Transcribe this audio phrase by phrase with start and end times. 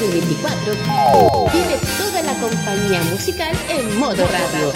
[0.00, 0.74] 2024
[1.52, 4.72] vive toda la compañía musical en modo radio.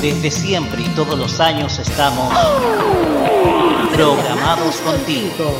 [0.00, 2.32] Desde siempre y todos los años estamos
[3.92, 5.52] programados contigo.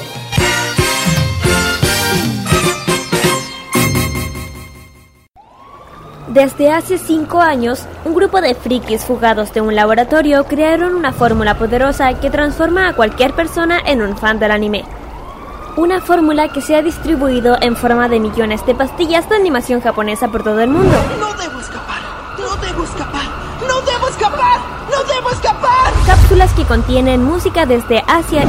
[6.29, 11.59] Desde hace cinco años, un grupo de frikis fugados de un laboratorio crearon una fórmula
[11.59, 14.85] poderosa que transforma a cualquier persona en un fan del anime.
[15.77, 20.29] Una fórmula que se ha distribuido en forma de millones de pastillas de animación japonesa
[20.29, 20.97] por todo el mundo.
[21.19, 22.01] No debo escapar,
[22.39, 23.23] no debo escapar,
[23.61, 25.93] no debo escapar, no debo escapar.
[26.07, 28.43] Cápsulas que contienen música desde Asia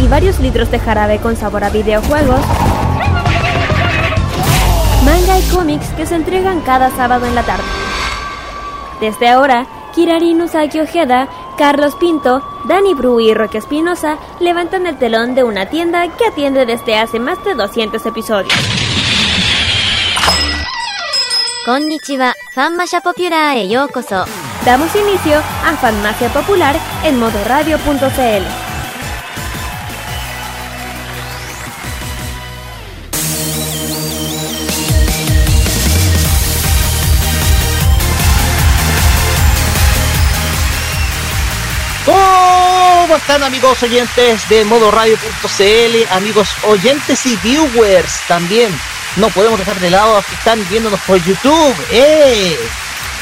[0.00, 2.40] y varios litros de jarabe con sabor a videojuegos.
[5.04, 7.64] Manga y cómics que se entregan cada sábado en la tarde.
[9.00, 15.34] Desde ahora, Kirari Nusaki Ojeda, Carlos Pinto, Dani Bru y Roque Espinosa levantan el telón
[15.34, 18.52] de una tienda que atiende desde hace más de 200 episodios.
[21.64, 24.24] Konnichiwa, Fanmasha Popular e yokoso.
[24.64, 28.71] Damos inicio a Fanmacia Popular en modoradio.cl.
[43.12, 48.74] ¿Cómo están amigos oyentes de modoradio.cl, amigos oyentes y viewers también?
[49.16, 51.76] No podemos dejar de lado a los que están viéndonos por YouTube.
[51.90, 52.58] ¡Eh!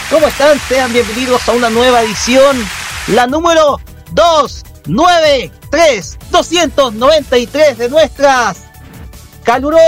[0.09, 0.61] ¿Cómo están?
[0.69, 2.65] Sean bienvenidos a una nueva edición,
[3.09, 3.81] la número
[4.13, 8.59] 293, 293 de nuestras
[9.43, 9.83] calurosa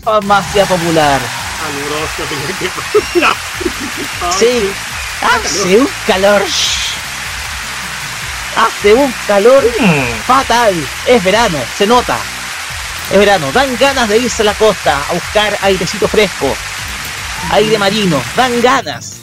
[0.00, 1.20] farmacia popular.
[3.12, 3.36] Calurosa,
[4.38, 4.72] Sí,
[5.20, 6.42] hace un calor.
[8.58, 9.62] Hace un calor
[10.26, 10.74] fatal.
[11.06, 12.18] Es verano, se nota.
[13.12, 13.52] Es verano.
[13.52, 16.52] Dan ganas de irse a la costa a buscar airecito fresco.
[17.52, 18.20] Aire marino.
[18.34, 19.18] Dan ganas.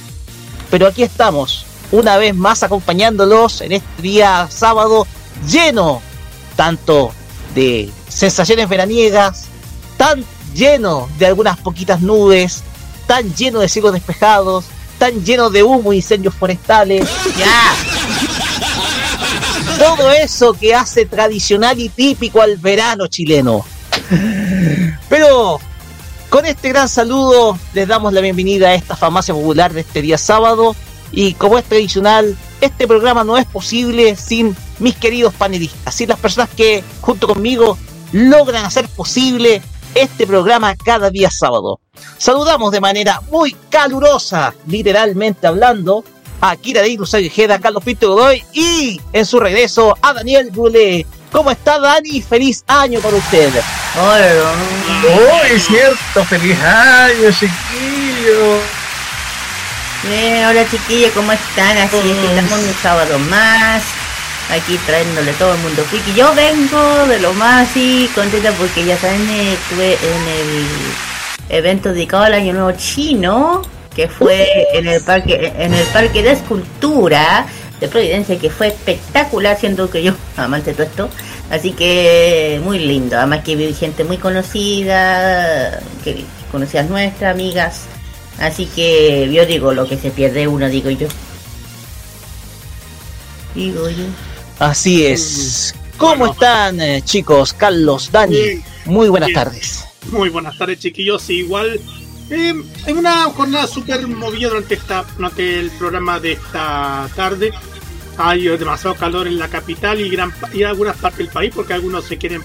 [0.72, 5.06] Pero aquí estamos, una vez más acompañándolos en este día sábado
[5.46, 6.02] lleno
[6.56, 7.12] tanto
[7.54, 9.48] de sensaciones veraniegas,
[9.98, 12.64] tan lleno de algunas poquitas nubes,
[13.06, 14.66] tan lleno de cielos despejados,
[14.98, 17.08] tan lleno de humo y incendios forestales.
[17.38, 17.76] ¡Ya!
[19.78, 23.66] Todo eso que hace tradicional y típico al verano chileno.
[25.10, 25.60] Pero
[26.30, 30.18] con este gran saludo les damos la bienvenida a esta farmacia popular de este día
[30.18, 30.76] sábado.
[31.12, 36.20] Y como es tradicional, este programa no es posible sin mis queridos panelistas, sin las
[36.20, 37.78] personas que junto conmigo
[38.12, 39.62] logran hacer posible
[39.94, 41.80] este programa cada día sábado.
[42.18, 46.04] Saludamos de manera muy calurosa, literalmente hablando,
[46.42, 51.06] a Kira de Ojeda, Carlos Pinto Godoy y en su regreso a Daniel Goulet.
[51.32, 52.22] ¿Cómo está Dani?
[52.22, 53.52] Feliz año para usted.
[53.98, 54.54] Hola,
[55.10, 58.60] oh, es cierto, feliz año, chiquillo.
[60.04, 61.78] Bien, hola chiquillos, ¿cómo están?
[61.78, 63.84] Así es que estamos un sábado más,
[64.52, 66.14] aquí trayéndole todo el mundo friki.
[66.14, 70.68] Yo vengo de lo más así contenta porque ya saben, estuve en el
[71.50, 73.62] evento dedicado al Año Nuevo Chino,
[73.96, 77.48] que fue en el parque, en el parque de escultura
[77.80, 81.10] de Providencia, que fue espectacular, siendo que yo amante de todo esto.
[81.50, 87.82] Así que muy lindo, además que vi gente muy conocida, que conocidas nuestras, amigas.
[88.40, 91.08] Así que yo digo, lo que se pierde uno, digo yo.
[93.54, 94.06] Digo yo.
[94.60, 95.74] Así es.
[95.98, 97.54] ¿Cómo están eh, chicos?
[97.54, 98.62] Carlos, Dani.
[98.86, 99.86] Muy buenas tardes.
[100.12, 101.30] Muy buenas tardes, chiquillos.
[101.30, 101.80] Igual
[102.30, 107.52] Eh, en una jornada súper movida durante, esta, durante el programa de esta tarde.
[108.18, 112.06] Hay demasiado calor en la capital y, gran, y algunas partes del país porque algunos
[112.06, 112.42] se quieren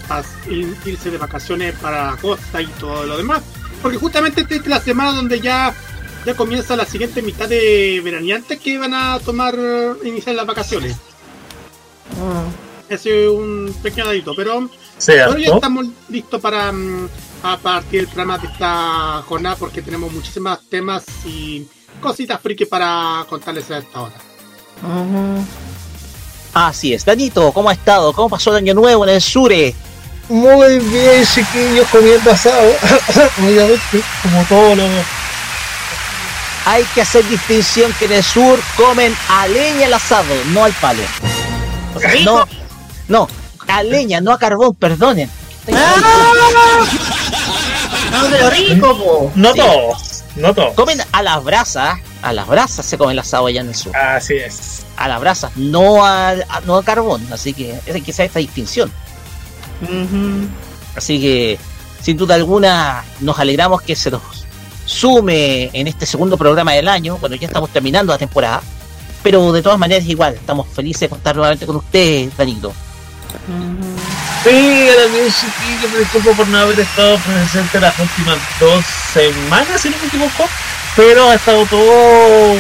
[0.85, 3.43] irse de vacaciones para la costa y todo lo demás.
[3.81, 5.73] Porque justamente esta es la semana donde ya,
[6.27, 9.57] ya comienza la siguiente mitad de veraneantes que van a tomar,
[10.03, 10.97] iniciar las vacaciones.
[12.17, 12.93] Mm.
[12.93, 14.69] Ese es un pequeño dadito, pero,
[15.07, 17.09] pero ya estamos listos para mm,
[17.43, 21.67] a partir del programa de esta jornada porque tenemos muchísimos temas y
[22.01, 24.15] cositas friki para contarles a esta hora.
[26.53, 28.13] Así es, Danito, ¿cómo ha estado?
[28.13, 29.75] ¿Cómo pasó el año nuevo en el Sure?
[30.29, 32.73] Muy bien, chiquillos, comiendo asado.
[33.39, 34.89] Obviamente, como todos los.
[36.67, 40.73] Hay que hacer distinción que en el sur comen a leña el asado, no al
[40.75, 41.03] palo.
[42.25, 42.47] no,
[43.09, 43.29] no,
[43.67, 45.29] a leña, no a carbón, perdonen.
[45.75, 46.87] ¡Ah!
[48.11, 50.75] No, rico, No todos, no todos.
[50.75, 53.97] Comen a las brasas, a las brasas se come el asado allá en el sur.
[53.97, 54.85] Así es.
[54.97, 56.35] A las brasas, no a,
[56.65, 58.93] no a carbón, así que hay que hacer esta distinción.
[60.97, 61.59] Así que,
[62.03, 64.23] sin duda alguna, nos alegramos que se nos
[64.85, 67.17] sume en este segundo programa del año.
[67.19, 68.61] Bueno, ya estamos terminando la temporada,
[69.23, 72.73] pero de todas maneras, igual, estamos felices de contar nuevamente con ustedes, Danilo.
[73.31, 79.91] Sí, también chiquillo, me disculpo por no haber estado presente las últimas dos semanas, si
[79.91, 80.49] no me equivoco.
[80.97, 82.57] Pero ha estado todo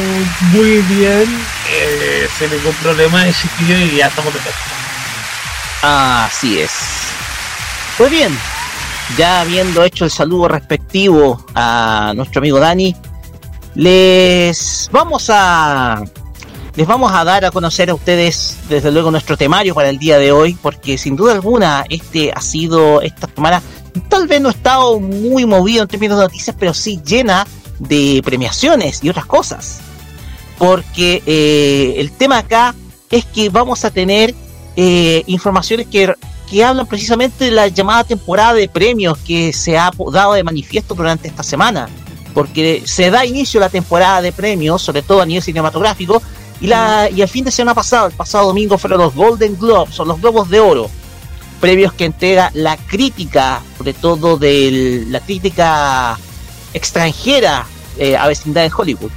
[0.53, 6.25] muy bien, eh, sin ningún problema, chiquillo, y ya estamos de vuelta.
[6.27, 6.71] Así es.
[7.99, 8.39] Pues bien,
[9.17, 12.95] ya habiendo hecho el saludo respectivo a nuestro amigo Dani,
[13.75, 16.03] les vamos a
[16.81, 20.17] les vamos a dar a conocer a ustedes desde luego nuestro temario para el día
[20.17, 23.63] de hoy, porque sin duda alguna este ha sido esta semana
[24.09, 27.47] tal vez no ha estado muy movido en términos de noticias, pero sí llena
[27.79, 29.81] de premiaciones y otras cosas.
[30.57, 32.75] Porque eh, el tema acá
[33.11, 34.35] es que vamos a tener
[34.75, 36.15] eh, informaciones que
[36.51, 40.95] que hablan precisamente de la llamada temporada de premios que se ha dado de manifiesto
[40.95, 41.91] durante esta semana.
[42.33, 46.23] Porque se da inicio la temporada de premios, sobre todo a nivel cinematográfico,
[46.61, 49.99] y, la, y el fin de semana pasado, el pasado domingo, fueron los Golden Globes,
[49.99, 50.91] o los Globos de Oro,
[51.61, 56.19] premios que entrega la crítica, sobre todo de la crítica
[56.73, 57.67] extranjera
[57.99, 59.11] eh, a vecindad en Hollywood,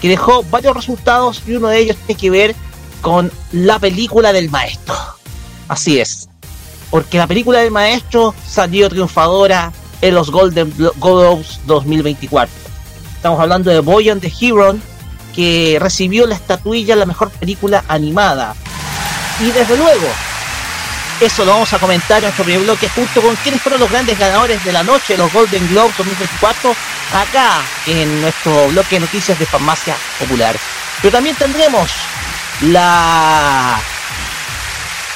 [0.00, 2.54] que dejó varios resultados y uno de ellos tiene que ver
[3.00, 4.94] con la película del maestro.
[5.68, 6.28] Así es,
[6.90, 12.52] porque la película del maestro salió triunfadora en los Golden Globes 2024.
[13.16, 14.76] Estamos hablando de Boy and the Hero,
[15.34, 18.54] que recibió la estatuilla la mejor película animada.
[19.40, 20.08] Y desde luego,
[21.20, 24.18] eso lo vamos a comentar en nuestro primer bloque junto con quienes fueron los grandes
[24.18, 26.74] ganadores de la noche los Golden Globes 2024
[27.12, 30.56] acá en nuestro bloque de noticias de Farmacia Popular.
[31.02, 31.90] Pero también tendremos
[32.62, 33.80] la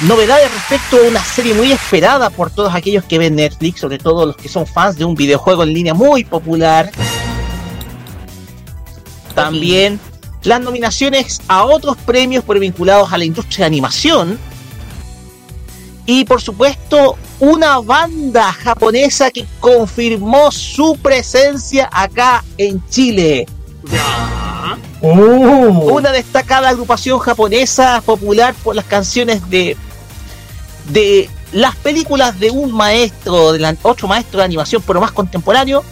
[0.00, 4.26] novedades respecto a una serie muy esperada por todos aquellos que ven Netflix, sobre todo
[4.26, 6.90] los que son fans de un videojuego en línea muy popular.
[9.34, 10.00] También
[10.42, 14.38] las nominaciones a otros premios por vinculados a la industria de animación.
[16.06, 23.46] Y por supuesto, una banda japonesa que confirmó su presencia acá en Chile.
[25.00, 25.90] Uh.
[25.90, 29.76] Una destacada agrupación japonesa popular por las canciones de,
[30.90, 35.84] de las películas de un maestro, de otro maestro de animación, pero más contemporáneo,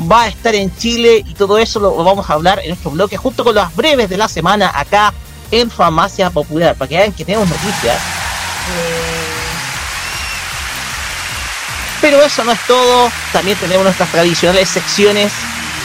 [0.00, 3.16] va a estar en Chile y todo eso lo, vamos a hablar en nuestro bloque
[3.16, 5.12] junto con las breves de la semana acá
[5.50, 7.98] en Farmacia Popular, para que vean que tenemos noticias.
[12.00, 15.32] Pero eso no es todo, también tenemos nuestras tradicionales secciones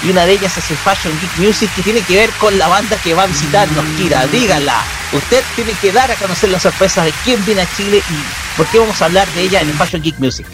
[0.04, 2.68] y una de ellas es el Fashion Geek Music que tiene que ver con la
[2.68, 4.84] banda que va a visitarnos, Kira, díganla.
[5.12, 8.66] Usted tiene que dar a conocer las sorpresas de quién viene a Chile y por
[8.68, 10.46] qué vamos a hablar de ella en el Fashion Geek Music.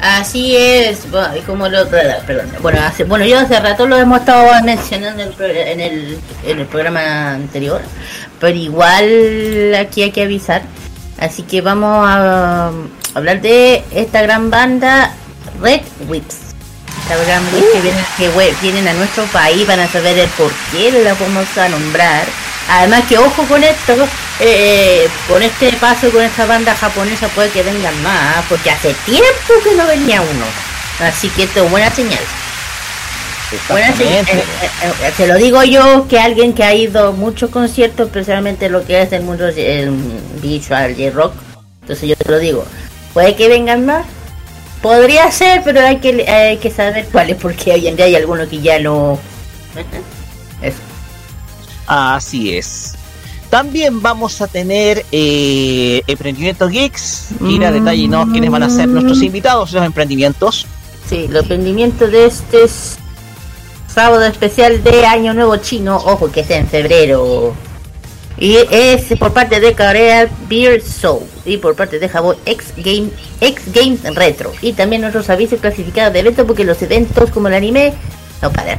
[0.00, 1.06] Así es,
[1.44, 6.18] como lo, perdón, bueno, hace, bueno, yo hace rato lo hemos estado mencionando en el,
[6.44, 7.80] en el programa anterior,
[8.38, 10.62] pero igual aquí hay que avisar.
[11.18, 12.70] Así que vamos a
[13.14, 15.12] hablar de esta gran banda
[15.60, 16.47] Red Whips
[17.06, 21.56] que vienen, que vienen a nuestro país, van a saber el por qué la vamos
[21.56, 22.26] a nombrar.
[22.68, 23.94] Además que ojo con esto,
[24.40, 29.54] eh, con este paso con esta banda japonesa puede que vengan más, porque hace tiempo
[29.64, 30.44] que no venía uno.
[31.00, 32.20] Así que esto es buena señal.
[33.70, 34.26] Buena señal.
[34.28, 34.44] Eh,
[34.82, 38.84] eh, se lo digo yo, que alguien que ha ido a muchos conciertos, especialmente lo
[38.84, 39.46] que es el mundo
[40.42, 41.32] visual y rock.
[41.80, 42.66] Entonces yo te lo digo,
[43.14, 44.04] puede que vengan más,
[44.82, 48.48] Podría ser, pero hay que, hay que saber cuáles, porque hoy en día hay algunos
[48.48, 49.18] que ya no.
[50.62, 50.78] Eso.
[51.86, 52.94] Así es.
[53.50, 57.28] También vamos a tener eh, Emprendimiento Geeks.
[57.40, 60.66] Mira, detallenos quiénes van a ser nuestros invitados, los emprendimientos.
[61.08, 62.66] Sí, los emprendimientos de este
[63.92, 67.54] sábado especial de Año Nuevo Chino, ojo que es en febrero.
[68.40, 73.10] Y es por parte de Corea Beer Soul y por parte de Japón X Game
[73.40, 74.52] X Games Retro.
[74.62, 77.94] Y también nuestros avisos clasificados de eventos porque los eventos como el anime
[78.40, 78.78] no paran.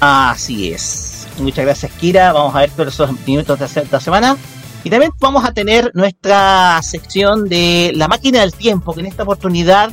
[0.00, 1.26] Así es.
[1.38, 2.32] Muchas gracias, Kira.
[2.32, 4.36] Vamos a ver todos esos emprendimientos de esta semana.
[4.84, 9.24] Y también vamos a tener nuestra sección de la máquina del tiempo, que en esta
[9.24, 9.90] oportunidad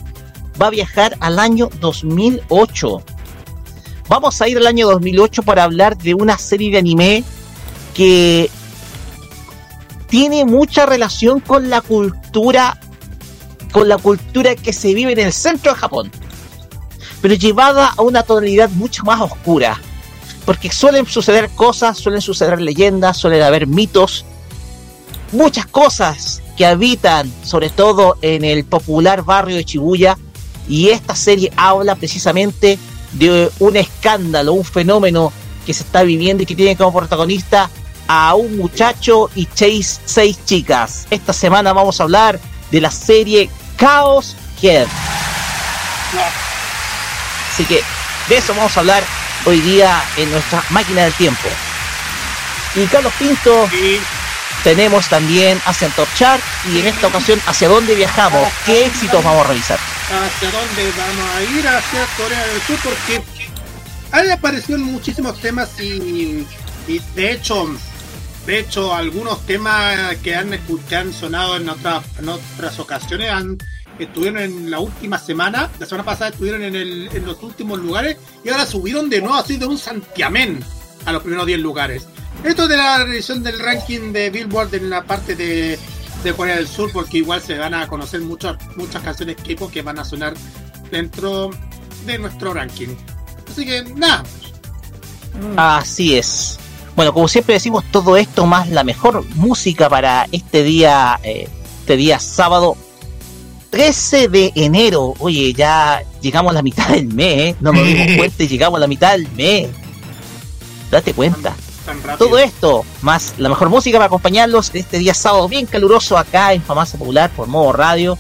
[0.61, 3.01] va a viajar al año 2008.
[4.07, 7.23] Vamos a ir al año 2008 para hablar de una serie de anime
[7.95, 8.51] que
[10.07, 12.77] tiene mucha relación con la cultura
[13.71, 16.09] con la cultura que se vive en el centro de Japón,
[17.21, 19.81] pero llevada a una tonalidad mucho más oscura,
[20.45, 24.23] porque suelen suceder cosas, suelen suceder leyendas, suelen haber mitos,
[25.33, 30.17] muchas cosas que habitan sobre todo en el popular barrio de Shibuya
[30.69, 32.79] y esta serie habla precisamente
[33.11, 35.33] de un escándalo, un fenómeno
[35.65, 37.69] que se está viviendo y que tiene como protagonista
[38.07, 41.07] a un muchacho y seis, seis chicas.
[41.09, 42.39] Esta semana vamos a hablar
[42.71, 44.87] de la serie Chaos Head.
[47.51, 47.83] Así que
[48.29, 49.03] de eso vamos a hablar
[49.45, 51.47] hoy día en nuestra máquina del tiempo.
[52.75, 53.69] Y Carlos Pinto,
[54.63, 56.41] tenemos también hacia Top Chart
[56.73, 59.79] y en esta ocasión hacia dónde viajamos, qué éxitos vamos a revisar.
[60.05, 63.21] hacia dónde vamos a ir, hacia Corea del Sur, porque
[64.11, 66.45] han aparecido muchísimos temas y,
[66.87, 67.69] y de hecho,
[68.45, 70.51] de hecho, algunos temas que han,
[70.87, 73.57] que han sonado en, otras ocasiones han,
[73.97, 78.17] estuvieron en la última semana, la semana pasada estuvieron en, el, en los últimos lugares
[78.43, 80.63] y ahora subieron de nuevo así de un santiamén
[81.05, 82.07] a los primeros 10 lugares.
[82.43, 85.79] Esto es de la revisión del ranking de Billboard en la parte de,
[86.23, 89.81] de Corea del Sur, porque igual se van a conocer muchas muchas canciones K-pop que
[89.81, 90.35] van a sonar
[90.91, 91.49] dentro
[92.05, 92.89] de nuestro ranking.
[93.49, 94.23] Así que nada,
[95.57, 96.59] Así es.
[96.95, 101.49] Bueno, como siempre decimos, todo esto más la mejor música para este día, eh,
[101.81, 102.77] este día sábado
[103.69, 105.13] 13 de enero.
[105.19, 107.55] Oye, ya llegamos a la mitad del mes, ¿eh?
[107.59, 109.67] no nos dimos cuenta y llegamos a la mitad del mes.
[110.89, 111.53] Date cuenta.
[111.85, 112.17] tan.
[112.17, 116.61] Todo esto, más la mejor música para acompañarlos este día sábado bien caluroso acá en
[116.61, 118.17] Farmacia Popular por modo radio.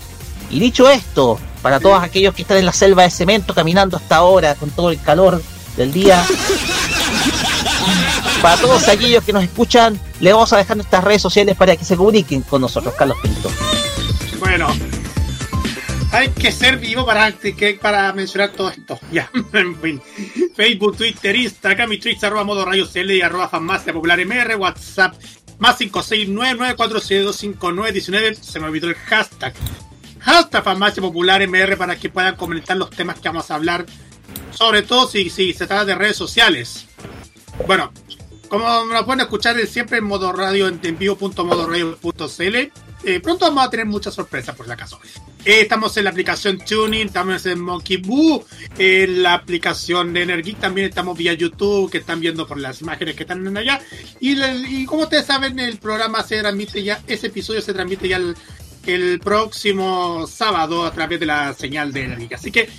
[0.49, 4.17] Y dicho esto, para todos aquellos que están en la selva de cemento caminando hasta
[4.17, 5.41] ahora con todo el calor
[5.77, 6.23] del día,
[8.45, 11.83] para todos aquellos que nos escuchan, le vamos a dejar nuestras redes sociales para que
[11.83, 13.49] se comuniquen con nosotros, Carlos Pinto.
[14.37, 14.67] Bueno,
[16.11, 17.33] hay que ser vivo para,
[17.81, 18.99] para mencionar todo esto.
[19.11, 19.99] Ya, en fin.
[20.55, 25.15] Facebook, Twitter, Instagram y Twitch, arroba modo radio CL y arroba farmacia popular MR, WhatsApp,
[25.57, 28.35] más 569-947-259-19.
[28.35, 29.55] Se me olvidó el hashtag.
[30.19, 31.43] Hashtag farmacia popular
[31.79, 33.87] para que puedan comentar los temas que vamos a hablar.
[34.51, 36.85] Sobre todo si se trata de redes sociales.
[37.65, 37.91] Bueno,
[38.49, 42.55] como nos pueden escuchar siempre en modo radio en, vivo.modoradio.cl.
[43.03, 44.99] Eh, pronto vamos a tener muchas sorpresas por si acaso.
[45.45, 48.43] Eh, estamos en la aplicación Tuning, estamos en Monkey Boo,
[48.79, 53.15] en la aplicación de Energeek, también estamos vía YouTube, que están viendo por las imágenes
[53.15, 53.79] que están allá.
[54.19, 58.19] Y, como ustedes saben, el programa se transmite ya, ese episodio se transmite ya
[58.87, 62.33] el, próximo sábado a través de la señal de Energeek.
[62.33, 62.69] Así que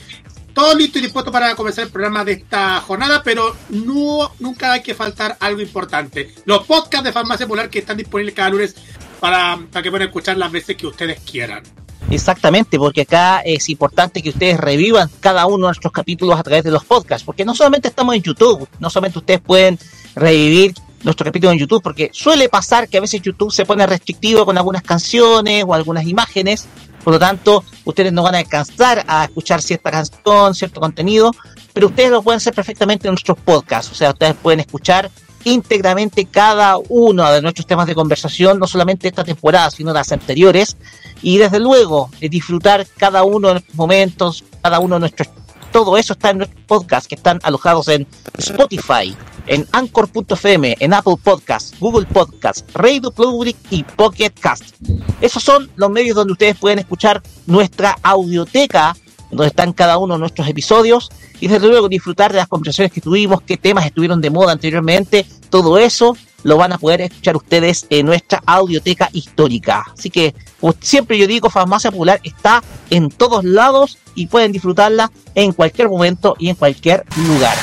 [0.56, 4.80] todo listo y dispuesto para comenzar el programa de esta jornada, pero no, nunca hay
[4.80, 6.32] que faltar algo importante.
[6.46, 8.74] Los podcasts de Farmacia Popular que están disponibles cada lunes
[9.20, 11.62] para, para que puedan escuchar las veces que ustedes quieran.
[12.08, 16.64] Exactamente, porque acá es importante que ustedes revivan cada uno de nuestros capítulos a través
[16.64, 19.78] de los podcasts, porque no solamente estamos en YouTube, no solamente ustedes pueden
[20.14, 20.72] revivir
[21.02, 24.56] nuestro capítulo en YouTube, porque suele pasar que a veces YouTube se pone restrictivo con
[24.56, 26.66] algunas canciones o algunas imágenes,
[27.06, 31.30] por lo tanto, ustedes no van a alcanzar a escuchar cierta canción, cierto contenido,
[31.72, 35.08] pero ustedes lo pueden hacer perfectamente en nuestros podcasts, o sea, ustedes pueden escuchar
[35.44, 40.76] íntegramente cada uno de nuestros temas de conversación, no solamente esta temporada, sino las anteriores,
[41.22, 45.28] y desde luego eh, disfrutar cada uno de nuestros momentos, cada uno de nuestros...
[45.76, 48.06] Todo eso está en nuestros podcasts que están alojados en
[48.38, 49.14] Spotify,
[49.46, 54.74] en Anchor.fm, en Apple Podcasts, Google Podcasts, Radio Public y Pocket Cast.
[55.20, 58.96] Esos son los medios donde ustedes pueden escuchar nuestra audioteca,
[59.30, 63.02] donde están cada uno de nuestros episodios, y desde luego disfrutar de las conversaciones que
[63.02, 66.16] tuvimos, qué temas estuvieron de moda anteriormente, todo eso
[66.46, 69.84] lo van a poder escuchar ustedes en nuestra audioteca histórica.
[69.92, 70.32] Así que,
[70.80, 76.36] siempre yo digo, Farmacia Popular está en todos lados y pueden disfrutarla en cualquier momento
[76.38, 77.56] y en cualquier lugar.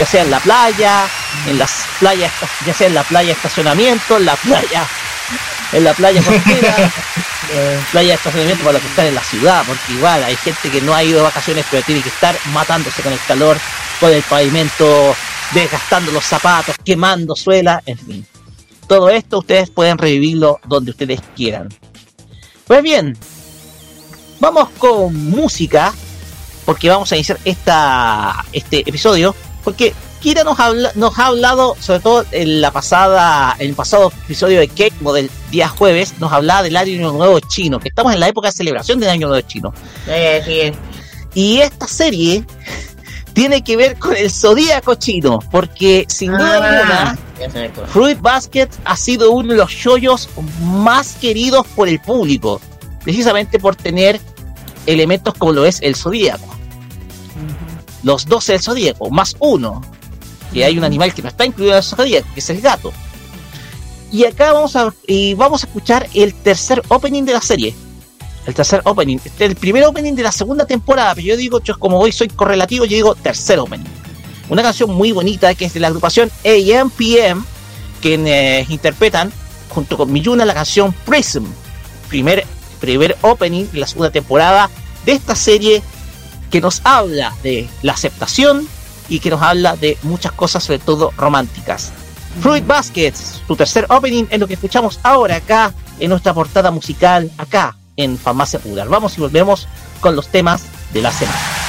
[0.00, 1.06] Ya sea en la playa,
[1.46, 2.32] en las playas,
[2.66, 4.84] ya sea en la playa estacionamiento, en la playa,
[5.72, 6.76] en la playa costera,
[7.92, 10.80] playa de estacionamiento para los que están en la ciudad, porque igual hay gente que
[10.80, 13.58] no ha ido de vacaciones pero tiene que estar matándose con el calor,
[13.98, 15.14] con el pavimento,
[15.52, 18.26] desgastando los zapatos, quemando suela, en fin.
[18.86, 21.68] Todo esto ustedes pueden revivirlo donde ustedes quieran.
[22.66, 23.16] Pues bien,
[24.40, 25.92] vamos con música,
[26.64, 32.00] porque vamos a iniciar esta, este episodio, porque Kira nos, habla, nos ha hablado, sobre
[32.00, 36.62] todo en la pasada, en el pasado episodio de Cake del día jueves, nos hablaba
[36.62, 39.72] del año nuevo chino, que estamos en la época de celebración del año nuevo chino.
[41.32, 42.44] Y esta serie
[43.32, 48.96] tiene que ver con el zodíaco chino, porque sin duda Ah, alguna, Fruit Basket ha
[48.96, 50.28] sido uno de los shoyos
[50.60, 52.60] más queridos por el público,
[53.02, 54.20] precisamente por tener
[54.84, 56.59] elementos como lo es el zodíaco.
[58.02, 59.82] Los 12 del zodíaco, más uno,
[60.52, 62.92] que hay un animal que no está incluido en el zodíaco, que es el gato.
[64.12, 67.74] Y acá vamos a, y vamos a escuchar el tercer opening de la serie.
[68.46, 69.18] El tercer opening.
[69.24, 72.10] Este es el primer opening de la segunda temporada, pero yo digo, yo como hoy
[72.10, 73.86] soy correlativo, yo digo tercer opening.
[74.48, 77.44] Una canción muy bonita que es de la agrupación AMPM,
[78.00, 79.32] quienes interpretan
[79.68, 81.44] junto con Miyuna la canción Prism,
[82.08, 82.44] primer,
[82.80, 84.68] primer opening de la segunda temporada
[85.06, 85.82] de esta serie
[86.50, 88.68] que nos habla de la aceptación
[89.08, 91.92] y que nos habla de muchas cosas, sobre todo románticas.
[92.40, 97.30] Fruit Baskets, su tercer opening, es lo que escuchamos ahora acá en nuestra portada musical,
[97.38, 98.88] acá en Farmacia Popular.
[98.88, 99.68] Vamos y volvemos
[100.00, 101.59] con los temas de la semana.「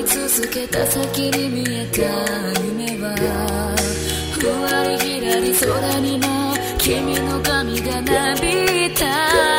[0.00, 2.02] い続けた先に見えた
[2.62, 3.74] 夢は
[4.32, 9.55] ふわりひらり空にも君の髪がなびいた。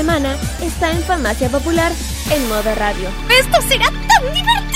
[0.00, 1.92] Semana está en Farmacia Popular
[2.30, 3.10] en modo radio.
[3.38, 4.69] ¡Esto será tan divertido!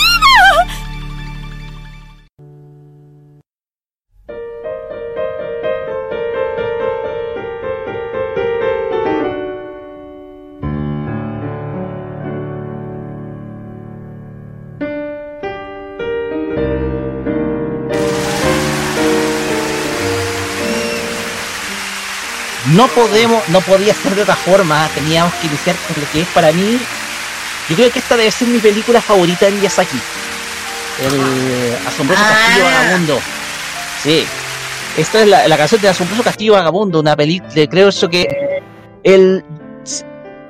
[22.74, 26.28] No podemos, no podía ser de otra forma, teníamos que iniciar con lo que es
[26.28, 26.78] para mí,
[27.68, 29.98] yo creo que esta debe ser mi película favorita de Miyazaki,
[31.02, 32.34] el asombroso Ah.
[32.34, 33.20] castillo vagabundo,
[34.02, 34.26] sí,
[34.96, 38.28] esta es la, la canción del asombroso castillo vagabundo, una película, creo eso que
[39.02, 39.44] el,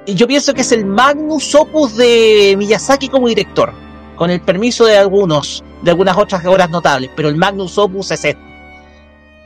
[0.07, 3.73] yo pienso que es el magnus opus de Miyazaki como director,
[4.17, 8.25] con el permiso de algunos, de algunas otras obras notables, pero el magnus opus es
[8.25, 8.41] este,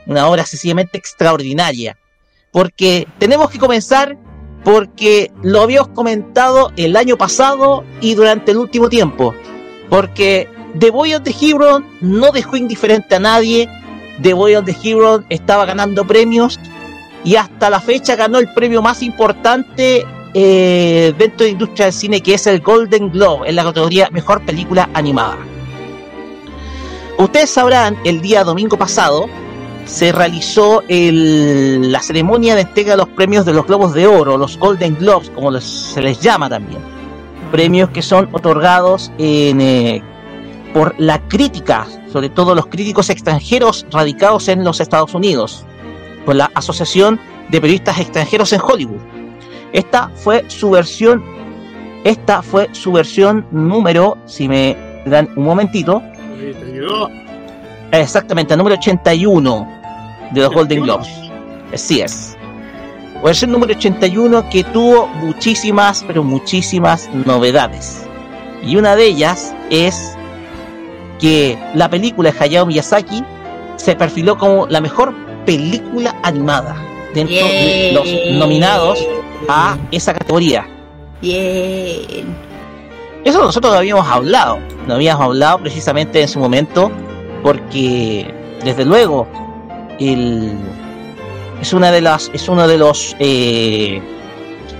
[0.05, 1.97] una obra sencillamente extraordinaria
[2.51, 4.17] porque tenemos que comenzar
[4.63, 9.33] porque lo habíamos comentado el año pasado y durante el último tiempo.
[9.89, 13.69] Porque The Boy of the Hero no dejó indiferente a nadie.
[14.21, 16.59] The Boy of the Hero estaba ganando premios
[17.23, 21.93] y hasta la fecha ganó el premio más importante eh, dentro de la industria del
[21.93, 25.37] cine que es el Golden Globe en la categoría Mejor Película Animada.
[27.17, 29.25] Ustedes sabrán, el día domingo pasado
[29.89, 34.37] se realizó el- la ceremonia de entrega de los premios de los Globos de Oro,
[34.37, 36.79] los Golden Globes, como les- se les llama también.
[37.51, 40.03] Premios que son otorgados en, eh,
[40.75, 45.65] por la crítica, sobre todo los críticos extranjeros radicados en los Estados Unidos,
[46.23, 49.01] por la Asociación de Periodistas Extranjeros en Hollywood.
[49.73, 51.23] Esta fue su versión,
[52.03, 56.03] esta fue su versión número, si me dan un momentito,
[57.91, 59.78] Exactamente, el número 81
[60.31, 61.09] de los Golden Globes.
[61.73, 62.37] Así es.
[63.23, 68.07] Versión número 81 que tuvo muchísimas, pero muchísimas novedades.
[68.63, 70.15] Y una de ellas es
[71.19, 73.23] que la película de Hayao Miyazaki
[73.75, 75.13] se perfiló como la mejor
[75.45, 76.75] película animada
[77.13, 79.05] dentro de los nominados
[79.47, 80.67] a esa categoría.
[81.21, 82.49] Bien.
[83.25, 86.89] Eso nosotros lo habíamos hablado, lo habíamos hablado precisamente en su momento,
[87.43, 89.27] porque desde luego
[89.99, 90.53] el,
[91.61, 94.01] es una de las, es uno de los, eh,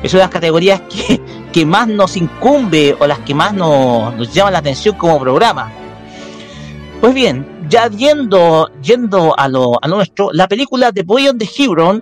[0.01, 1.21] es una de las categorías que,
[1.53, 5.71] que más nos incumbe o las que más nos, nos llaman la atención como programa.
[7.01, 11.49] Pues bien, ya yendo, yendo a lo, a nuestro, la película The Boy on the
[11.57, 12.01] Hero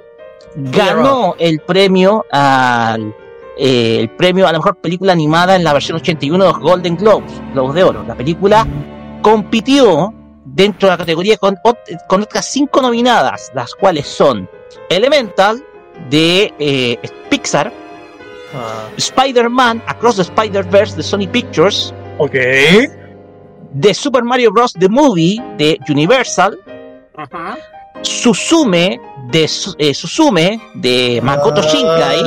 [0.56, 3.14] ganó el premio al
[3.60, 6.96] eh, el premio a la mejor película animada en la versión 81 de los Golden
[6.96, 8.04] Globes, Globos de Oro.
[8.08, 8.68] La película
[9.22, 10.14] compitió
[10.58, 14.50] dentro de la categoría con, ot- con otras cinco nominadas, las cuales son
[14.90, 15.64] Elemental
[16.10, 16.98] de eh,
[17.30, 17.72] Pixar,
[18.98, 22.34] Spider-Man Across the Spider-Verse de Sony Pictures, Ok.
[23.72, 24.74] de Super Mario Bros.
[24.74, 26.58] The Movie de Universal,
[28.02, 29.00] Suzume
[29.32, 32.24] de eh, Suzume de Makoto Shinkai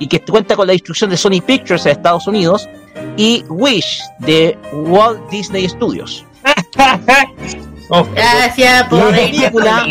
[0.00, 2.68] y que cuenta con la distribución de Sony Pictures de Estados Unidos
[3.16, 6.24] y Wish de Walt Disney Studios.
[8.14, 9.86] Gracias por La película,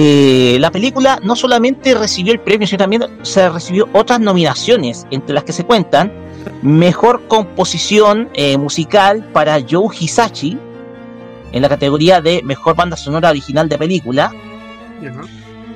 [0.00, 5.34] eh, la película no solamente recibió el premio, sino también se recibió otras nominaciones, entre
[5.34, 6.12] las que se cuentan
[6.62, 10.56] Mejor Composición eh, Musical para Joe Hisashi,
[11.50, 14.32] en la categoría de Mejor Banda Sonora Original de Película,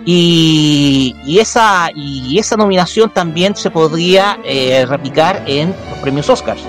[0.04, 6.62] y, y esa, y esa nominación también se podría eh, replicar en los premios Oscars.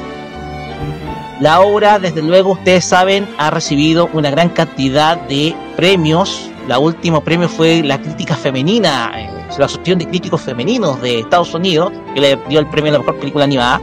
[1.43, 6.49] La obra, desde luego, ustedes saben, ha recibido una gran cantidad de premios.
[6.69, 9.29] La último premio fue la crítica femenina, eh,
[9.59, 12.99] la Asociación de Críticos Femeninos de Estados Unidos, que le dio el premio a la
[12.99, 13.81] mejor película animada.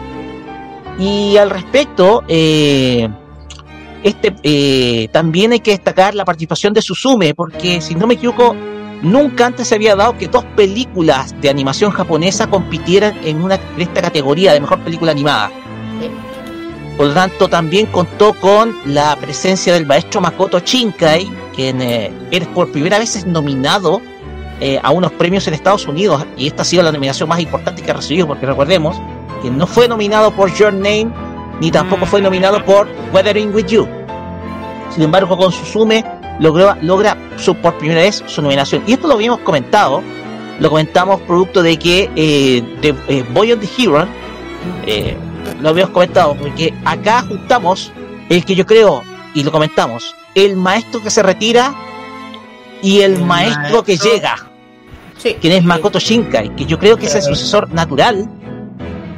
[0.99, 3.11] Y al respecto, eh,
[4.05, 8.57] este eh, también hay que destacar la participación de Suzume, porque si no me equivoco,
[9.03, 13.83] nunca antes se había dado que dos películas de animación japonesa compitieran en una en
[13.83, 15.51] esta categoría de mejor película animada.
[17.00, 22.46] Por lo tanto, también contó con la presencia del maestro Makoto Shinkai, quien eh, es
[22.48, 24.02] por primera vez es nominado
[24.60, 27.80] eh, a unos premios en Estados Unidos, y esta ha sido la nominación más importante
[27.80, 29.00] que ha recibido, porque recordemos
[29.40, 31.08] que no fue nominado por Your Name,
[31.58, 33.88] ni tampoco fue nominado por Weathering With You.
[34.90, 36.04] Sin embargo, con Suzume
[36.38, 38.82] logró, logra su, por primera vez su nominación.
[38.86, 40.02] Y esto lo habíamos comentado,
[40.58, 44.06] lo comentamos producto de que eh, de, eh, Boy on the Hero,
[45.61, 47.92] lo habíamos comentado, porque acá juntamos
[48.29, 49.03] el que yo creo,
[49.35, 51.74] y lo comentamos, el maestro que se retira
[52.83, 54.37] y el, El maestro, que llega,
[55.18, 55.37] Sí.
[55.40, 58.29] quien es Makoto Shinkai, que yo creo que es el sucesor natural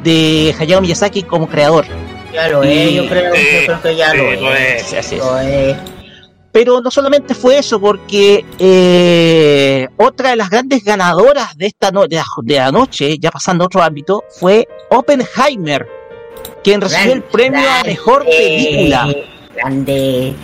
[0.02, 1.87] de Hayao Miyazaki como creador.
[2.32, 4.82] Ya lo es, Y- yo creo, Sí, yo creo que ya sí, lo lo es.
[4.82, 5.20] Sí, así es.
[5.24, 5.76] Lo es.
[6.50, 12.06] Pero no solamente fue eso, porque eh, otra de las grandes ganadoras de esta no-
[12.06, 15.87] de, la, de la noche, ya pasando a otro ámbito, fue Oppenheimer,
[16.62, 19.09] quien recibió el premio a mejor película.
[19.55, 20.35] Grande.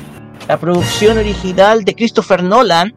[0.49, 2.95] La producción original de Christopher Nolan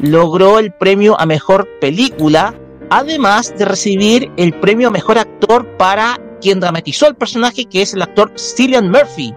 [0.00, 2.54] logró el premio a mejor película,
[2.90, 7.94] además de recibir el premio a mejor actor para quien dramatizó el personaje, que es
[7.94, 9.34] el actor Cillian Murphy.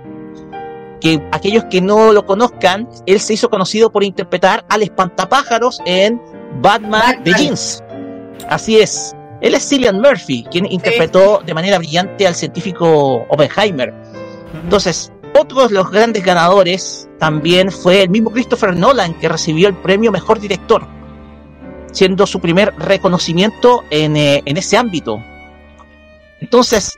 [0.99, 6.21] Que aquellos que no lo conozcan, él se hizo conocido por interpretar al espantapájaros en
[6.61, 7.23] Batman, Batman.
[7.23, 7.83] Begins.
[8.49, 9.15] Así es.
[9.41, 13.93] Él es Cillian Murphy, quien interpretó de manera brillante al científico Oppenheimer.
[14.63, 19.75] Entonces, otro de los grandes ganadores también fue el mismo Christopher Nolan, que recibió el
[19.75, 20.87] premio Mejor Director,
[21.91, 25.21] siendo su primer reconocimiento en, eh, en ese ámbito.
[26.39, 26.97] Entonces,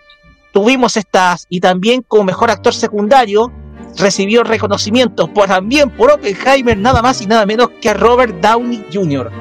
[0.53, 3.51] tuvimos estas, y también como Mejor Actor Secundario,
[3.99, 8.85] recibió reconocimiento por, también por Oppenheimer, nada más y nada menos que a Robert Downey
[8.91, 9.31] Jr.,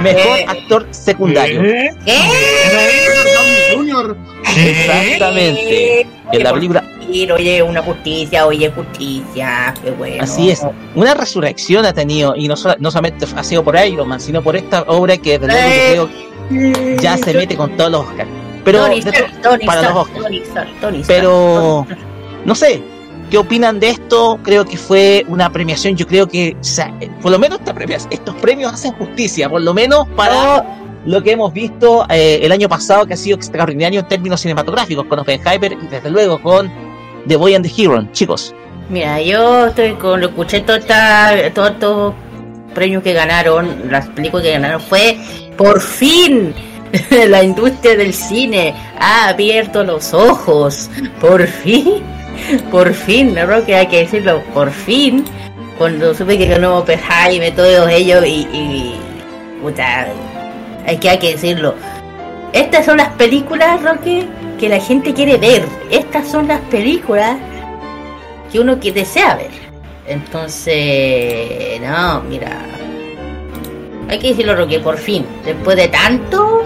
[0.00, 0.46] Mejor Eh.
[0.48, 1.62] Actor Secundario.
[1.64, 1.90] ¿Eh?
[2.04, 3.74] ¿Qué?
[3.74, 4.16] Junior.
[4.56, 6.06] Exactamente.
[6.32, 9.72] En la película Oye, una justicia, oye, justicia.
[9.82, 10.22] Qué bueno.
[10.22, 10.62] Así es,
[10.94, 14.56] una resurrección ha tenido, y no, no solamente ha sido por Iron Man, sino por
[14.56, 16.08] esta obra que desde luego yo
[16.50, 18.28] creo ya se mete con todos los Oscars.
[18.62, 19.02] Pero, Tony
[19.42, 21.06] Tony para los Oscars.
[21.06, 21.86] Pero,
[22.44, 22.82] no sé,
[23.30, 24.38] ¿qué opinan de esto?
[24.42, 28.12] Creo que fue una premiación, yo creo que, o sea, por lo menos esta premiación,
[28.12, 30.64] estos premios hacen justicia, por lo menos para
[31.04, 35.06] lo que hemos visto eh, el año pasado, que ha sido extraordinario en términos cinematográficos,
[35.06, 36.70] con Oppenheimer y desde luego con
[37.26, 38.54] The Boy and the Hero, chicos.
[38.88, 42.14] Mira, yo estoy con lo escuché todos estos
[42.74, 45.18] premios que ganaron, las películas que ganaron, fue
[45.56, 46.54] por fin
[47.28, 52.02] la industria del cine ha abierto los ojos, por fin,
[52.70, 55.24] por fin, no creo que hay que decirlo, por fin,
[55.76, 58.96] cuando supe que ganó Oppenheimer, todos ellos y, y
[59.62, 60.08] puta,
[60.86, 61.74] hay que, hay que decirlo.
[62.52, 64.26] Estas son las películas, Roque,
[64.58, 65.64] que la gente quiere ver.
[65.90, 67.36] Estas son las películas
[68.50, 69.50] que uno que desea ver.
[70.06, 72.58] Entonces, no, mira.
[74.08, 75.26] Hay que decirlo, Roque, por fin.
[75.44, 76.64] Después de tanto,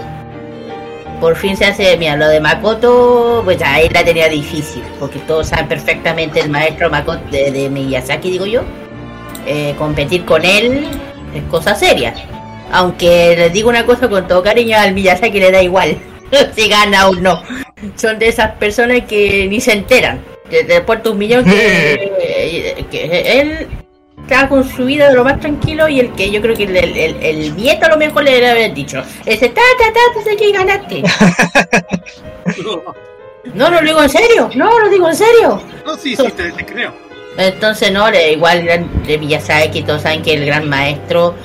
[1.19, 1.97] por fin se hace.
[1.97, 4.83] Mira, lo de Makoto, pues ahí la tenía difícil.
[4.99, 8.61] Porque todos saben perfectamente el maestro Makoto de, de Miyazaki, digo yo.
[9.45, 10.87] Eh, competir con él
[11.35, 12.13] es cosa seria.
[12.71, 15.97] Aunque les digo una cosa con todo cariño, al Miyazaki le da igual
[16.55, 17.41] si gana o no.
[17.95, 20.21] Son de esas personas que ni se enteran.
[20.49, 23.82] Te aporta un millón que, que él
[24.33, 26.75] está con su vida de lo más tranquilo y el que yo creo que el,
[26.75, 29.01] el, el- el nieto a lo mejor le debe haber dicho.
[29.25, 31.03] Ese ta ta ta, ta, que ganaste.
[33.53, 34.49] No, no lo digo en serio.
[34.55, 35.61] No, lo digo en serio.
[35.85, 36.93] No, sí, sí, te, te creo.
[37.37, 38.65] Entonces, no, igual
[39.05, 41.35] de Miyazaki, todos saben que el gran maestro,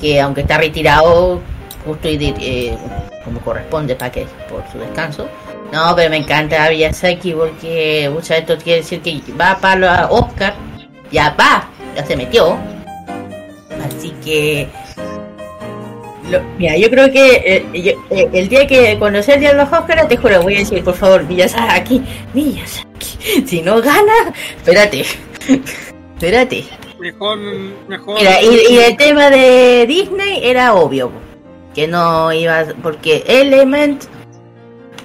[0.00, 1.40] que aunque está retirado,
[1.86, 2.76] justo y eh,
[3.24, 5.28] como corresponde para que por su descanso.
[5.72, 10.54] No, pero me encanta Miyazaki porque muchas veces quiere decir que va para Oscar,
[11.12, 12.56] ya va, ya se metió.
[13.84, 14.68] Así que,
[16.30, 19.56] lo- mira, yo creo que eh, yo- eh, el día que conocí el día de
[19.56, 22.02] los Oscars, te juro, voy a decir, por favor, Miyazaki,
[22.34, 25.04] Miyazaki, si no gana, espérate,
[26.14, 26.64] espérate.
[27.00, 27.38] Mejor,
[27.88, 28.18] mejor.
[28.18, 31.10] Mira, y, y el tema de Disney era obvio
[31.74, 34.04] que no iba, porque Element,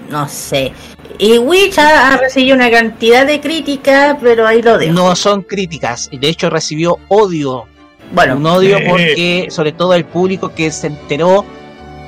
[0.10, 0.72] no sé.
[1.18, 4.94] Y Witch ha, ha recibido una cantidad de críticas, pero ahí lo dejo.
[4.94, 7.66] No son críticas, de hecho recibió odio.
[8.12, 8.86] Bueno, un odio eh.
[8.90, 11.46] porque, sobre todo el público que se enteró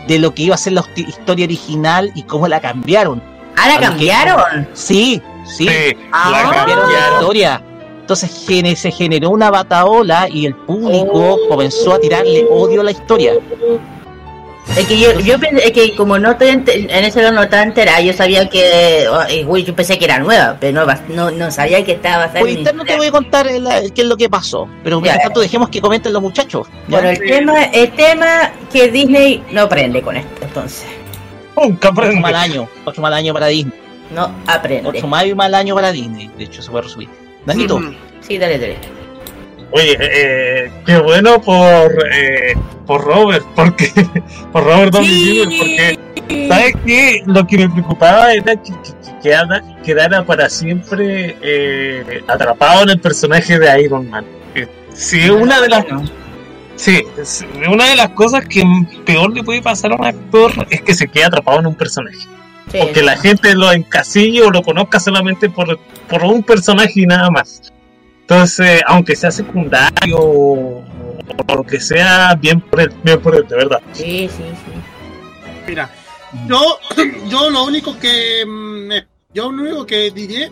[0.08, 3.22] de lo que iba a ser la historia original y cómo la cambiaron.
[3.58, 4.68] ¿ah, la cambiaron?
[4.74, 6.30] Sí, sí, Sí, Ah.
[6.32, 7.62] la cambiaron la historia.
[8.02, 11.40] Entonces gene- se generó una bataola y el público Oh.
[11.50, 13.34] comenzó a tirarle odio a la historia.
[14.78, 18.02] Es que yo, yo pensé, es que como no estoy en ese no estaba enterada,
[18.02, 21.84] yo sabía que, oh, güey, yo pensé que era nueva, pero no, no, no sabía
[21.86, 24.28] que estaba basada Por interno te voy a contar el- el- qué es lo que
[24.28, 24.68] pasó.
[24.84, 26.68] Pero mientras tanto dejemos que comenten los muchachos.
[26.88, 27.00] ¿ya?
[27.00, 30.86] Bueno, el tema, el tema que Disney no aprende con esto, entonces.
[31.56, 32.22] Nunca Otro aprende.
[32.22, 33.74] mal año, otro mal año para Disney.
[34.14, 34.90] No aprende.
[34.90, 36.30] Otro mal, mal año para Disney.
[36.38, 37.08] De hecho, se puede resumir.
[37.46, 37.80] Danito.
[38.20, 38.76] Sí, dale, dale.
[39.72, 43.92] Oye, eh, qué bueno por eh, por Robert, porque
[44.52, 45.54] por Robert Downey Jr.
[45.60, 47.24] porque ¿sabes qué?
[47.26, 52.90] Lo que me preocupaba era que, que- que quedara, quedara para siempre eh, atrapado en
[52.92, 54.24] el personaje de Iron Man.
[54.54, 55.86] Eh, Si una de las
[56.78, 57.04] Sí,
[57.70, 58.62] una de las cosas que
[59.06, 62.18] peor le puede pasar a un actor es que se quede atrapado en un personaje.
[62.72, 66.92] Sí, O que la gente lo encasille o lo conozca solamente por, por un personaje
[67.02, 67.72] y nada más.
[68.30, 70.80] Entonces, aunque sea secundario o,
[71.48, 73.80] o lo que sea, bien por él, bien por él, de verdad.
[73.94, 74.72] sí, sí, sí.
[75.68, 75.92] Mira,
[76.48, 76.80] yo,
[77.30, 80.50] yo lo único que mm, me- yo lo único que diré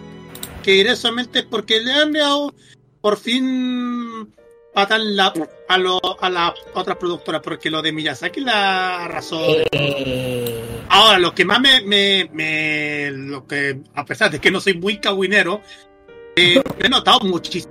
[0.61, 2.53] que diré solamente es porque le han dado
[3.01, 4.31] por fin
[4.71, 5.33] pata en la,
[5.67, 9.39] a, lo, a las otras productoras, porque lo de Miyazaki la arrasó.
[9.71, 10.59] Eh,
[10.89, 14.75] Ahora, lo que más me, me, me- lo que, a pesar de que no soy
[14.75, 15.61] muy cagüinero,
[16.35, 17.69] eh, he notado muchísimas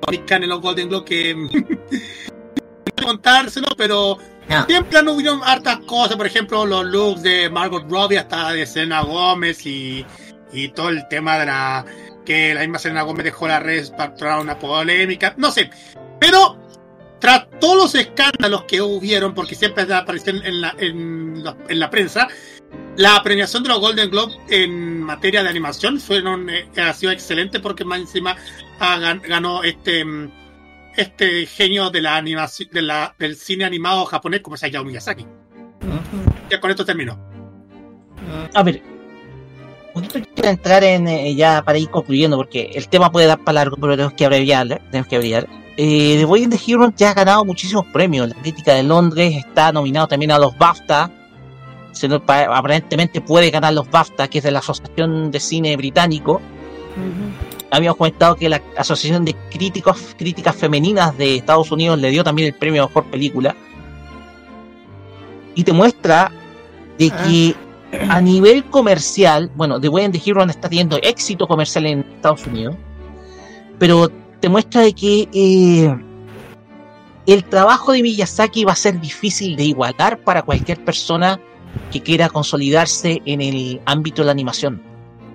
[0.00, 1.34] polémicas en los Golden Globe que
[3.00, 4.66] no contárselo, pero no.
[4.66, 9.02] siempre han habido hartas cosas, por ejemplo, los looks de Margot Robbie hasta de Selena
[9.02, 10.06] Gómez y,
[10.52, 11.84] y todo el tema de la
[12.24, 15.70] que la misma Selena Gómez dejó la red para una polémica, no sé,
[16.20, 16.56] pero
[17.22, 21.88] tras todos los escándalos que hubieron, porque siempre aparecen en la, en la, en la
[21.88, 22.26] prensa,
[22.96, 27.60] la premiación de los Golden Globe en materia de animación fueron, eh, ha sido excelente
[27.60, 28.36] porque más encima
[28.80, 30.30] gan- ganó este mm,
[30.96, 35.22] este genio de la animación de la, del cine animado japonés como es Hayao Miyazaki.
[35.22, 37.18] Ujú, Ya con esto termino.
[38.52, 38.82] A ver,
[40.34, 43.76] quiero entrar en eh, ya para ir concluyendo, porque el tema puede dar para largo,
[43.76, 45.61] pero tenemos que abreviar, tenemos que abreviar.
[45.76, 48.28] Eh, The Boy and the Hero ya ha ganado muchísimos premios.
[48.28, 51.10] La crítica de Londres está nominado también a los BAFTA.
[51.92, 56.40] Se aparentemente puede ganar los BAFTA, que es de la Asociación de Cine Británico.
[57.70, 62.48] Habíamos comentado que la Asociación de Críticos, Críticas Femeninas de Estados Unidos le dio también
[62.48, 63.56] el premio a Mejor Película.
[65.54, 66.30] Y te muestra
[66.98, 67.54] de que
[68.08, 72.46] a nivel comercial, bueno, The Way and the Hero está teniendo éxito comercial en Estados
[72.46, 72.74] Unidos,
[73.78, 74.10] pero
[74.42, 75.96] te muestra de que eh,
[77.26, 81.40] el trabajo de Miyazaki va a ser difícil de igualar para cualquier persona
[81.90, 84.82] que quiera consolidarse en el ámbito de la animación.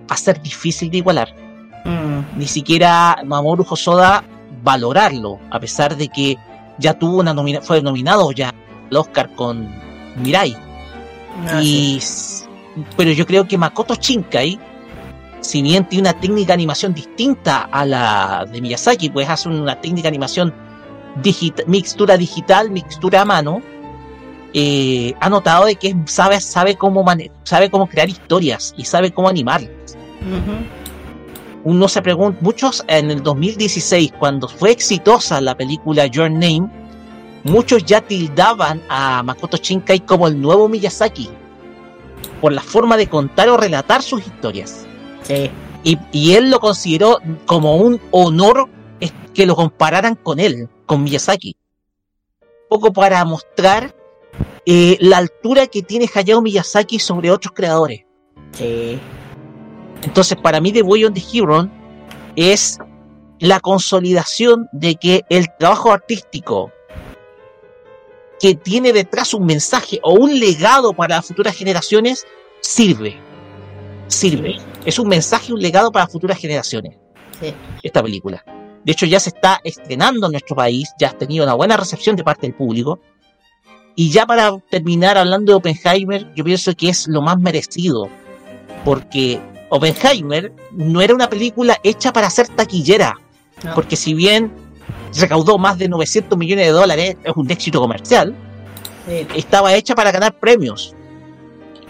[0.01, 1.47] Va a ser difícil de igualar
[1.87, 4.21] Mm, ni siquiera Mamoru Hosoda
[4.61, 6.35] valorarlo, a pesar de que
[6.77, 8.49] ya tuvo una nomina fue nominado ya
[8.91, 9.69] al Oscar con
[10.17, 10.53] Mirai.
[11.47, 11.99] ah, y,
[12.97, 14.59] pero yo creo que Makoto Shinkai,
[15.41, 19.79] si bien tiene una técnica de animación distinta a la de Miyazaki, pues hace una
[19.79, 20.53] técnica de animación
[21.21, 23.61] digita- mixtura digital, mixtura a mano,
[24.53, 27.05] eh, ha notado de que sabe, sabe, cómo
[27.43, 30.53] sabe cómo crear historias y sabe cómo animar Ujú.
[31.65, 36.69] uno se pregunta, muchos en el 2016, cuando fue exitosa la película Your Name,
[37.43, 41.29] muchos ya tildaban a Makoto Shinkai como el nuevo Miyazaki,
[42.41, 44.86] por la forma de contar o relatar sus historias.
[45.27, 45.51] Sí.
[45.83, 48.69] Y, y él lo consideró como un honor
[49.37, 51.55] que lo compararan con él, con Miyazaki.
[52.41, 53.95] Un poco para mostrar
[54.65, 58.03] eh, la altura que tiene Hayao Miyazaki sobre otros creadores.
[58.53, 58.99] Sí.
[60.01, 61.69] Entonces, para mí, The Boy on the Hero
[62.35, 62.79] es
[63.39, 66.71] la consolidación de que el trabajo artístico
[68.39, 72.25] que tiene detrás un mensaje o un legado para las futuras generaciones
[72.61, 73.19] sirve.
[74.07, 74.57] Sirve.
[74.85, 76.95] Es un mensaje, un legado para futuras generaciones.
[77.39, 77.53] Sí.
[77.83, 78.43] Esta película.
[78.83, 82.15] De hecho, ya se está estrenando en nuestro país, ya ha tenido una buena recepción
[82.15, 82.99] de parte del público.
[83.95, 88.07] Y ya para terminar hablando de Oppenheimer, yo pienso que es lo más merecido.
[88.85, 93.15] Porque Oppenheimer no era una película hecha para ser taquillera.
[93.63, 93.73] No.
[93.75, 94.53] Porque si bien
[95.19, 98.33] recaudó más de 900 millones de dólares, es un éxito comercial,
[99.07, 99.27] Sí.
[99.35, 100.93] estaba hecha para ganar premios.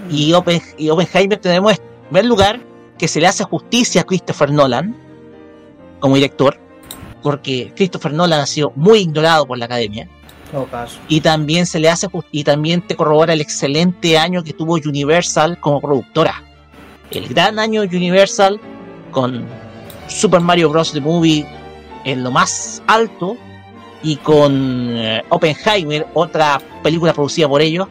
[0.09, 1.77] Y, Oppen- y Oppenheimer tenemos en
[2.07, 2.59] primer lugar
[2.97, 4.95] que se le hace justicia a Christopher Nolan
[5.99, 6.59] como director,
[7.21, 10.07] porque Christopher Nolan ha sido muy ignorado por la academia.
[10.51, 10.97] Todo caso.
[11.09, 15.59] Y también se le hace y también te corrobora el excelente año que tuvo Universal
[15.59, 16.43] como productora.
[17.11, 18.59] El gran año Universal
[19.11, 19.45] con
[20.07, 20.91] Super Mario Bros.
[20.91, 21.45] The Movie
[22.05, 23.35] en lo más alto
[24.03, 27.87] y con eh, Oppenheimer, otra película producida por ellos,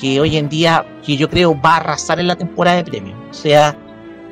[0.00, 3.18] que hoy en día, que yo creo va a arrasar en la temporada de premios.
[3.30, 3.76] O sea,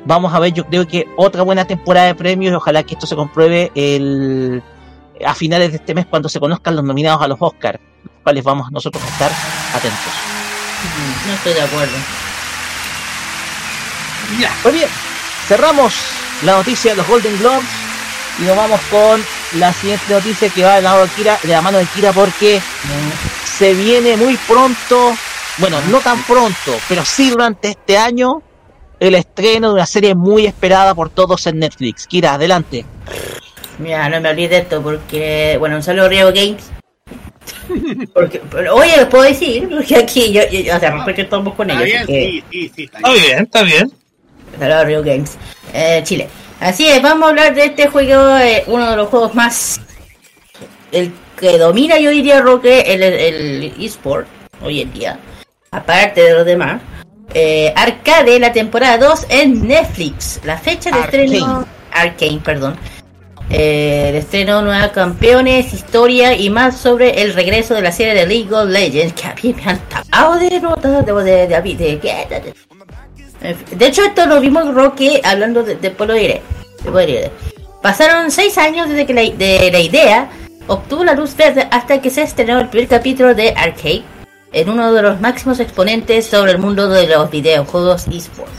[0.05, 3.05] vamos a ver, yo creo que otra buena temporada de premios y ojalá que esto
[3.05, 4.63] se compruebe el,
[5.25, 8.43] a finales de este mes cuando se conozcan los nominados a los Oscars, los cuales
[8.43, 9.31] vamos nosotros a estar
[9.75, 10.13] atentos.
[11.27, 11.97] No estoy de acuerdo.
[14.39, 14.51] Ya.
[14.61, 14.89] Pues bien,
[15.47, 15.93] cerramos
[16.43, 17.65] la noticia de los Golden Globes
[18.39, 19.23] y nos vamos con
[19.55, 22.13] la siguiente noticia que va de la mano de Kira, de la mano de Kira
[22.13, 22.61] porque
[23.43, 25.15] se viene muy pronto,
[25.59, 28.41] bueno, no tan pronto, pero sí durante este año,
[28.99, 32.07] el estreno de una serie muy esperada por todos en Netflix.
[32.07, 32.85] Kira, adelante.
[33.77, 36.63] Mira, no me olvides de esto porque, bueno, un saludo a Rio Games.
[38.13, 41.53] Porque, pero, oye, lo puedo decir, porque aquí yo, yo- yo- o sea, porque estamos
[41.55, 41.83] con ellos.
[41.83, 43.91] Está bien, que- sí, sí, sí, está bien, está bien.
[44.59, 45.37] Saludos, Rio Games,
[45.73, 46.27] eh, Chile.
[46.59, 49.79] Así es, vamos a hablar de este juego, eh, uno de los juegos más.
[50.91, 54.27] El que domina, yo diría, Roque, el, el eSport
[54.61, 55.19] hoy en día.
[55.71, 56.81] Aparte de los demás.
[57.33, 60.39] Eh, Arcade, la temporada 2 en Netflix.
[60.43, 61.23] La fecha de Arcane.
[61.25, 61.65] estreno.
[61.91, 62.75] Arcane, perdón.
[63.51, 68.27] Eh, de estreno Nueva Campeones, historia y más sobre el regreso de la serie de
[68.27, 69.13] League of Legends.
[69.13, 72.53] Que a mí me han tapado de notas de, de, de, de, de-
[73.75, 76.41] de hecho, esto lo vimos Roque hablando de, después lo diré.
[76.83, 77.31] Después lo diré.
[77.81, 80.29] Pasaron seis años desde que la, de la idea
[80.67, 84.03] obtuvo la luz verde hasta que se estrenó el primer capítulo de Arcade
[84.51, 88.51] en uno de los máximos exponentes sobre el mundo de los videojuegos esports.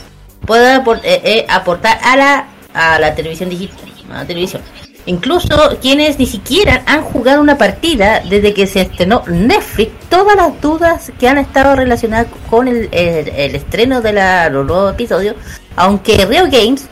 [0.45, 4.61] Puede apor- eh, eh, aportar a la, a la televisión digital, a televisión.
[5.07, 10.61] Incluso quienes ni siquiera han jugado una partida desde que se estrenó Netflix, todas las
[10.61, 15.35] dudas que han estado relacionadas con el, el- el estreno de la, los nuevos episodios,
[15.75, 16.87] aunque Rio Games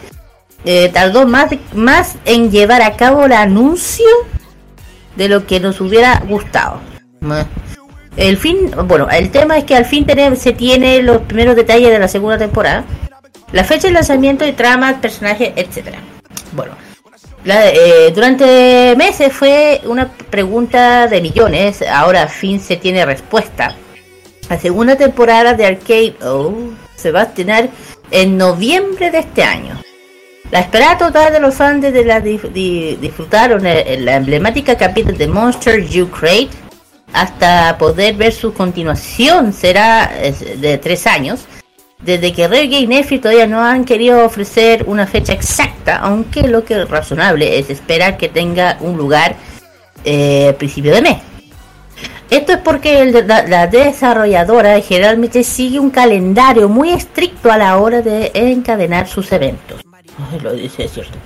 [0.66, 4.08] eh, tardó más, más en llevar a cabo el anuncio
[5.16, 6.80] de lo que nos hubiera gustado.
[8.20, 11.90] El fin, bueno, el tema es que al fin tener- se tiene los primeros detalles
[11.90, 12.84] de la segunda temporada,
[13.54, 16.00] la fecha de lanzamiento y trama, personajes, etcétera.
[16.52, 16.74] Bueno,
[17.46, 23.74] eh, durante meses fue una pregunta de millones, ahora al fin se tiene respuesta.
[24.50, 26.54] La segunda temporada de Arcade oh,
[26.98, 27.70] se va a estrenar
[28.12, 29.80] en noviembre de este año.
[30.52, 35.88] La esperada total de los fans de la disfrutaron eh, la emblemática capítulo de Monster
[35.88, 36.50] You Create
[37.14, 41.46] hasta poder ver su continuación será eh, de tres años.
[42.02, 46.64] Desde que Reggae y Netflix todavía no han querido ofrecer una fecha exacta, aunque lo
[46.64, 49.36] que es razonable es esperar que tenga un lugar
[50.06, 51.18] eh, principio de mes.
[52.30, 57.78] Esto es porque el- la, la desarrolladora generalmente sigue un calendario muy estricto a la
[57.78, 59.82] hora de encadenar sus eventos.
[60.42, 61.18] Lo dice, es cierto.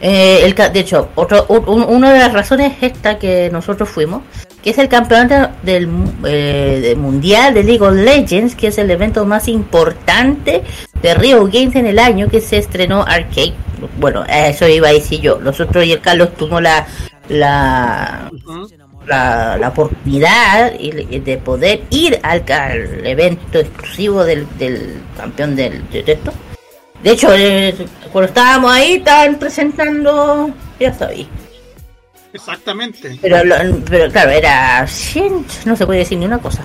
[0.00, 4.22] Eh, de hecho, otro, un- un- una de las razones es esta que nosotros fuimos,
[4.62, 5.88] que es el campeonato del
[6.24, 10.62] eh, del mundial de League of Legends, que es el evento más importante
[11.00, 13.54] de Rio Games en el año que se estrenó Arcade.
[13.98, 15.38] Bueno, eso iba a decir yo.
[15.38, 16.86] Nosotros y el Carlos tuvimos la
[17.28, 18.30] la
[19.06, 26.04] la, la oportunidad de poder ir al, al evento exclusivo del, del campeón del, de
[26.06, 26.32] esto.
[27.02, 27.74] De hecho, eh,
[28.12, 30.50] cuando estábamos ahí, estaban presentando,
[30.80, 31.28] ya sabéis.
[32.32, 33.18] Exactamente.
[33.20, 33.38] Pero,
[33.88, 36.64] pero claro, era 100, no se puede decir ni una cosa.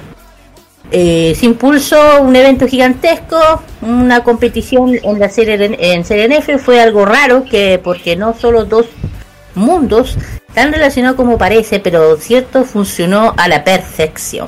[0.91, 3.39] Eh, impulsó un evento gigantesco,
[3.81, 8.85] una competición en la serie en serie fue algo raro que porque no solo dos
[9.55, 10.17] mundos
[10.53, 14.47] tan relacionados como parece, pero cierto funcionó a la perfección.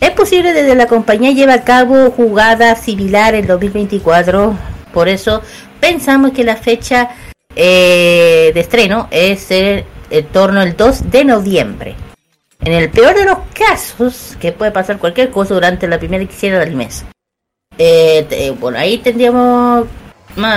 [0.00, 4.56] Es posible desde la compañía lleva a cabo jugadas similares en 2024,
[4.92, 5.42] por eso
[5.80, 7.08] pensamos que la fecha
[7.56, 11.94] eh, de estreno es el- en torno al 2 de noviembre.
[12.60, 16.58] En el peor de los casos, que puede pasar cualquier cosa durante la primera quincena
[16.58, 17.04] del mes.
[17.78, 19.86] Eh, bueno, ahí tendríamos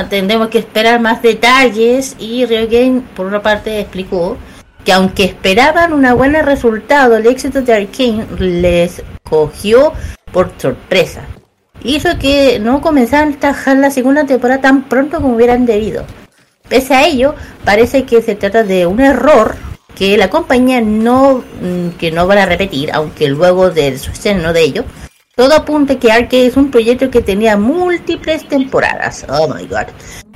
[0.10, 4.38] tendremos que esperar más detalles y Game por una parte explicó
[4.84, 9.94] que aunque esperaban un buen resultado, el éxito de Arkane les cogió
[10.32, 11.22] por sorpresa.
[11.84, 16.06] Hizo que no comenzaran a trabajar la segunda temporada tan pronto como hubieran debido.
[16.70, 19.56] Pese a ello, parece que se trata de un error
[19.96, 24.62] que la compañía no mm, que no a repetir, aunque luego del su estreno de
[24.62, 24.86] ello,
[25.36, 29.26] todo apunta que Arcade es un proyecto que tenía múltiples temporadas.
[29.30, 29.88] Oh my god.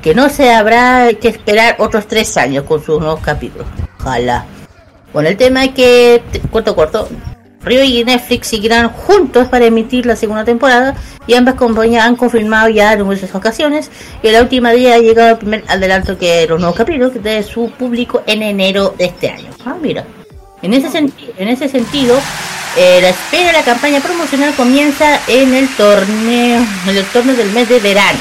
[0.02, 3.68] Que no se habrá que esperar otros tres años con sus nuevos capítulos.
[4.00, 4.46] Ojalá.
[5.12, 7.10] Bueno, el tema es que, corto, corto,
[7.66, 10.95] Rio y Netflix seguirán juntos para emitir la segunda temporada
[11.28, 13.89] y ambas compañías han confirmado ya en numerosas ocasiones
[14.22, 17.72] que la última día ha llegado el primer adelanto que los nuevos capítulos de su
[17.72, 19.49] público en enero de este año.
[19.66, 20.05] Ah, mira.
[20.61, 22.18] En ese, senti- en ese sentido,
[22.78, 27.51] eh, la espera de la campaña promocional comienza en el torneo, en el torneo del
[27.51, 28.20] mes de verano,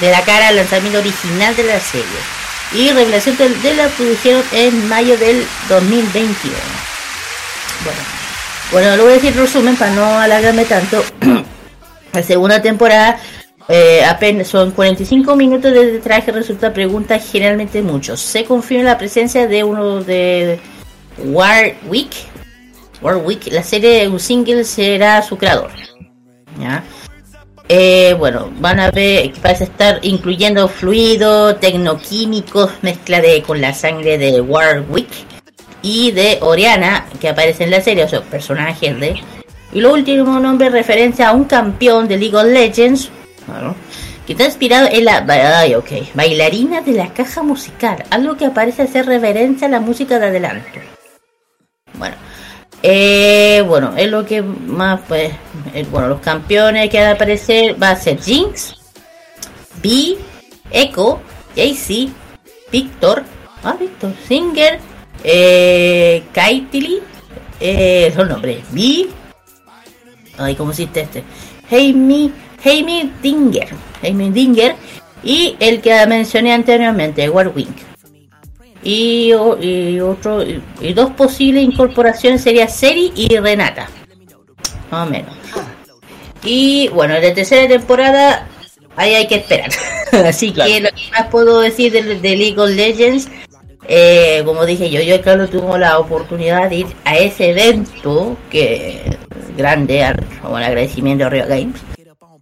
[0.00, 2.06] de la cara al lanzamiento original de la serie.
[2.74, 6.56] Y revelación de, de la produjeron en mayo del 2021.
[7.84, 7.98] Bueno,
[8.72, 11.02] bueno, lo voy a decir en resumen para no alargarme tanto.
[12.12, 13.18] la segunda temporada
[13.68, 18.20] eh, apenas son 45 minutos de traje, resulta pregunta generalmente muchos.
[18.20, 20.58] Se confirma la presencia de uno de
[21.18, 22.12] Warwick.
[23.02, 25.70] Warwick, la serie de un single será su creador.
[26.58, 26.82] ¿Ya?
[27.68, 33.72] Eh, bueno, van a ver que parece estar incluyendo fluidos tecnoquímicos, mezcla de con la
[33.72, 35.31] sangre de Warwick.
[35.82, 39.20] Y de Oriana, que aparece en la serie, o sea, personajes de...
[39.72, 43.10] Y lo último nombre referencia a un campeón de League of Legends,
[44.26, 45.24] que está inspirado en la
[45.58, 50.18] ay, okay, bailarina de la caja musical, algo que aparece hacer reverencia a la música
[50.18, 50.78] de adelanto.
[51.94, 52.16] Bueno,
[52.82, 55.32] eh, bueno, es lo que más, pues,
[55.74, 58.76] eh, bueno, los campeones que van a aparecer va a ser Jinx,
[59.82, 60.16] B,
[60.70, 61.20] Echo,
[61.56, 62.08] JC,
[62.70, 63.24] Victor,
[63.64, 64.78] ah, Victor, Singer,
[65.24, 67.00] eh, Kaitili,
[67.60, 69.08] eh, son nombres, B,
[70.38, 71.24] ay, ¿cómo hiciste este?
[71.70, 72.30] Jaime,
[72.62, 73.68] Jaime Dinger,
[74.00, 74.74] Jaime Dinger,
[75.22, 77.74] y el que mencioné anteriormente, Warwing.
[78.84, 83.88] Y, y otro y, y dos posibles incorporaciones sería Seri y Renata.
[84.90, 85.34] Más o menos.
[86.44, 88.48] Y bueno, la tercera temporada
[88.96, 89.70] ahí hay que esperar.
[90.26, 93.28] Así que lo que más puedo decir de, de League of Legends,
[93.88, 98.36] eh, como dije yo, yo y Carlos tuvimos la oportunidad de ir a ese evento
[98.50, 99.18] que
[99.56, 101.80] grande, como el agradecimiento a Rio Games.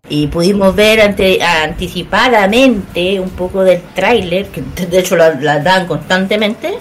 [0.09, 5.87] Y pudimos ver ante, anticipadamente un poco del tráiler, que de hecho la, la dan
[5.87, 6.79] constantemente,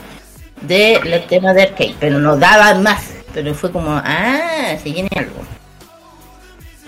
[0.61, 3.13] del tema de arcade, pero nos daban más.
[3.33, 5.41] Pero fue como, ah, se viene algo.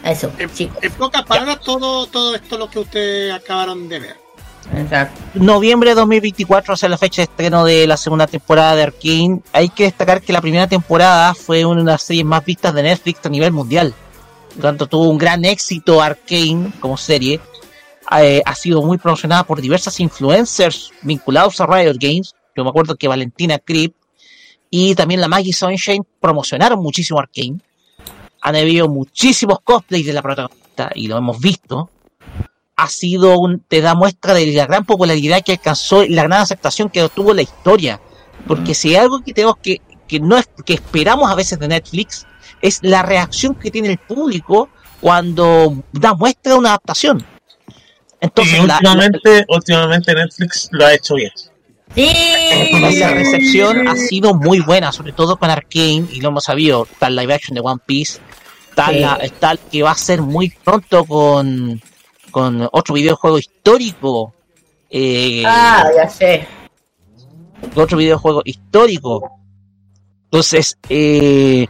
[0.04, 0.78] Eso, chicos.
[0.82, 4.21] En pocas palabras, todo, todo esto lo que ustedes acabaron de ver.
[5.34, 9.42] Noviembre de 2024 será la fecha de estreno de la segunda temporada de Arkane.
[9.54, 12.84] Hay que destacar que la primera temporada fue una de las series más vistas de
[12.84, 13.94] Netflix a nivel mundial.
[14.54, 17.40] Por tanto, tuvo un gran éxito Arkane como serie.
[18.20, 22.36] Eh, ha sido muy promocionada por diversas influencers vinculados a Riot Games.
[22.56, 23.96] Yo me acuerdo que Valentina Krip
[24.70, 27.60] y también la Maggie Sunshine promocionaron muchísimo Arkane.
[28.42, 31.90] Han habido muchísimos cosplays de la protagonista y lo hemos visto
[32.84, 36.42] ha sido un, te da muestra de la gran popularidad que alcanzó y la gran
[36.42, 38.00] aceptación que obtuvo la historia.
[38.48, 41.68] Porque si hay algo que tenemos que, que no es, que esperamos a veces de
[41.68, 42.26] Netflix,
[42.62, 44.70] es la reacción que tiene el público
[45.00, 47.26] cuando da muestra de una adaptación.
[48.20, 51.32] Entonces, y la- últimamente, últimamente Netflix lo ha hecho bien.
[51.96, 56.88] la, la recepción ha sido muy buena, sobre todo con Arkane, y lo hemos sabido,
[57.02, 58.20] el live action de One Piece,
[58.70, 59.00] está, Sí.
[59.00, 59.16] la-
[59.52, 61.82] el que va a ser muy pronto con,
[62.32, 64.34] con otro videojuego histórico.
[64.90, 66.48] eh, Ah, ya sé.
[67.76, 69.32] otro videojuego histórico.
[70.26, 71.68] Entonces, eh,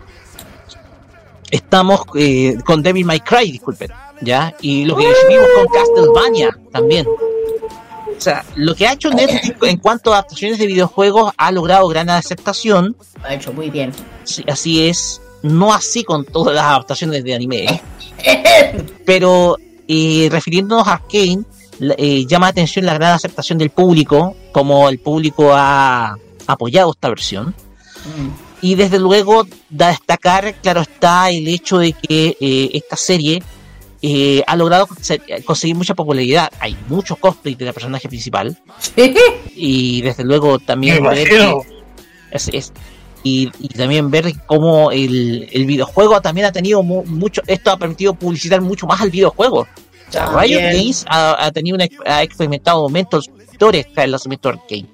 [1.49, 3.91] estamos eh, con Devil May Cry, disculpen,
[4.21, 4.55] ¿ya?
[4.61, 7.05] Y lo que vimos con Castlevania también.
[7.07, 11.87] O sea, lo que ha hecho Netflix en cuanto a adaptaciones de videojuegos ha logrado
[11.87, 12.95] gran aceptación.
[13.23, 13.91] Ha hecho muy bien.
[14.23, 15.19] Sí, así es.
[15.41, 17.81] No así con todas las adaptaciones de anime.
[19.05, 19.57] Pero
[19.93, 21.43] eh, refiriéndonos a Arkane,
[21.79, 26.15] la- eh, llama la atención la gran aceptación del público, como el público ha
[26.47, 27.53] apoyado esta versión.
[28.61, 33.41] Y desde luego, da a destacar, claro está, el hecho de que eh, esta serie
[34.03, 36.51] eh, ha logrado conse- conseguir mucha popularidad.
[36.59, 38.57] Hay muchos cosplays de la personaje principal.
[39.55, 40.95] Y desde luego también
[42.53, 42.71] es-
[43.23, 47.77] y, y también ver cómo el, el videojuego también ha tenido mu- mucho, esto ha
[47.77, 49.59] permitido publicitar mucho más al videojuego.
[49.61, 50.59] O sea, También.
[50.59, 54.85] Riot Games ha, ha tenido una, ha experimentado aumentos victorias tras el lanzamiento de Arcane.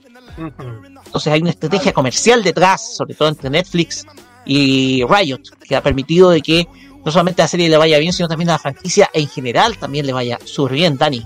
[1.06, 4.06] Entonces hay una estrategia comercial detrás, sobre todo entre Netflix
[4.46, 6.68] y Riot, que ha permitido de que
[7.04, 9.78] no solamente a la serie le vaya bien, sino también a la franquicia en general
[9.78, 11.26] también le vaya súper bien, Dani.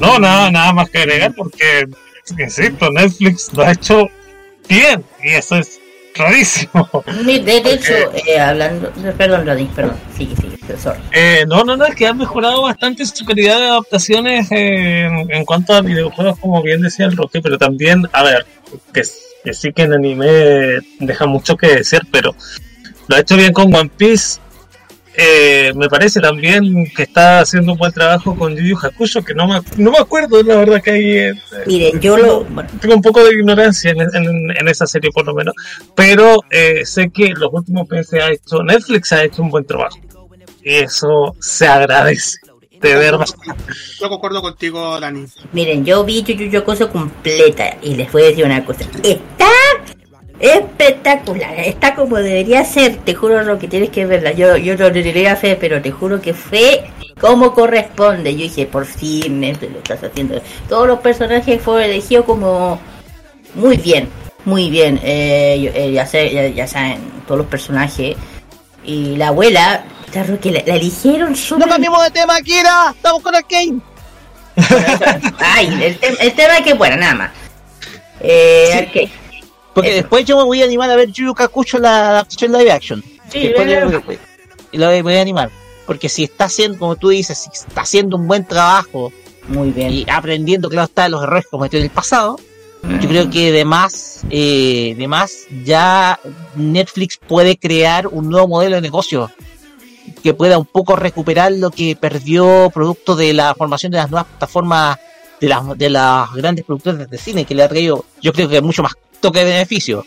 [0.00, 1.86] No, nada, nada más que agregar porque,
[2.38, 4.08] insisto, Netflix lo ha hecho
[4.72, 5.80] bien y eso es
[6.14, 6.88] rarísimo.
[7.24, 7.92] De, de hecho,
[8.26, 8.92] eh, hablando.
[9.16, 9.96] Perdón, Rodin, perdón.
[10.16, 11.00] Sigue, sigue, sorry.
[11.12, 15.30] Eh, no, no, no, es que ha mejorado bastante su calidad de adaptaciones eh, en,
[15.30, 18.46] en cuanto a videojuegos, como bien decía el Roque, pero también, a ver,
[18.92, 19.02] que,
[19.44, 22.34] que sí que en anime deja mucho que decir, pero
[23.08, 24.38] lo ha hecho bien con One Piece.
[25.16, 29.34] Eh, me parece también que está haciendo un buen trabajo con Yu Yu Hakusho, que
[29.34, 31.18] no me, no me acuerdo, la verdad que hay...
[31.18, 31.32] eh,
[31.66, 32.46] Miren, yo lo.
[32.80, 35.54] tengo un poco de ignorancia en, en- en esa serie por lo menos,
[35.94, 39.98] pero eh, sé que los últimos meses ha hecho Netflix ha hecho un buen trabajo
[40.64, 42.38] y eso se agradece,
[42.80, 43.26] de verdad.
[44.00, 45.26] Yo concuerdo contigo, Dani.
[45.52, 48.84] Miren, yo vi Yu Yu Yu Hakusho completa y les voy a decir una cosa.
[49.02, 49.46] Está
[50.42, 54.32] espectacular, está como debería ser, te juro lo que tienes que verla.
[54.32, 56.84] Yo, yo no le diría fe, pero te juro que fue
[57.20, 58.32] como corresponde.
[58.34, 60.42] Yo dije, por fin, Netflix lo estás haciendo.
[60.68, 62.78] Todos los personajes fueron elegidos como
[63.54, 64.08] muy bien,
[64.44, 64.98] muy bien.
[65.02, 68.16] Eh, yo- eh, ya, sé, ya, ya saben, todos los personajes.
[68.84, 72.92] Y la abuela, claro que la, la eligieron súper ¡No cambiemos de tema, Kira!
[72.96, 73.78] ¡Estamos con Arkane!
[75.38, 77.30] Ay, el, tem- el tema es que bueno, nada más.
[78.20, 79.08] Eh.
[79.74, 79.96] Porque Eso.
[79.98, 83.02] después yo me voy a animar a ver Yu Yu Kakucho la adaptación live action.
[83.30, 84.02] Sí, Después ve- lo-
[84.72, 85.50] y lo voy a animar.
[85.86, 89.12] Porque si está haciendo, como tú dices, si está haciendo un buen trabajo
[89.48, 89.92] Muy bien.
[89.92, 92.38] y aprendiendo, claro está, de los errores que cometió en el pasado,
[93.00, 96.18] yo creo que de más, eh, de más ya
[96.56, 99.30] Netflix puede crear un nuevo modelo de negocio
[100.22, 104.26] que pueda un poco recuperar lo que perdió producto de la formación de las nuevas
[104.28, 104.98] plataformas
[105.40, 108.60] de las, de las grandes productoras de cine que le ha traído, yo creo que
[108.60, 110.04] mucho más toque de beneficio.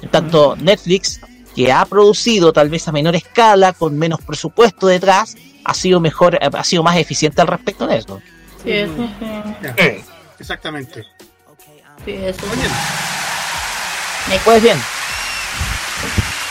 [0.00, 1.20] En tanto, Netflix,
[1.56, 6.38] que ha producido tal vez a menor escala, con menos presupuesto detrás, ha sido mejor,
[6.40, 8.20] ha sido más eficiente al respecto de eso.
[8.62, 10.04] Sí, eso sí.
[10.38, 11.04] Exactamente.
[12.04, 12.70] Sí, eso Muy bien.
[14.44, 14.78] Pues bien,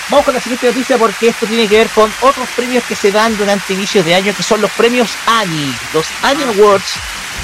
[0.10, 3.12] vamos con la siguiente noticia porque esto tiene que ver con otros premios que se
[3.12, 6.94] dan durante inicios de año, que son los premios ANI, los ANI Awards,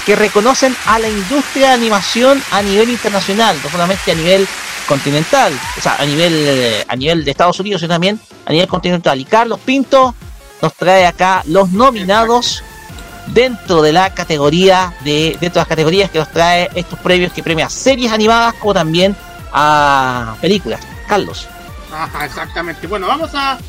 [0.06, 4.48] que reconocen a la industria de animación a nivel internacional, no solamente a nivel
[4.88, 8.68] continental, o sea, a nivel, eh, a nivel de Estados Unidos, sino también a nivel
[8.68, 9.20] continental.
[9.20, 10.16] Y Carlos Pinto
[10.62, 12.64] nos trae acá los nominados
[13.28, 17.44] dentro de la categoría de dentro de las categorías que nos trae estos premios que
[17.44, 19.16] premia series animadas como también
[19.52, 20.82] a películas.
[21.08, 21.48] Carlos.
[21.92, 22.88] Ajá, exactamente.
[22.88, 23.60] Bueno, vamos a,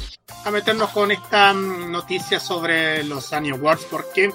[0.45, 4.33] a meternos con esta mm, noticia sobre los Annie Awards porque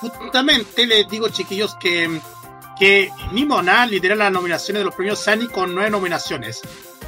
[0.00, 2.20] justamente les digo, chiquillos, que,
[2.78, 6.62] que Nimona lidera las nominaciones de los premios Annie con nueve nominaciones.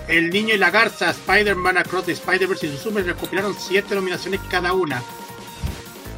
[0.08, 4.72] El Niño y la Garza, Spider-Man Across the Spider-Verse y Suzume recopilaron siete nominaciones cada
[4.72, 5.02] una.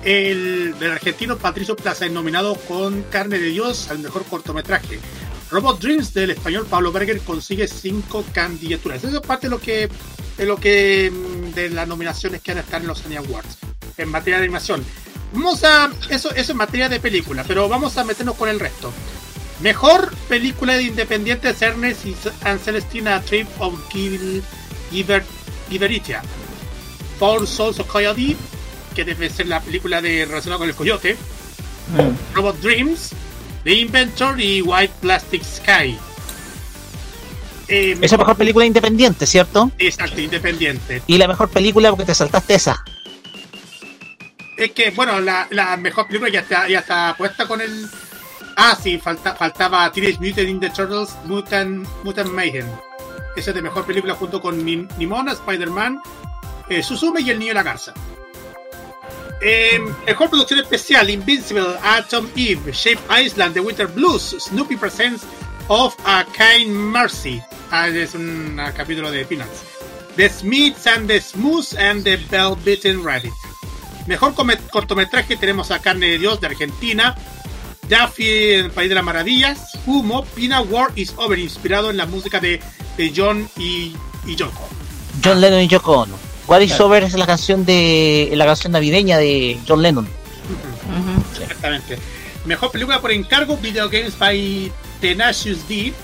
[0.02, 5.00] El del argentino Patricio Plaza es nominado con Carne de Dios al mejor cortometraje.
[5.54, 9.04] Robot Dreams del español Pablo Berger consigue cinco candidaturas.
[9.04, 9.88] Eso es parte de lo que
[10.36, 13.56] de lo que mm, de las nominaciones que van a estar en los Annie Awards
[13.96, 14.84] en materia de animación.
[15.32, 18.92] Vamos a eso eso en materia de película, pero vamos a meternos con el resto.
[19.60, 24.42] Mejor película de independiente es Ernest y and Celestina Trip of Gil-
[24.90, 25.22] Giver-
[25.70, 26.20] Giveritia.
[27.20, 28.36] Four Souls of Coyote,
[28.92, 31.16] que debe ser la película de relacionada con el coyote.
[32.34, 33.10] Robot Dreams,
[33.64, 35.98] The Inventor y White Plastic Sky.
[37.68, 39.70] Eh, Esa es la mejor película independiente, ¿cierto?
[39.78, 41.02] Exacto, independiente.
[41.06, 42.84] Y la mejor película porque te saltaste esa.
[44.58, 47.88] Es que, bueno, la, la mejor película ya está, ya está puesta con el.
[48.56, 52.66] Ah, sí, falta, faltaba Teenage Mutant Ninja Turtles Mutant, Mutant Mayhem.
[53.34, 55.98] Esa es de mejor película junto con Nim- Nimona, Spider-Man,
[56.68, 57.92] eh, Suzume y El Niño y la Garza.
[59.46, 65.24] Eh, mejor producción especial: Invincible, Atom Eve, Shape Island, The Winter Blues, Snoopy Presents
[65.68, 67.42] of a Kind Mercy.
[67.70, 69.62] Ah, es un ah, capítulo de Peanuts.
[70.16, 73.34] The Smiths and the Smooth and the Bell-Bitten Rabbit.
[74.06, 74.34] Mejor
[74.70, 77.14] cortometraje tenemos a Carne de Dios de Argentina,
[77.86, 82.06] Daffy en el País de las Maravillas, Humo, Pina War is Over, inspirado en la
[82.06, 82.62] música de,
[82.96, 84.68] de John y, y Yoko.
[85.22, 86.33] John Lennon y Yoko Ono.
[86.46, 90.08] What is Over es la canción de la canción navideña de John Lennon.
[91.40, 91.98] Exactamente.
[92.44, 94.70] Mejor película por encargo, Video Games by
[95.00, 95.94] Tenacious D,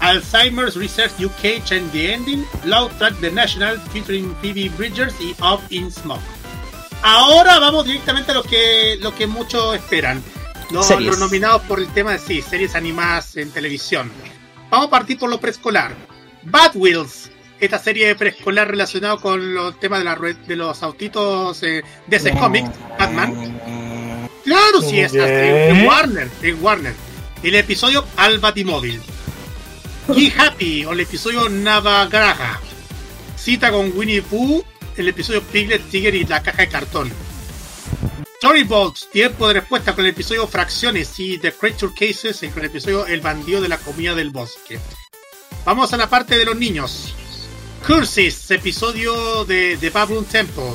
[0.00, 5.60] Alzheimer's Research UK Change the Ending, Loud Track The National featuring Phoebe Bridgers y Up
[5.68, 6.22] in Smoke.
[7.02, 10.22] Ahora vamos directamente a lo que, lo que muchos esperan.
[10.70, 14.10] Los, los nominados por el tema de sí, series animadas en televisión.
[14.70, 15.94] Vamos a partir por lo preescolar.
[16.44, 17.30] Bad Wheels,
[17.62, 22.16] esta serie preescolar relacionada con los temas de, la, rue- de los autitos eh, de
[22.16, 22.66] ese cómic,
[22.98, 23.58] Batman.
[24.44, 26.94] Claro, sí, es, es Warner, es Warner.
[27.42, 29.00] El episodio Al Batimóvil.
[30.08, 32.60] Be Happy, o el episodio Navagraha.
[33.36, 34.64] Cita con Winnie Pooh,
[34.96, 37.12] el episodio Piglet, Tiger y la caja de cartón.
[38.38, 42.66] Storybox, tiempo de respuesta con el episodio Fracciones y The Creature Cases y con el
[42.70, 44.80] episodio El bandido de la comida del bosque.
[45.64, 47.14] Vamos a la parte de los niños.
[47.86, 50.74] Curses, episodio de The Babylon Temple.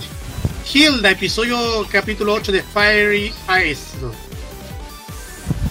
[0.73, 3.79] Hilda, episodio capítulo 8 de Fiery Eyes.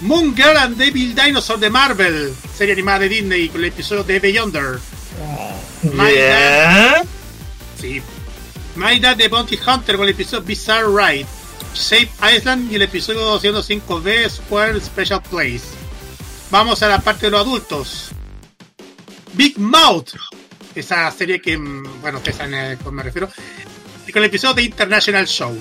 [0.01, 4.19] Moon Girl and Devil Dinosaur de Marvel, serie animada de Disney con el episodio de
[4.19, 4.79] Beyonder.
[5.83, 7.05] My Dad,
[7.79, 8.01] sí.
[8.75, 11.27] My Dad de Bounty Hunter con el episodio Bizarre Ride.
[11.75, 15.65] Shape Island y el episodio 205B Square Special Place.
[16.49, 18.09] Vamos a la parte de los adultos.
[19.33, 20.13] Big Mouth,
[20.79, 23.29] esa serie que, mm, bueno, ustedes saben a cuál me refiero.
[24.11, 25.59] Con el episodio de International Show.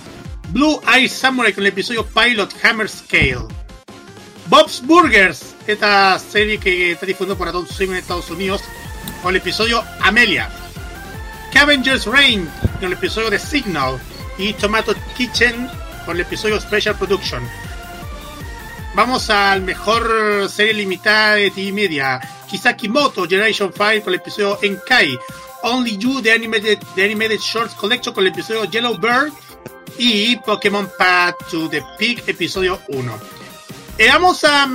[0.51, 3.47] Blue Eye Samurai con el episodio Pilot Hammer Scale.
[4.49, 8.63] Bob's Burgers, esta serie que está difundiendo por Adult Swim en Estados Unidos,
[9.23, 10.49] con el episodio Amelia.
[11.51, 13.99] Scavengers Reign, con el episodio de Signal.
[14.39, 15.69] Y Tomato Kitchen,
[16.05, 17.43] con el episodio Special Production.
[18.95, 22.21] Vamos al mejor serie limitada de TV Media.
[22.57, 25.19] Hisakimoto Generation 5 con el episodio Enkai.
[25.63, 29.33] Only You, The Animated, The Animated Shorts Collection con el episodio Yellow Bird.
[29.99, 33.19] Y Pokémon Path to the Peak, episodio 1.
[33.99, 34.69] Eh, vamos a,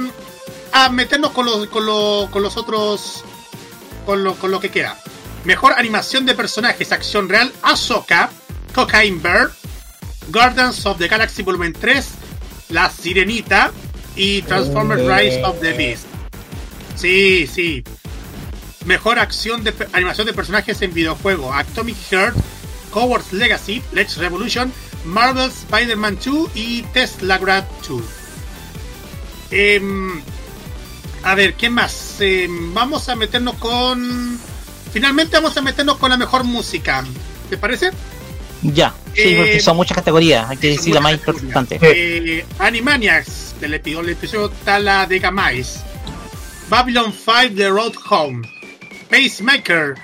[0.71, 3.23] a meternos con los, con, los, con los otros.
[4.05, 4.97] Con lo, con lo que queda.
[5.43, 8.29] Mejor animación de personajes, acción real, Ahsoka,
[8.73, 9.51] Cocaine Bird,
[10.29, 12.07] Guardians of the Galaxy Volumen 3,
[12.69, 13.71] La Sirenita
[14.15, 16.11] y Transformers Rise of the Beast.
[17.02, 17.84] Sí, sí.
[18.86, 22.36] Mejor acción de animación de personajes en videojuego, Atomic Heart,
[22.93, 24.72] Hogwarts Legacy, Let's Revolution,
[25.06, 28.02] Marvel Spider-Man 2 y Tesla Grad 2.
[29.49, 30.22] Em,
[31.24, 32.18] a ver, ¿qué más?
[32.20, 34.39] Em, vamos a meternos con.
[34.93, 37.04] Finalmente vamos a meternos con la mejor música.
[37.49, 37.89] ¿Te parece?
[38.62, 41.80] Ya, sí, Eh, porque son muchas categorías, hay que decir la más importante.
[41.82, 45.80] Eh, Animaniacs del episodio, el episodio Tala de Gamais.
[46.72, 48.43] Babylon 5 The Road Home.
[49.09, 49.97] Pacemaker.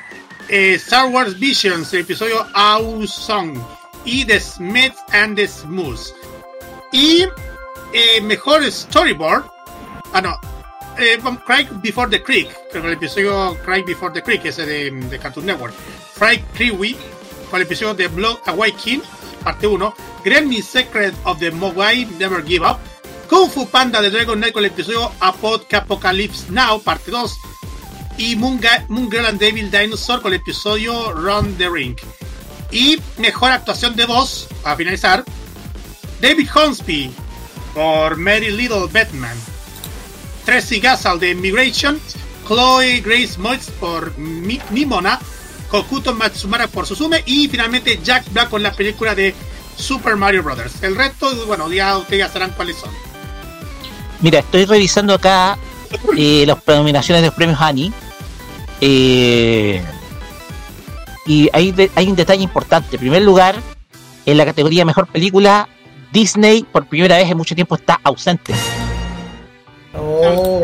[0.49, 3.57] eh, Star Wars Visions, el episodio Awesome.
[4.03, 6.13] Y The Smiths and the Smooths.
[6.91, 7.23] Y
[7.93, 9.45] eh, mejor storyboard.
[10.11, 10.37] Ah, no.
[10.97, 15.45] Eh, Cry Before the Creek, con el episodio Cry Before the Creek, ese de, Cartoon
[15.45, 15.73] Network.
[16.15, 16.97] Fry Creewee,
[17.49, 19.01] con el episodio de Blood Awakening,
[19.41, 19.93] parte 1.
[20.25, 22.77] Granny Secret of the Mogwai Never Give Up.
[23.29, 27.37] Kung Fu Panda de Dragon Knight con el episodio Apocalypse Now, parte 2.
[28.17, 31.95] Y Moon, Girl and Devil Dinosaur con el episodio Run the Ring.
[32.71, 35.23] Y mejor actuación de voz, a finalizar,
[36.21, 37.11] David Hornsby
[37.73, 39.37] por Mary Little Batman.
[40.45, 41.99] Tracy Gassal de Immigration,
[42.47, 45.19] Chloe Grace Moitz por Mi- Nimona,
[45.69, 49.35] Kokuto Matsumara por Suzume y finalmente Jack Black con la película de
[49.77, 50.81] Super Mario Brothers.
[50.81, 52.89] El resto, bueno, ya ustedes ya sabrán cuáles son.
[54.21, 55.57] Mira, estoy revisando acá
[56.17, 57.91] eh, las nominaciones de los premios Annie.
[58.81, 59.81] eh,
[61.25, 62.95] y hay, de- hay un detalle importante.
[62.95, 63.55] En primer lugar,
[64.25, 65.67] en la categoría Mejor Película,
[66.11, 68.53] Disney por primera vez en mucho tiempo está ausente.
[69.99, 70.61] Oh.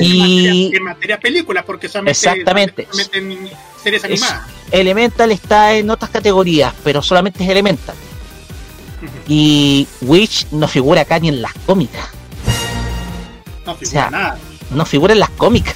[0.00, 2.86] Y En materia película, porque solamente, Exactamente.
[2.90, 3.48] solamente en
[3.82, 4.42] series Es- animadas.
[4.70, 7.94] Elemental está en otras categorías, pero solamente es Elemental.
[9.26, 12.08] Y Witch no figura acá ni en las cómicas.
[13.70, 14.38] No figura o sea, nada.
[14.70, 15.74] No figura en las cómicas.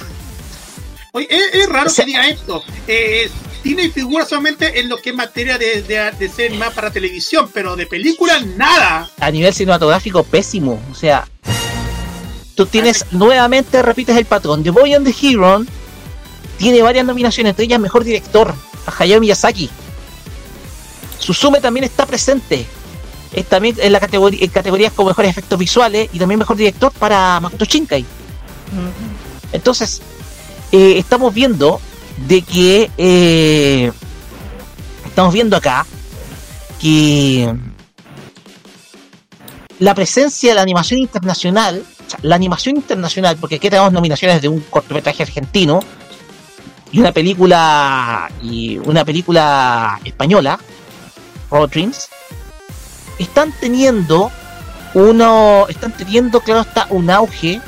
[1.11, 2.63] Oye, es, es raro O sea- que diga esto.
[2.87, 3.29] Eh,
[3.63, 7.49] Disney figura solamente en lo que es materia de, de, de ser más para televisión,
[7.53, 9.09] pero de película nada.
[9.19, 10.79] a nivel cinematográfico pésimo.
[10.91, 11.27] O sea,
[12.53, 14.63] tú tienes nuevamente, repites el patrón.
[14.63, 15.65] The Boy and the Hero
[16.57, 18.53] tiene varias nominaciones, entre ellas mejor director,
[18.85, 19.69] a Hayao Miyazaki.
[21.19, 22.65] Susume también está presente.
[23.35, 26.91] Es también en la categoría en categorías con mejores efectos visuales y también mejor director
[26.93, 28.05] para Makoto Shinkai.
[29.51, 30.01] Entonces,
[30.71, 31.81] eh, estamos viendo
[32.27, 33.91] de que eh,
[35.05, 35.85] estamos viendo acá
[36.79, 37.53] que
[39.79, 44.41] la presencia de la animación internacional, o sea, la animación internacional, porque aquí tenemos nominaciones
[44.41, 45.81] de un cortometraje argentino
[46.89, 50.57] y una película y una película española,
[51.51, 52.07] Road Dreams,
[53.19, 54.31] están teniendo
[54.93, 57.61] uno, están teniendo, claro está, un auge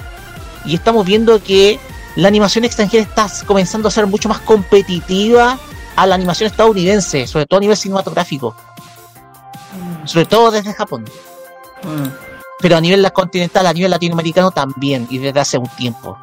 [0.66, 1.80] y estamos viendo que
[2.16, 5.60] la animación extranjera está comenzando a ser mucho más competitiva
[5.96, 8.56] a la animación estadounidense, sobre todo a nivel cinematográfico,
[10.06, 11.06] sobre todo desde Japón
[11.84, 12.08] Mm,
[12.60, 16.18] pero a nivel continental, a nivel latinoamericano también, y desde hace un tiempo.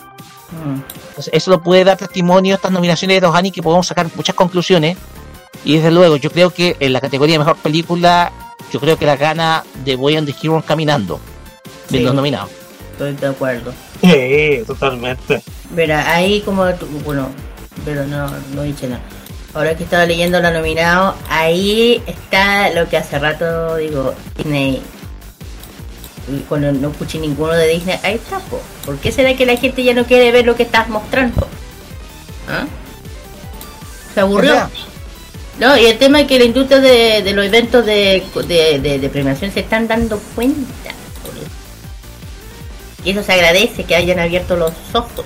[0.50, 0.80] mm.
[1.08, 4.34] Entonces, eso lo puede dar testimonio estas nominaciones de los Annie que podemos sacar muchas
[4.34, 4.96] conclusiones.
[5.64, 8.32] Y desde luego, yo creo que en la categoría de mejor película,
[8.72, 11.20] yo creo que la gana de Boy and the Hero caminando,
[11.90, 12.04] de Sí.
[12.04, 12.50] los nominados.
[12.92, 13.72] Estoy de acuerdo.
[14.00, 15.42] Sí, totalmente.
[15.70, 16.64] Verá, ahí como,
[17.04, 17.28] bueno,
[17.84, 19.02] pero no, no dice nada.
[19.54, 24.82] Ahora que estaba leyendo lo nominado, ahí está lo que hace rato digo, Disney.
[26.28, 28.60] Y Cuando no escuché ninguno de Disney, ahí está, po.
[28.84, 31.46] ¿Por qué será que la gente ya no quiere ver lo que estás mostrando?
[32.48, 32.64] ¿Ah?
[34.14, 34.52] Se aburrió.
[34.52, 34.70] ¿Verdad?
[35.58, 38.22] No, y el tema es que la industria de, de los eventos de,
[38.82, 40.90] de, premiación se están dando cuenta.
[41.24, 41.46] por eso.
[43.04, 45.24] Y eso se agradece que hayan abierto los ojos.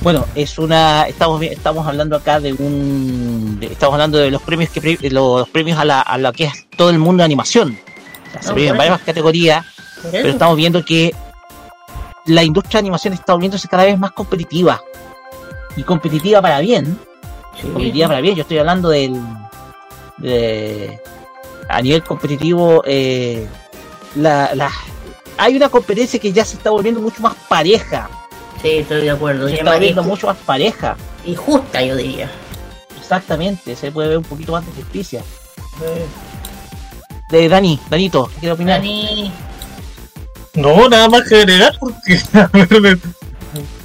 [0.00, 1.02] Bueno, es una.
[1.08, 3.58] Estamos estamos hablando acá de un.
[3.60, 6.88] estamos hablando de los premios que los premios a la, a lo que es todo
[6.88, 7.78] el mundo de animación.
[8.28, 8.90] O sea, se No, premian por eso.
[8.92, 9.66] varias categorías,
[10.10, 11.14] pero estamos viendo que
[12.26, 14.80] la industria de animación está volviéndose cada vez más competitiva.
[15.76, 16.98] Y competitiva para bien.
[17.56, 17.62] Sí.
[17.62, 18.34] Competitiva para bien.
[18.36, 19.20] Yo estoy hablando del.
[20.18, 21.00] De,
[21.68, 23.46] a nivel competitivo, eh,
[24.16, 24.70] la, la-
[25.38, 28.10] hay una competencia que ya se está volviendo mucho más pareja.
[28.60, 29.46] Sí, estoy de acuerdo.
[29.48, 30.96] Se está además- viendo y- mucho más pareja.
[31.24, 32.30] Y justa, yo diría.
[32.98, 35.22] Exactamente, se puede ver un poquito más de justicia.
[37.30, 38.80] De Dani, Danito, ¿qué quiere opinar?
[38.80, 39.32] Dani,
[40.54, 42.98] No, nada más que agregar porque a ver, me-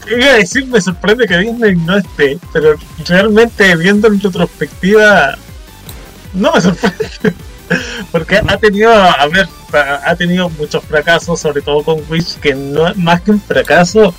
[0.06, 0.66] ¿qué iba a decir?
[0.68, 2.76] Me sorprende que Disney no esté, pero
[3.08, 5.36] realmente viendo en retrospectiva
[6.34, 7.10] no me sorprende.
[8.12, 12.88] Porque ha tenido, a ver, ha tenido muchos fracasos, sobre todo con Wish, que no
[12.88, 14.14] es más que un fracaso,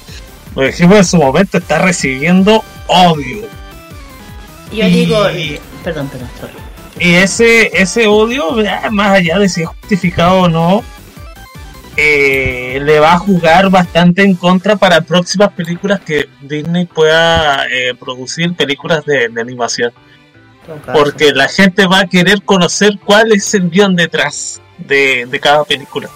[0.57, 3.42] lo dijimos en su momento, está recibiendo odio.
[4.72, 5.22] yo Y- digo.
[5.84, 6.53] Perdón, perdón, sorry.
[6.99, 8.57] Y ese, ese odio,
[8.90, 10.82] más allá de si es justificado o no,
[11.97, 17.94] eh, le va a jugar bastante en contra para próximas películas que Disney pueda eh,
[17.99, 19.92] producir, películas de, de animación.
[20.92, 25.64] Porque la gente va a querer conocer cuál es el guion detrás de, de cada
[25.64, 26.11] película.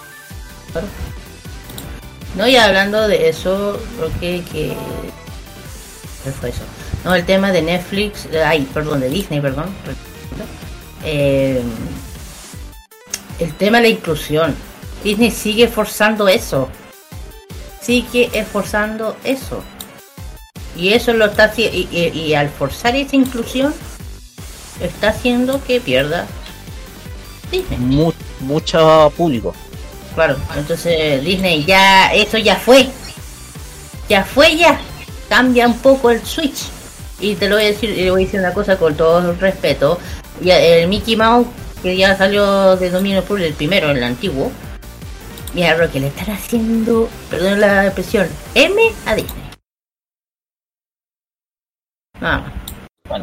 [2.35, 4.43] No, y hablando de eso, creo que.
[4.51, 4.75] que...
[6.23, 6.63] ¿Qué fue eso?
[7.03, 9.65] No, el tema de Netflix, eh, ay, perdón, de Disney, perdón.
[11.03, 11.61] Eh,
[13.39, 14.55] el tema de la inclusión.
[15.03, 16.69] Disney sigue forzando eso.
[17.81, 19.63] Sigue esforzando eso.
[20.75, 21.75] Y eso lo está haciendo.
[21.77, 23.73] Y, y- y al forzar esa inclusión,
[24.79, 26.25] está haciendo que pierda
[27.51, 27.77] Disney.
[27.79, 29.53] Mu- mucho público.
[30.15, 32.87] Claro, entonces Disney ya, eso ya fue.
[34.09, 34.79] Ya fue ya.
[35.29, 36.63] Cambia un poco el switch.
[37.19, 39.19] Y te lo voy a decir, y le voy a decir una cosa con todo
[39.31, 39.99] el respeto.
[40.41, 41.47] Ya, el Mickey Mouse,
[41.83, 44.51] que ya salió de dominio público, el primero, el antiguo.
[45.53, 49.43] Mira lo que le están haciendo, perdón la expresión, M a Disney.
[52.21, 52.53] Nada
[53.09, 53.21] más.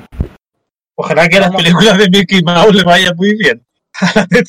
[0.96, 3.64] Ojalá que a las películas de Mickey Mouse le vaya muy bien.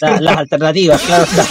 [0.02, 1.24] La- las alternativas, claro.
[1.24, 1.46] está.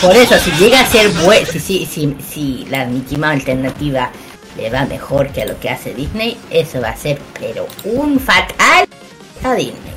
[0.00, 4.10] Por eso, si llega a ser bueno, si, si, si, si la Mickey Mouse alternativa
[4.56, 8.18] le va mejor que a lo que hace Disney, eso va a ser, pero un
[8.18, 8.86] fatal
[9.44, 9.92] a Disney.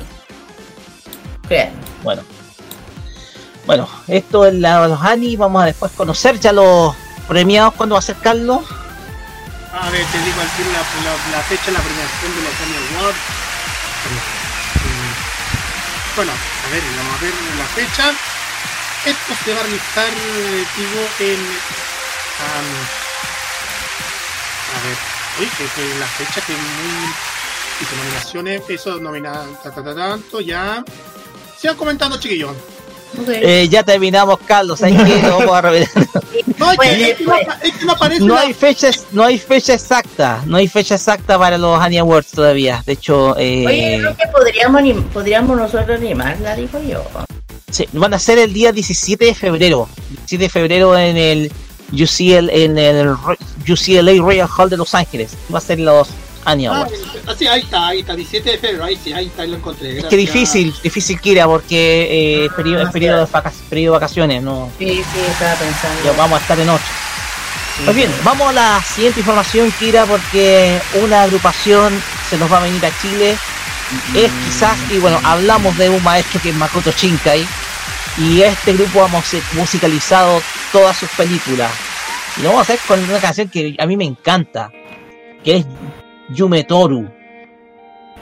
[1.48, 1.72] Créanme.
[2.02, 2.22] Bueno.
[3.70, 5.36] Bueno, esto es la, los Ani.
[5.36, 6.92] Vamos a después conocer ya los
[7.28, 7.72] premiados.
[7.74, 8.16] ¿Cuándo va a ser?
[8.16, 10.82] A ver, te digo aquí la,
[11.30, 13.16] la, fecha de la premiación de los Emmy Awards.
[14.74, 18.10] Mm, Bueno, a ver, vamos a ver la fecha.
[19.06, 21.40] Esto se va a realizar, eh, digo, en...
[24.74, 24.98] a ver,
[25.38, 27.14] uy, que, que la fecha que muy...
[27.78, 30.82] Dice nominaciones, eso nominada, ta, ta, ta, tanto, ya...
[31.56, 32.56] Sigan comentando, chiquillos.
[33.28, 34.80] Eh, ya terminamos, Carlos.
[34.80, 34.88] Lo
[35.38, 35.88] vamos a revelar.
[36.58, 38.90] No, es que, es que no, apa- es que no aparece No la- hay fecha,
[39.12, 40.42] no hay fecha exacta.
[40.46, 42.82] No hay fecha exacta para los Annie Awards todavía.
[42.86, 47.02] De hecho, eh, Oye, creo que podríamos, podríamos nosotros animarla, digo yo.
[47.70, 49.88] sí, van a ser el día 17 de febrero.
[50.10, 51.52] 17 de febrero en el
[51.92, 53.08] UCL, en el
[53.68, 55.32] UCLA Royal Hall de Los Ángeles.
[55.52, 56.08] Va a ser los
[56.44, 56.86] Annie Ah,
[57.26, 59.56] ah, sí, ahí está, ahí está, 17 de febrero, ahí sí, ahí está, ahí lo
[59.56, 59.88] encontré.
[59.88, 60.10] Es gracias.
[60.10, 64.42] que difícil, difícil Kira, porque eh, es periodo, es periodo, de vaca- periodo de vacaciones,
[64.42, 64.70] no.
[64.78, 66.14] Sí, sí, estaba pensando.
[66.16, 66.82] Vamos a estar en 8.
[67.84, 72.62] Pues bien, vamos a la siguiente información, Kira, porque una agrupación se nos va a
[72.62, 73.36] venir a Chile.
[74.14, 77.46] Es quizás, y bueno, hablamos de un maestro que es Makoto Shinkai.
[78.18, 79.08] Y este grupo ha
[79.54, 81.70] musicalizado todas sus películas.
[82.36, 84.70] Y lo vamos a hacer con una canción que a mí me encanta,
[85.42, 85.66] que es
[86.34, 87.08] Yume Toru.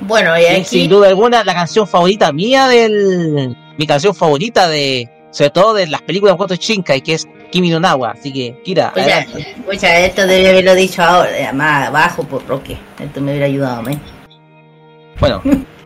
[0.00, 0.64] Bueno, y es, aquí.
[0.80, 3.56] sin duda alguna la canción favorita mía del.
[3.76, 5.08] Mi canción favorita de.
[5.30, 8.12] Sobre todo de las películas de Makoto Shinkai, que es Kimi no Nawa.
[8.12, 9.06] Así que, Kira, Pues
[9.66, 12.78] pues ya, esto debe haberlo dicho ahora, eh, más abajo por Roque.
[12.98, 13.98] Esto me hubiera ayudado, ¿me?
[15.20, 15.42] Bueno,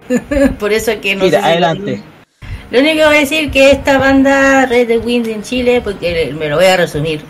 [0.61, 2.03] Por eso que no Kira, sé si- adelante.
[2.71, 6.33] Lo único que voy a decir que esta banda Red the Winds en Chile, porque
[6.39, 7.21] me lo voy a resumir,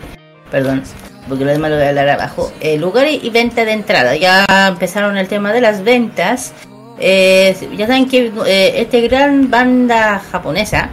[0.51, 0.83] perdón,
[1.27, 2.51] porque lo demás lo voy a hablar abajo.
[2.59, 4.15] Eh, lugar y venta de entrada.
[4.15, 6.53] Ya empezaron el tema de las ventas.
[6.99, 10.91] Eh, ya saben que eh, este gran banda japonesa,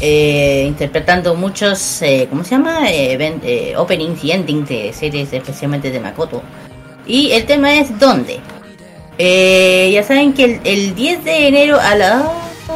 [0.00, 2.90] eh, interpretando muchos, eh, ¿cómo se llama?
[2.90, 6.42] Eh, eh, openings y endings de series, especialmente de Makoto.
[7.06, 8.40] Y el tema es ¿dónde?
[9.18, 12.32] Eh, ya saben que el, el 10 de enero a la...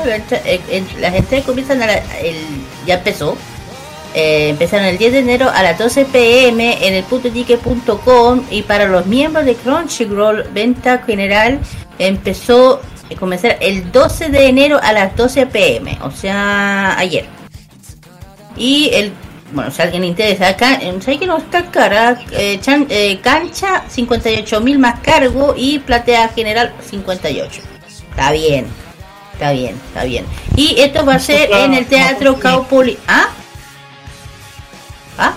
[0.06, 2.36] eh, eh, las entradas comienzan a el,
[2.86, 3.36] ya empezó.
[4.14, 8.86] Eh, empezaron el 10 de enero a las 12 pm en el puntoticket.com y para
[8.86, 11.58] los miembros de Crunchyroll venta general
[11.98, 17.24] empezó a comenzar el 12 de enero a las 12 pm, o sea, ayer.
[18.56, 19.12] Y el,
[19.52, 22.20] bueno, si alguien le interesa, acá, ¿sabes que no está cara?
[22.32, 27.62] Eh, chan- eh, cancha 58.000 más cargo y platea general 58.
[28.10, 28.66] Está bien,
[29.32, 30.24] está bien, está bien.
[30.56, 32.96] Y esto va a ser en el Teatro Caupoli.
[33.08, 33.26] ¿Ah?
[35.18, 35.34] ¿Ah?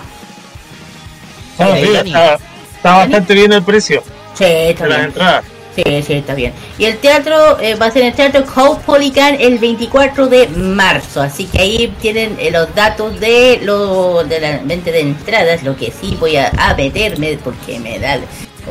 [1.58, 2.10] No, sí, Dani.
[2.10, 2.38] está,
[2.76, 4.02] Está bastante bien el precio
[4.34, 5.08] Sí, está de las bien.
[5.10, 5.44] entradas.
[5.74, 6.52] Sí, sí, está bien.
[6.76, 11.20] Y el teatro eh, va a ser en el Teatro Caupolicán el 24 de marzo.
[11.20, 15.62] Así que ahí tienen eh, los datos de lo de la venta de entradas.
[15.62, 18.18] Lo que sí voy a, a meterme porque me da.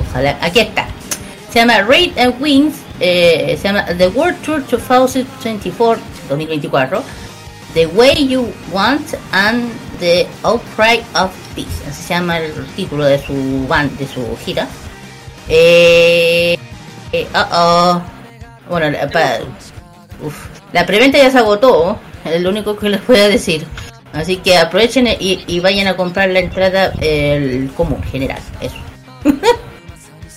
[0.10, 0.38] Ojalá.
[0.42, 0.88] Aquí está.
[1.52, 2.76] Se llama Rate and Wings.
[3.00, 7.04] eh, se llama The World Tour 2024 2024.
[7.74, 9.70] The Way You Want and
[10.00, 11.68] the Outcry of Peace.
[11.90, 14.68] Así se llama el título de su band, de su gira.
[15.50, 16.58] Eh,
[17.12, 18.02] eh, uh-oh.
[18.70, 19.40] Bueno, la, pa-
[20.22, 20.36] uf.
[20.74, 23.66] la preventa ya se agotó, es lo único que les a decir.
[24.14, 28.40] Así que aprovechen y, y vayan a comprar la entrada el común general.
[28.62, 28.76] Eso.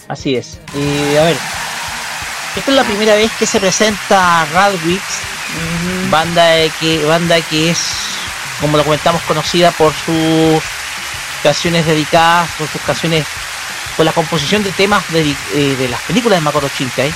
[0.09, 0.59] Así es.
[0.75, 1.37] Eh, a ver,
[2.57, 5.03] esta es la primera vez que se presenta Radwix,
[6.11, 7.79] banda de que banda que es,
[8.61, 10.63] como lo comentamos, conocida por sus
[11.43, 13.27] canciones dedicadas, por sus canciones,
[13.97, 17.13] por la composición de temas de, eh, de las películas de Makoto Shinkai.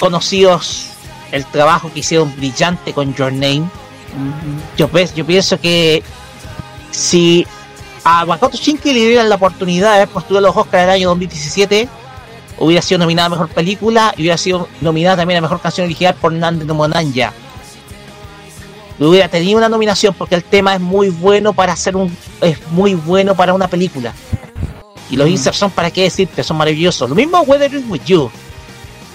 [0.00, 0.88] Conocidos
[1.30, 3.64] el trabajo que hicieron brillante con Your Name.
[4.76, 6.02] Yo, yo pienso que
[6.90, 7.46] si
[8.04, 11.88] a Makoto Shinkai le dieran la oportunidad de haber postulado los Oscars del año 2017,
[12.58, 16.14] hubiera sido nominada a Mejor Película y hubiera sido nominada también a Mejor Canción Original
[16.14, 17.32] por Nande no Monanya.
[19.08, 22.14] Hubiera tenido una nominación porque el tema es muy bueno para hacer un...
[22.40, 24.12] es muy bueno para una película.
[25.10, 27.08] Y los inserts son para qué decirte, son maravillosos.
[27.08, 28.30] Lo mismo Weather Is With You,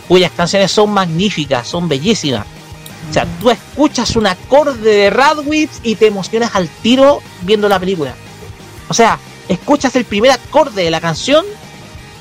[0.07, 2.45] cuyas canciones son magníficas, son bellísimas.
[3.09, 7.79] O sea, tú escuchas un acorde de Radwitz y te emocionas al tiro viendo la
[7.79, 8.13] película.
[8.89, 9.17] O sea,
[9.47, 11.45] escuchas el primer acorde de la canción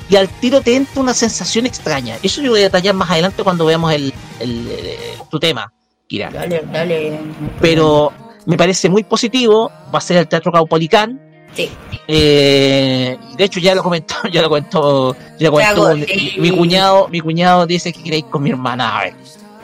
[0.09, 2.17] y al tiro te entra una sensación extraña.
[2.23, 4.97] Eso yo voy a detallar más adelante cuando veamos el, el- el-
[5.29, 5.71] tu tema,
[6.07, 6.29] Kira.
[6.31, 7.19] Dale, dale.
[7.61, 8.13] Pero
[8.45, 9.71] me parece muy positivo.
[9.93, 11.19] Va a ser el Teatro Caupolicán.
[11.53, 11.69] Sí.
[12.07, 17.07] Eh, de hecho ya lo comentó, ya lo comentó, ya lo comentó mi, mi cuñado,
[17.09, 19.13] mi cuñado dice que quiere ir con mi hermana a ver.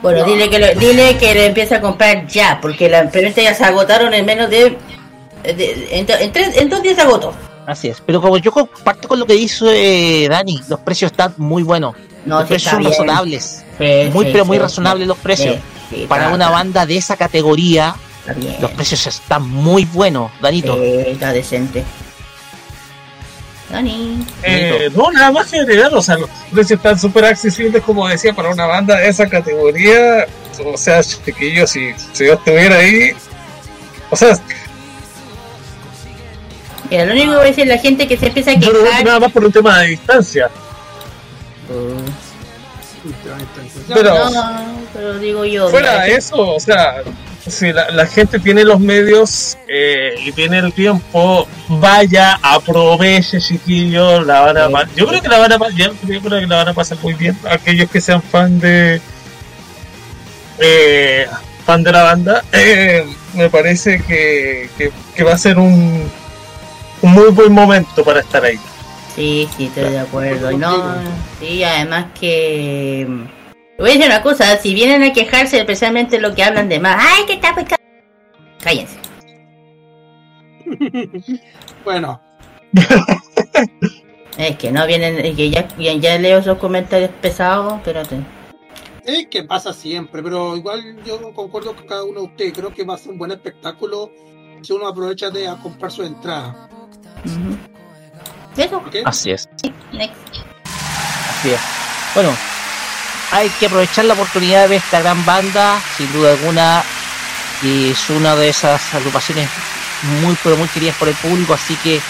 [0.02, 3.54] Bueno, dile que lo, dile que lo empiece a comprar ya, porque las preventa ya
[3.54, 4.76] se agotaron en menos de,
[5.44, 7.32] de- en, en tres- en dos días se agotó.
[7.66, 11.62] Así es, pero como yo comparto con lo que dice Dani, los precios están muy
[11.62, 11.94] buenos.
[12.26, 12.90] No, los precios son bien.
[12.92, 13.64] razonables.
[13.78, 15.08] Sí, muy sí, pero muy sí, razonables sí.
[15.08, 15.56] los precios.
[15.90, 17.94] Sí, sí, Para está- una está- banda de esa categoría,
[18.60, 20.74] los precios están muy buenos, Danito.
[20.76, 21.84] Sí, está decente.
[23.70, 24.24] Dani.
[24.42, 28.32] Eh, no, nada más que agregar, o sea, los precios están súper accesibles, como decía,
[28.34, 30.26] para una banda de esa categoría.
[30.64, 33.10] O sea, chiquillos, si, si yo estuviera ahí,
[34.10, 34.38] o sea,
[36.90, 38.78] Mira, lo único que voy a decir la gente que se empieza a yo lo
[38.82, 39.04] veo quejar.
[39.04, 40.48] nada más por un tema de distancia.
[43.88, 45.68] Pero no, pero digo yo.
[45.68, 47.02] fuera de eso, o sea,
[47.46, 54.26] si la, la gente tiene los medios eh, y tiene el tiempo, vaya, aproveche, chiquillos,
[54.26, 56.68] la van a Yo creo que la van a pasar, yo creo que la van
[56.68, 57.38] a pasar muy bien.
[57.50, 59.00] Aquellos que sean fan de
[60.58, 61.26] eh,
[61.66, 63.04] fan de la banda, eh,
[63.34, 66.10] me parece que, que, que va a ser un,
[67.02, 68.58] un muy buen momento para estar ahí.
[69.14, 70.50] Sí, sí, estoy de acuerdo.
[70.58, 70.94] No,
[71.40, 73.06] sí, además que.
[73.78, 76.96] Voy a decir una cosa: si vienen a quejarse, especialmente lo que hablan de más,
[76.98, 77.82] ¡ay, que está caro!
[78.62, 78.98] Cállense.
[81.84, 82.18] Bueno,
[84.38, 88.18] Es que no vienen, es que ya, ya, ya leo esos comentarios pesados, espérate.
[89.04, 92.52] es que pasa siempre, pero igual yo concuerdo con cada uno de ustedes.
[92.52, 94.10] Creo que va a ser un buen espectáculo
[94.62, 96.68] si uno aprovecha de a comprar su entrada.
[99.04, 99.48] Así es.
[99.92, 100.14] Next.
[101.30, 101.60] Así es.
[102.14, 102.30] Bueno,
[103.32, 106.84] hay que aprovechar la oportunidad de ver esta gran banda, sin duda alguna,
[107.62, 109.48] y es una de esas agrupaciones
[110.20, 112.00] muy pero muy queridas por el público, así que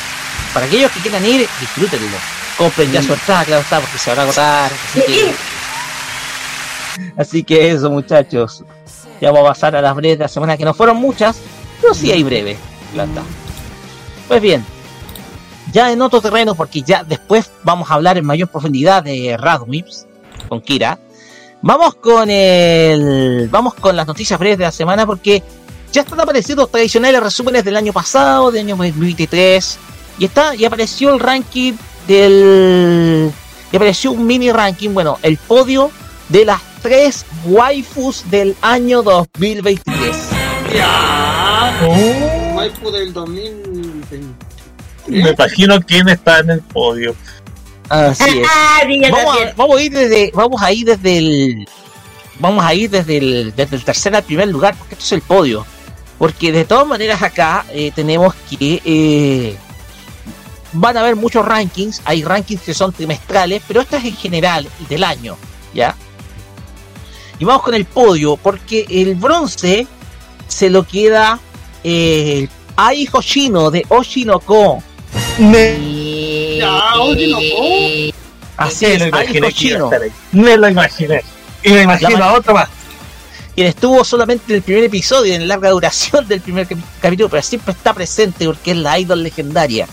[0.53, 2.17] para aquellos que quieran ir, disfrútenlo.
[2.59, 4.73] Compren ya su entrada, claro está, porque se van a agotar.
[4.73, 5.35] Así que,
[7.17, 8.63] así que eso, muchachos.
[9.21, 11.37] Ya vamos a pasar a las breves de la semana, que no fueron muchas,
[11.81, 12.59] pero sí hay breves.
[12.93, 13.23] claro está.
[14.29, 14.65] Pues bien,
[15.75, 20.07] ya en otro terreno, porque ya después vamos a hablar en mayor profundidad de Radwips
[20.49, 21.01] con Kira.
[21.63, 23.49] Vamos con el.
[23.51, 25.43] Vamos con las noticias breves de la semana porque
[25.93, 29.79] ya están apareciendo los tradicionales resúmenes del año pasado, del año 2023.
[30.21, 31.73] Y está, y apareció el ranking
[32.07, 33.33] del.
[33.73, 35.91] Y apareció un mini ranking, bueno, el podio
[36.29, 40.17] de las tres waifus del año 2023.
[42.55, 43.64] Waifu del 2020.
[45.07, 47.15] Me imagino quién está en el podio.
[47.89, 48.49] Así es.
[48.51, 49.55] Ah, diga vamos, a, también.
[49.57, 51.69] vamos a ir desde vamos a ir desde el
[52.39, 55.23] vamos a ir desde el desde el tercer al primer lugar porque esto es el
[55.23, 55.67] podio
[56.19, 59.57] porque de todas maneras acá eh, tenemos que eh,
[60.75, 64.69] van a haber muchos rankings, hay rankings que son trimestrales, pero esto es en general
[64.89, 65.37] del año,
[65.73, 65.95] ¿ya?
[67.39, 69.87] Y vamos con el podio, porque el bronce
[70.47, 71.39] se lo queda
[71.83, 74.83] eh, Ai Hoshino de Oshinoko.
[75.39, 77.39] Ya, oye, no.
[78.57, 79.85] Así Me es, lo imaginé que iba a Hoshino.
[79.87, 80.13] estar ahí.
[80.33, 81.23] Me lo imaginé.
[81.63, 82.69] Y me imagino La- a otro más.
[83.55, 86.69] quien estuvo solamente en el primer episodio, en larga duración del primer
[87.01, 89.87] capítulo, pero siempre está presente porque es la idol legendaria.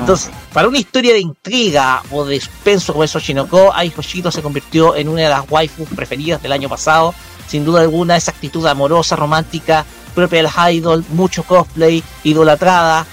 [0.00, 4.40] Entonces, para una historia de intriga o de suspenso como es Oshinoko, Ai Hoshino se
[4.42, 7.14] convirtió en una de las waifus preferidas del año pasado.
[7.48, 9.84] Sin duda alguna, esa actitud amorosa, romántica,
[10.14, 13.04] propia de las idol, mucho cosplay, idolatrada.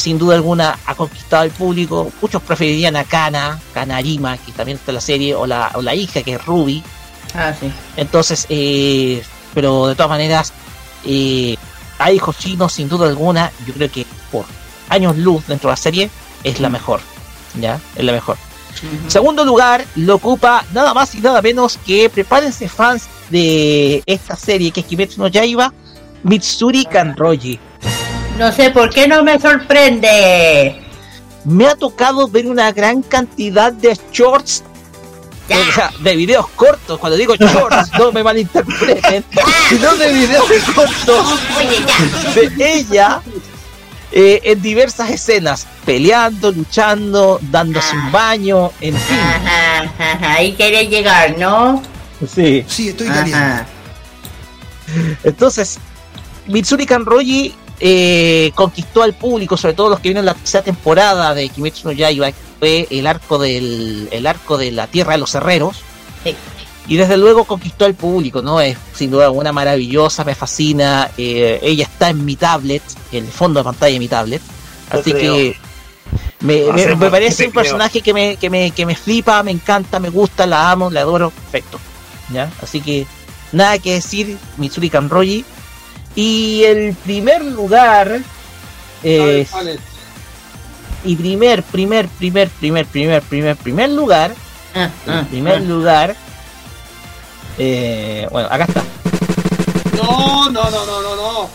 [0.00, 2.10] Sin duda alguna ha conquistado al público.
[2.22, 5.94] Muchos preferirían a Kana, Kanarima, que también está en la serie, o la, o la
[5.94, 6.82] hija que es Ruby.
[7.34, 7.70] Ah, sí.
[7.98, 9.22] Entonces, eh,
[9.52, 10.54] pero de todas maneras,
[11.04, 11.54] eh,
[11.98, 14.46] Ai Hoshino, sin duda alguna, yo creo que por
[14.88, 16.10] años luz dentro de la serie,
[16.44, 17.02] es la mejor.
[17.60, 17.78] ¿Ya?
[17.94, 18.38] Es la mejor.
[19.06, 24.70] Segundo lugar, lo ocupa nada más y nada menos que, prepárense fans de esta serie
[24.70, 25.74] que es Kimetsu no Yaiba,
[26.22, 27.60] Mitsuri Kanroji.
[28.40, 30.80] No sé por qué no me sorprende.
[31.44, 34.64] Me ha tocado ver una gran cantidad de shorts,
[35.50, 36.98] o sea, de videos cortos.
[36.98, 39.26] Cuando digo shorts, no me malinterpreten,
[39.68, 41.38] sino de videos cortos
[42.34, 43.20] de ella
[44.10, 49.18] eh, en diversas escenas, peleando, luchando, dándose un baño, en fin.
[49.18, 51.82] Ajá, ajá, ahí querés llegar, ¿no?
[52.26, 52.64] Sí.
[52.66, 53.16] Sí, estoy Ajá.
[53.18, 53.64] caliente.
[55.24, 55.78] Entonces,
[56.46, 61.48] Mitsuri Kanroji eh, conquistó al público, sobre todo los que vieron la tercera temporada de
[61.48, 65.34] Kimetsu no Yaiba, que fue el arco del el arco de la Tierra de los
[65.34, 65.78] Herreros.
[66.24, 66.34] Sí.
[66.88, 68.60] Y desde luego conquistó al público, ¿no?
[68.60, 71.10] Es sin duda alguna maravillosa, me fascina.
[71.16, 74.42] eh, ella está en mi tablet, en el fondo de pantalla de mi tablet.
[74.90, 75.56] Así que
[76.40, 77.62] me, No me- sé parece un creo.
[77.62, 81.02] personaje que me, que, me, que me flipa, me encanta, me gusta, la amo, la
[81.02, 81.78] adoro, perfecto.
[82.32, 82.50] ¿Ya?
[82.62, 83.06] Así que
[83.52, 85.44] nada que decir, Mitsuri Kanroji.
[86.14, 88.20] Y el primer lugar,
[89.02, 89.46] eh,
[91.04, 94.34] y primer, primer, primer, primer, primer, primer, primer lugar,
[94.74, 95.60] Ah, el ah, primer ah.
[95.60, 96.16] lugar,
[97.58, 98.84] eh, bueno, acá está.
[99.96, 101.50] No, no, no, no, no, no.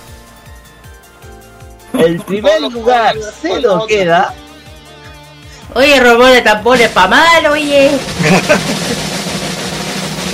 [2.03, 4.33] El primer lugar se lo queda
[5.75, 7.91] Oye, robó de tambores pa' mal, oye.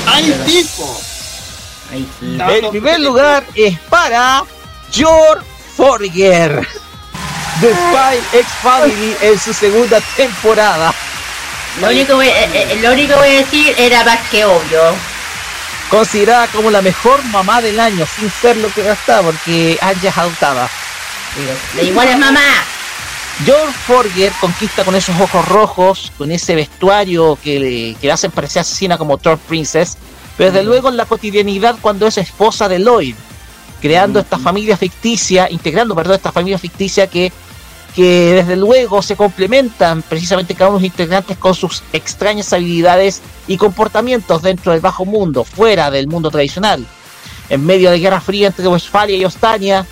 [0.08, 1.00] ¡Hay tipo!
[1.92, 2.38] Sí.
[2.50, 4.44] El primer lugar es para
[4.92, 5.46] George
[5.76, 6.68] Forger
[7.62, 10.94] de Spy X Family en su segunda temporada.
[11.80, 14.82] Lo único, voy- eh, eh, lo único que voy a decir era más que obvio.
[15.90, 20.18] Considerada como la mejor mamá del año, sin ser lo que está, porque Anja es
[20.18, 20.70] adoptada.
[21.76, 22.42] La igual es mamá.
[23.46, 28.32] George Forger conquista con esos ojos rojos, con ese vestuario que le, que le hacen
[28.32, 29.98] parecer asesina como Thor Princess,
[30.42, 33.14] pero desde luego en la cotidianidad cuando es esposa de Lloyd,
[33.80, 37.32] creando esta familia ficticia, integrando, perdón, esta familia ficticia que,
[37.96, 43.22] que desde luego se complementan precisamente cada uno de los integrantes con sus extrañas habilidades
[43.48, 46.88] y comportamientos dentro del bajo mundo, fuera del mundo tradicional.
[47.48, 49.86] En medio de Guerra Fría entre Westfalia y Ostania,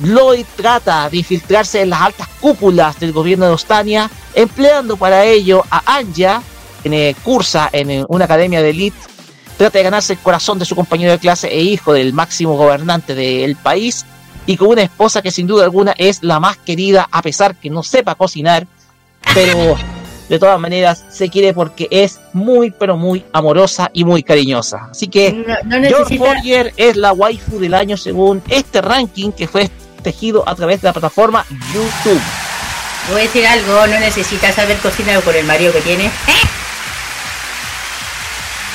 [0.00, 5.64] Lloyd trata de infiltrarse en las altas cúpulas del gobierno de Ostania, empleando para ello
[5.72, 6.40] a Anja,
[6.84, 9.11] que cursa en una academia de élite,
[9.56, 13.14] trata de ganarse el corazón de su compañero de clase e hijo del máximo gobernante
[13.14, 14.04] del país,
[14.46, 17.70] y con una esposa que sin duda alguna es la más querida, a pesar que
[17.70, 18.66] no sepa cocinar,
[19.34, 19.76] pero
[20.28, 24.88] de todas maneras se quiere porque es muy, pero muy amorosa y muy cariñosa.
[24.90, 26.18] Así que No, no George.
[26.18, 29.70] Forger es la waifu del año según este ranking que fue
[30.02, 32.20] tejido a través de la plataforma YouTube.
[33.10, 36.10] Voy a decir algo, no necesitas saber cocinar por el marido que tiene.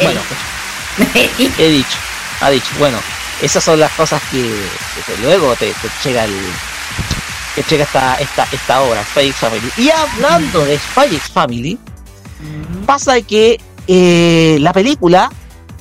[0.01, 0.21] Bueno,
[1.57, 1.97] he dicho,
[2.41, 2.99] ha dicho, bueno,
[3.41, 6.33] esas son las cosas que, que luego te, te llega el
[7.55, 9.71] que llega esta, esta, esta obra, Spy X Family.
[9.77, 11.79] Y hablando de Spy X Family,
[12.85, 15.31] pasa que eh, la película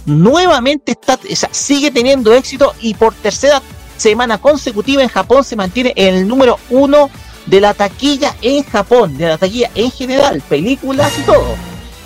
[0.06, 3.60] nuevamente está, o sea, sigue teniendo éxito y por tercera
[3.96, 7.10] semana consecutiva en Japón se mantiene en el número uno
[7.44, 11.56] de la taquilla en Japón, de la taquilla en general, películas y todo.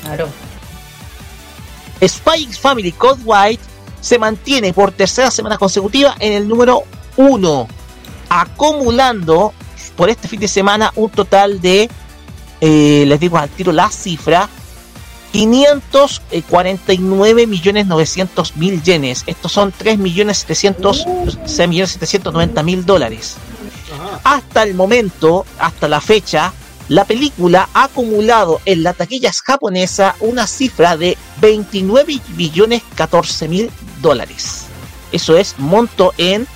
[0.03, 0.28] Claro.
[2.06, 3.62] Spy Family Code White
[4.01, 6.85] se mantiene por tercera semana consecutiva en el número
[7.16, 7.68] 1,
[8.28, 9.52] acumulando
[9.97, 11.90] por este fin de semana un total de,
[12.60, 14.48] eh, les digo al tiro la cifra,
[15.32, 19.22] 549 millones 900 mil yenes.
[19.27, 21.06] Estos son 3 millones 700,
[21.44, 23.36] 6 millones 790 mil dólares.
[24.24, 26.52] Hasta el momento, hasta la fecha,
[26.91, 33.71] la película ha acumulado en la taquilla japonesa una cifra de 29 billones 14 mil
[34.03, 34.65] dólares.
[35.12, 36.49] Eso es monto en,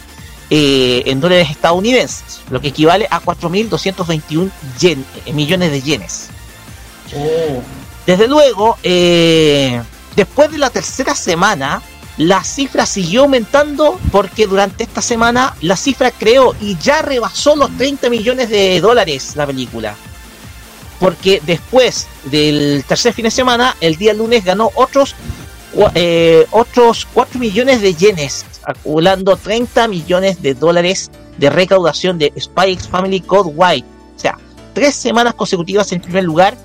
[0.51, 4.51] eh, en dólares estadounidenses, lo que equivale a 4.221
[4.81, 6.27] yen, eh, millones de yenes.
[8.05, 9.81] Desde luego, eh,
[10.17, 11.81] después de la tercera semana,
[12.17, 17.71] la cifra siguió aumentando porque durante esta semana la cifra creó y ya rebasó los
[17.77, 19.95] 30 millones de dólares la película.
[21.01, 25.15] Porque después del tercer fin de semana, el día lunes ganó otros,
[25.95, 32.89] eh, otros 4 millones de yenes, acumulando 30 millones de dólares de recaudación de X
[32.91, 33.87] Family Code White.
[34.17, 34.39] O sea,
[34.73, 36.57] tres semanas consecutivas en primer lugar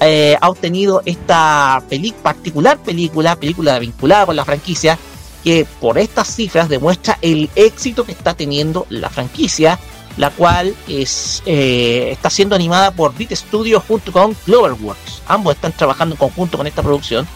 [0.00, 4.98] eh, ha obtenido esta peli- particular película, película vinculada con la franquicia,
[5.44, 9.78] que por estas cifras demuestra el éxito que está teniendo la franquicia,
[10.16, 15.22] la cual es, eh, está siendo animada por Beat Studios junto con Cloverworks.
[15.26, 17.26] Ambos están trabajando en conjunto con esta producción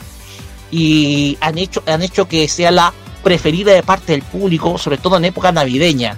[0.70, 2.92] y han hecho, han hecho que sea la
[3.22, 6.16] preferida de parte del público, sobre todo en época navideña,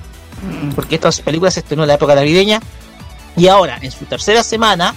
[0.74, 2.60] porque estas películas se estrenó en la época navideña
[3.36, 4.94] y ahora en su tercera semana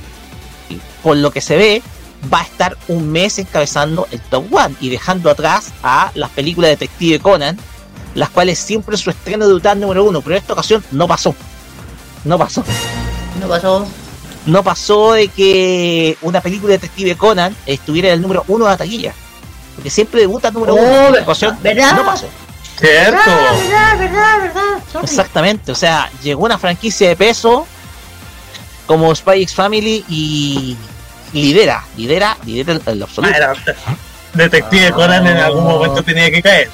[1.05, 1.83] por lo que se ve,
[2.33, 6.69] va a estar un mes encabezando el top one y dejando atrás a las películas
[6.69, 7.59] de Detective Conan,
[8.15, 11.35] las cuales siempre su estreno debutan número uno, pero en esta ocasión no pasó.
[12.25, 12.63] No pasó.
[13.39, 13.87] No pasó.
[14.45, 18.71] No pasó de que una película de Detective Conan estuviera en el número uno de
[18.71, 19.13] la taquilla.
[19.75, 20.87] Porque siempre debuta número Oh, uno.
[20.87, 21.23] En esta ¿verdad?
[21.23, 21.93] ocasión ¿Verdad?
[21.95, 22.27] no pasó.
[22.77, 23.17] Cierto.
[23.25, 24.83] verdad, verdad, verdad.
[24.91, 25.05] Sorry.
[25.05, 27.65] Exactamente, o sea, llegó una franquicia de peso
[28.85, 30.75] como Spy X Family y
[31.33, 33.33] lidera, lidera, lidera el, el absoluto.
[33.33, 33.53] Bueno,
[34.33, 36.69] Detective Conan en algún momento tenía que caer.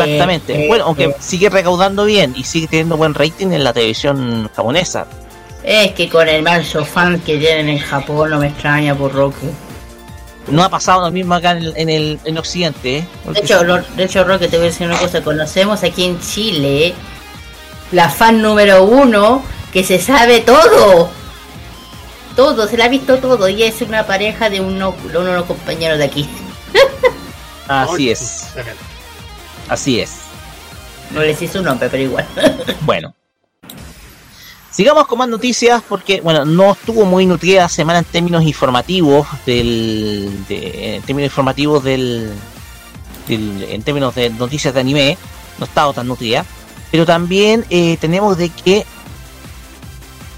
[0.00, 0.64] Exactamente.
[0.64, 1.16] Eh, bueno, aunque eh.
[1.20, 5.06] sigue recaudando bien y sigue teniendo buen rating en la televisión japonesa.
[5.62, 9.46] Es que con el manso fan que tienen en Japón no me extraña por Roque.
[10.48, 12.98] No ha pasado lo mismo acá en el, en el en Occidente.
[12.98, 13.06] ¿eh?
[13.32, 15.22] De hecho, Ro- de hecho, Roque, te voy a decir una cosa.
[15.22, 16.94] Conocemos aquí en Chile
[17.92, 19.42] la fan número uno
[19.72, 21.10] que se sabe todo.
[22.34, 23.48] Todo, se la ha visto todo.
[23.48, 26.28] Y es una pareja de uno, uno de los compañeros de aquí.
[27.68, 28.48] Así es,
[29.68, 30.10] así es.
[31.12, 32.26] No les hice un nombre, pero igual.
[32.82, 33.14] Bueno.
[34.70, 39.26] Sigamos con más noticias porque, bueno, no estuvo muy nutrida la semana en términos informativos
[39.44, 42.32] del, de- en términos informativos del,
[43.28, 45.18] del- en términos de noticias de anime,
[45.58, 46.46] no ha estado tan nutrida,
[46.90, 48.86] pero también eh, tenemos de que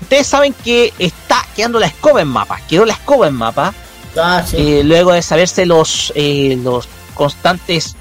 [0.03, 3.73] ustedes saben que está quedando la escoba en mapa, quedó la escoba en mapa,
[4.17, 4.57] Ah, sí.
[4.59, 7.95] eh, luego de saberse los eh, los constantes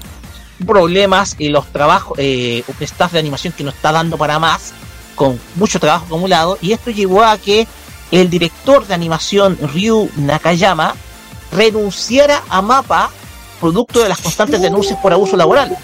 [0.64, 4.72] problemas y los trabajos eh, un staff de animación que no está dando para más
[5.14, 7.66] con mucho trabajo acumulado y esto llevó a que
[8.10, 10.94] el director de animación Ryu Nakayama
[11.52, 13.10] renunciara a Mapa
[13.60, 15.76] producto de las constantes denuncias por abuso laboral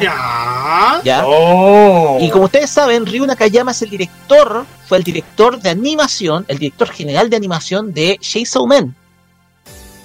[0.00, 1.00] Ya.
[1.02, 1.22] ¿ya?
[1.26, 2.18] Oh.
[2.20, 6.58] y como ustedes saben Ryu Nakayama es el director fue el director de animación el
[6.58, 8.94] director general de animación de Chainsaw Man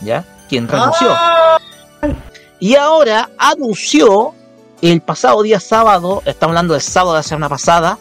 [0.02, 0.26] ¿ya?
[0.48, 1.14] quien renunció
[2.64, 4.34] y ahora anunció
[4.82, 7.98] el pasado día sábado, estamos hablando del sábado de la semana pasada,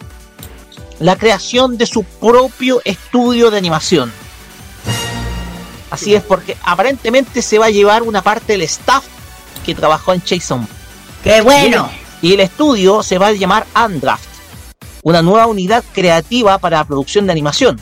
[1.00, 4.12] la creación de su propio estudio de animación.
[5.90, 9.02] Así es, porque aparentemente se va a llevar una parte del staff
[9.66, 10.68] que trabajó en Jason.
[11.24, 11.90] ¡Qué bueno!
[12.20, 14.28] Y el estudio se va a llamar Andraft,
[15.02, 17.80] una nueva unidad creativa para la producción de animación.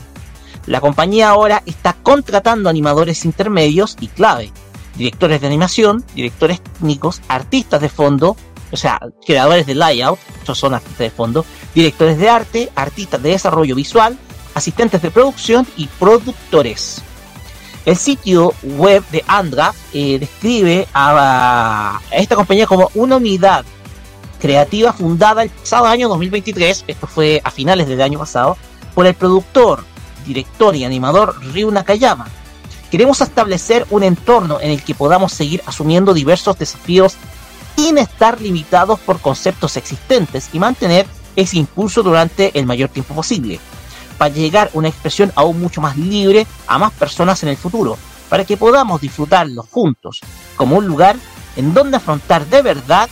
[0.65, 4.51] La compañía ahora está contratando animadores intermedios y clave,
[4.95, 8.35] directores de animación, directores técnicos, artistas de fondo,
[8.71, 13.29] o sea, creadores de layout, estos son artistas de fondo, directores de arte, artistas de
[13.29, 14.17] desarrollo visual,
[14.53, 17.01] asistentes de producción y productores.
[17.85, 23.65] El sitio web de Andra eh, describe a, a esta compañía como una unidad
[24.39, 28.57] creativa fundada el pasado año 2023, esto fue a finales del año pasado,
[28.93, 29.83] por el productor,
[30.25, 32.27] director y animador Ryu Nakayama.
[32.91, 37.15] Queremos establecer un entorno en el que podamos seguir asumiendo diversos desafíos
[37.77, 41.07] sin estar limitados por conceptos existentes y mantener
[41.37, 43.61] ese impulso durante el mayor tiempo posible,
[44.17, 47.97] para llegar a una expresión aún mucho más libre a más personas en el futuro,
[48.29, 50.19] para que podamos disfrutarlo juntos
[50.57, 51.15] como un lugar
[51.55, 53.09] en donde afrontar de verdad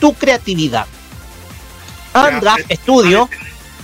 [0.00, 0.86] tu creatividad.
[2.12, 3.28] Andra Ya, Studio,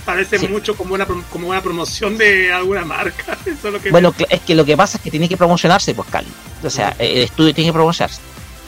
[0.09, 0.47] Parece Sí.
[0.47, 3.37] mucho como una, como una promoción de alguna marca.
[3.45, 5.93] Eso es lo que bueno, es que lo que pasa es que tiene que promocionarse,
[5.93, 6.27] pues Cali.
[6.63, 8.19] O sea, el estudio tiene que promocionarse.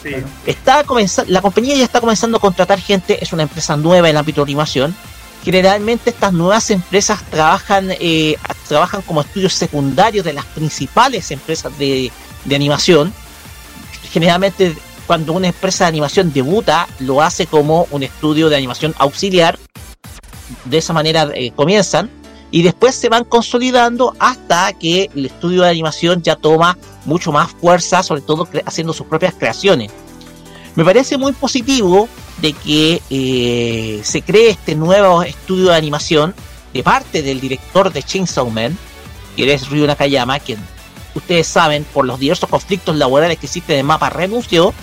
[0.03, 0.11] sí.
[0.45, 4.15] Está comenzando, la compañía ya está comenzando a contratar gente, es una empresa nueva en
[4.15, 4.95] el ámbito de animación.
[5.43, 8.35] Generalmente estas nuevas empresas trabajan eh,
[8.67, 12.11] trabajan como estudios secundarios de las principales empresas de,
[12.45, 13.11] de animación.
[14.13, 14.75] Generalmente
[15.07, 19.57] cuando una empresa de animación debuta, lo hace como un estudio de animación auxiliar.
[20.65, 22.09] De esa manera eh, comienzan
[22.51, 27.51] y después se van consolidando hasta que el estudio de animación ya toma mucho más
[27.51, 29.91] fuerza, sobre todo haciendo sus propias creaciones.
[30.75, 32.07] Me parece muy positivo
[32.41, 36.35] de que eh, se cree este nuevo estudio de animación
[36.73, 38.77] de parte del director de Chainsaw Man,
[39.35, 40.59] que es Ryu Nakayama, quien
[41.15, 44.73] ustedes saben por los diversos conflictos laborales que existen en Mapa renunció,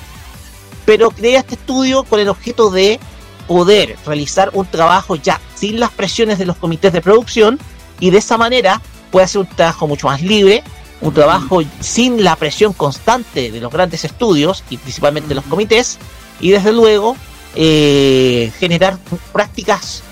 [0.84, 3.00] pero crea este estudio con el objeto de
[3.48, 7.58] poder realizar un trabajo ya sin las presiones de los comités de producción
[7.98, 8.80] y de esa manera
[9.10, 10.62] puede hacer un trabajo mucho más libre,
[11.00, 15.98] un trabajo sin la presión constante de los grandes estudios y principalmente de los comités
[16.40, 17.16] y desde luego
[17.56, 18.98] eh, generar
[19.32, 20.02] prácticas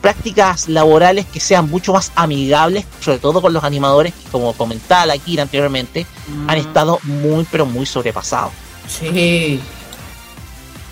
[0.00, 5.14] prácticas laborales que sean mucho más amigables, sobre todo con los animadores que, como comentaba
[5.14, 6.06] aquí anteriormente,
[6.46, 8.52] han estado muy, pero muy sobrepasados.
[8.86, 9.62] Sí.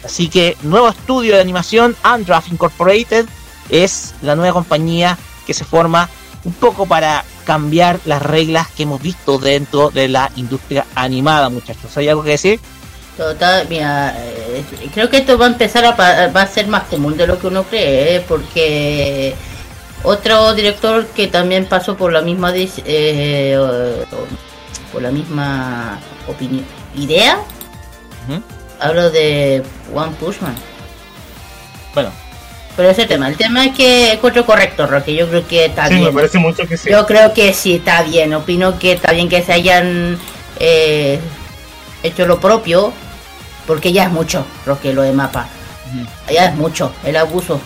[0.04, 3.26] Así que, nuevo estudio de animación, Undraft Incorporated,
[3.68, 5.16] es la nueva compañía
[5.46, 6.08] que se forma
[6.44, 11.96] un poco para cambiar las reglas que hemos visto dentro de la industria animada, muchachos.
[11.96, 12.60] ¿Hay algo que decir?
[13.16, 14.64] Total, mira, eh,
[14.94, 15.92] creo que esto va a empezar a,
[16.28, 18.24] va a ser más común de lo que uno cree, ¿eh?
[18.26, 19.34] porque
[20.02, 24.04] otro director que también pasó por la misma eh,
[24.92, 26.64] por la misma opinión
[26.96, 27.38] idea,
[28.82, 29.62] hablo de
[29.94, 30.54] One Pushman.
[31.94, 32.10] Bueno,
[32.76, 35.14] pero ese tema, el tema es que encuentro correcto, Roque.
[35.14, 36.06] Yo creo que está Sí, bien.
[36.06, 36.90] me parece mucho que sí.
[36.90, 38.34] Yo creo que sí está bien.
[38.34, 40.18] Opino que está bien que se hayan
[40.58, 41.18] eh,
[42.02, 42.92] hecho lo propio,
[43.66, 45.48] porque ya es mucho, Roque, lo de mapa.
[46.32, 47.60] Ya es mucho, el abuso.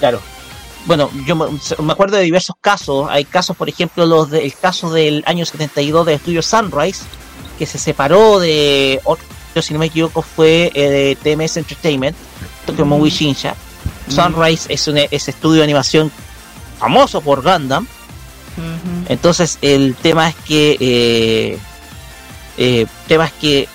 [0.00, 0.20] Claro.
[0.86, 3.06] Bueno, yo me, acuerdo de diversos casos.
[3.10, 7.04] Hay casos, por ejemplo, los de- el caso del año 72 del estudio Sunrise,
[7.58, 9.24] que se separó de otro,
[9.62, 12.16] si no me equivoco, fue eh, de TMS Entertainment,
[12.66, 13.54] Tokyo Movie Shinsha.
[14.08, 16.10] Sunrise es un es estudio de animación
[16.78, 17.86] famoso por Gundam.
[19.08, 21.58] Entonces el tema es que eh,
[22.58, 23.68] eh, tema es que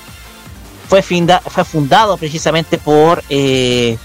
[0.87, 3.97] fue, finda- fue fundado precisamente por eh,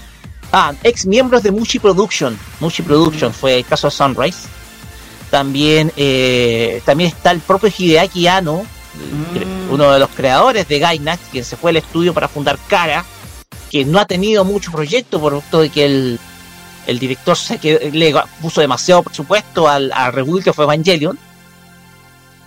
[0.51, 2.37] ah, ex miembros de Mushi Production.
[2.59, 4.39] Mushi Production fue el caso de Sunrise.
[5.29, 8.65] También eh, también está el propio Hideaki Anno,
[9.69, 13.05] uno de los creadores de Gainax, quien se fue al estudio para fundar Kara,
[13.69, 16.19] que no ha tenido mucho proyecto por todo de que el,
[16.87, 17.59] el director se
[17.91, 21.17] le puso demasiado presupuesto al, al rebuild que fue Evangelion.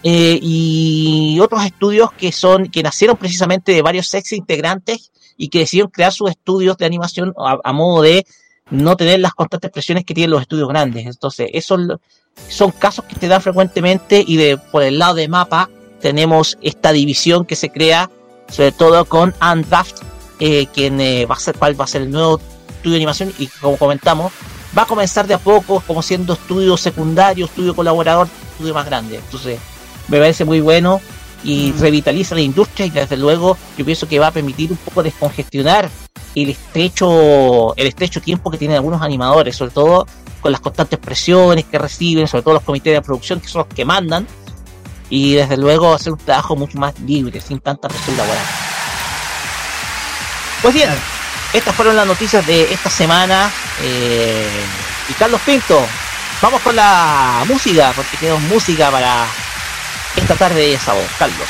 [0.07, 5.61] Eh, y otros estudios que son que nacieron precisamente de varios ex integrantes y que
[5.61, 8.27] decidieron crear sus estudios de animación a, modo de
[8.71, 11.07] no tener las constantes presiones que tienen los estudios grandes.
[11.07, 11.81] Entonces, esos
[12.49, 15.71] son casos que te dan frecuentemente y de por el lado de mapa
[16.05, 18.11] tenemos esta división que se crea
[18.51, 20.03] sobre todo con Undraft,
[20.39, 23.33] eh, quien eh, va a ser cuál va a ser el nuevo estudio de animación.
[23.39, 24.31] Y como comentamos
[24.77, 29.17] va a comenzar de a poco como siendo estudio secundario, estudio colaborador, estudio más grande.
[29.17, 29.59] Entonces,
[30.09, 31.01] me parece muy bueno
[31.43, 35.03] y revitaliza la industria y desde luego yo pienso que va a permitir un poco
[35.03, 35.89] descongestionar
[36.35, 40.07] el estrecho el estrecho tiempo que tienen algunos animadores, sobre todo
[40.43, 43.75] con las constantes presiones que reciben, sobre todo los comités de producción que son los
[43.75, 44.27] que mandan
[45.15, 48.45] y desde luego hacer un trabajo mucho más libre, sin tanta presión laboral.
[50.61, 50.91] Pues bien,
[51.53, 53.49] estas fueron las noticias de esta semana.
[53.81, 54.49] eh,
[55.09, 55.87] y Carlos Pinto,
[56.43, 59.27] vamos con la música, porque tenemos música para
[60.17, 61.07] esta tarde de sábado.
[61.17, 61.49] Carlos.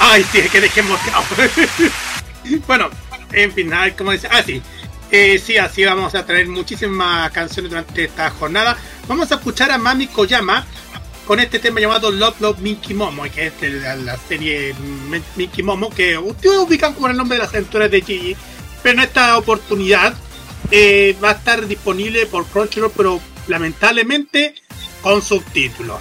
[0.00, 0.98] Ay, sí, que dejemos.
[2.66, 2.88] bueno,
[3.30, 4.28] en fin, nada, como dice.
[4.30, 4.62] Ah, sí.
[5.10, 8.76] Eh, sí, así vamos a traer muchísimas canciones durante esta jornada.
[9.06, 10.64] Vamos a escuchar a Mami Koyama
[11.26, 14.74] con este tema llamado Love Love Minky Momo, que es la, la serie
[15.08, 18.36] Mi- Minky Momo, que ustedes ubican como el nombre de las aventuras de Gigi.
[18.82, 20.14] Pero en esta oportunidad
[20.70, 24.54] eh, va a estar disponible por Crunchyroll, pero lamentablemente
[25.02, 25.98] con subtítulos.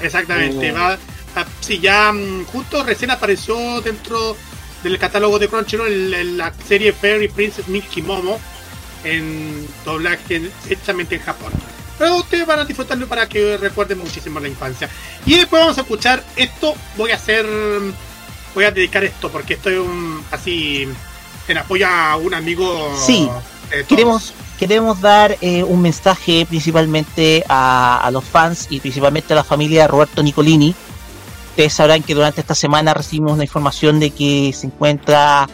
[0.00, 0.74] Exactamente, Oh.
[0.74, 0.88] va,
[1.36, 4.36] va- sí, ya mm, justo recién apareció dentro
[4.82, 8.40] del catálogo de Crunchyroll el- el- la serie Fairy Princess Mickey Momo
[9.04, 11.52] en doblaje hechamente en Japón.
[12.00, 14.88] Pero ustedes van a disfrutarlo para que recuerden muchísimo la infancia.
[15.26, 16.74] Y después vamos a escuchar esto.
[16.96, 17.46] Voy a hacer.
[18.54, 20.88] Voy a dedicar esto porque estoy un, así
[21.46, 22.90] en apoyo a un amigo.
[22.96, 23.86] Sí, todos.
[23.86, 29.44] queremos, queremos dar eh, un mensaje principalmente a, a los fans y principalmente a la
[29.44, 30.74] familia de Roberto Nicolini.
[31.50, 35.46] Ustedes sabrán que durante esta semana recibimos la información de que se encuentra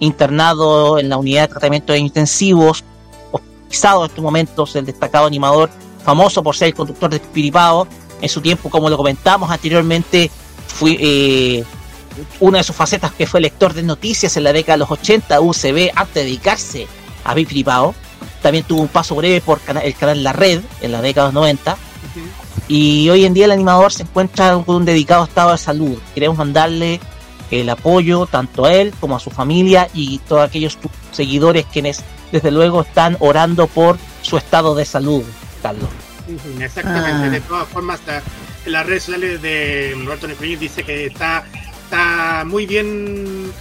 [0.00, 2.82] internado en la unidad de tratamiento de intensivos,
[3.30, 5.70] hospitalizado en estos momentos el destacado animador
[6.04, 7.86] famoso por ser el conductor de Piripao.
[8.20, 10.30] En su tiempo, como lo comentamos anteriormente,
[10.66, 11.64] fui, eh,
[12.40, 15.40] una de sus facetas que fue lector de noticias en la década de los 80,
[15.40, 16.86] UCB, antes de dedicarse
[17.24, 17.94] a Piripao.
[18.42, 21.42] También tuvo un paso breve por el canal La Red en la década de los
[21.42, 21.76] 90.
[22.68, 25.98] Y hoy en día el animador se encuentra con un dedicado estado de salud.
[26.14, 27.00] Queremos mandarle
[27.50, 30.78] el apoyo tanto a él como a su familia y todos aquellos
[31.12, 32.02] seguidores quienes
[32.32, 35.22] desde luego están orando por su estado de salud,
[35.62, 35.88] Carlos.
[36.60, 38.00] Exactamente, de todas formas
[38.64, 41.44] en las redes sociales de Roberto Nicolini dice que está,
[41.84, 43.52] está muy bien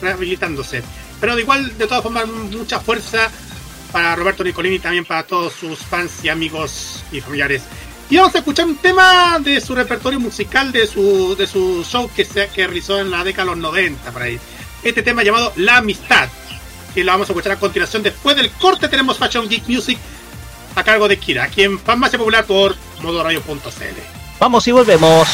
[0.00, 0.82] rehabilitándose.
[1.20, 3.30] Pero de igual, de todas formas, mucha fuerza
[3.92, 7.62] para Roberto Nicolini y también para todos sus fans y amigos y familiares.
[8.10, 12.10] Y vamos a escuchar un tema de su repertorio musical, de su, de su show
[12.14, 14.38] que, se, que realizó en la década de los 90, por ahí.
[14.82, 16.28] Este tema llamado La Amistad,
[16.94, 18.02] que lo vamos a escuchar a continuación.
[18.02, 19.98] Después del corte tenemos Fashion Geek Music
[20.78, 24.00] a cargo de Kira, aquí en Farmacia Popular por modoradio.cl.
[24.38, 25.28] Vamos y volvemos.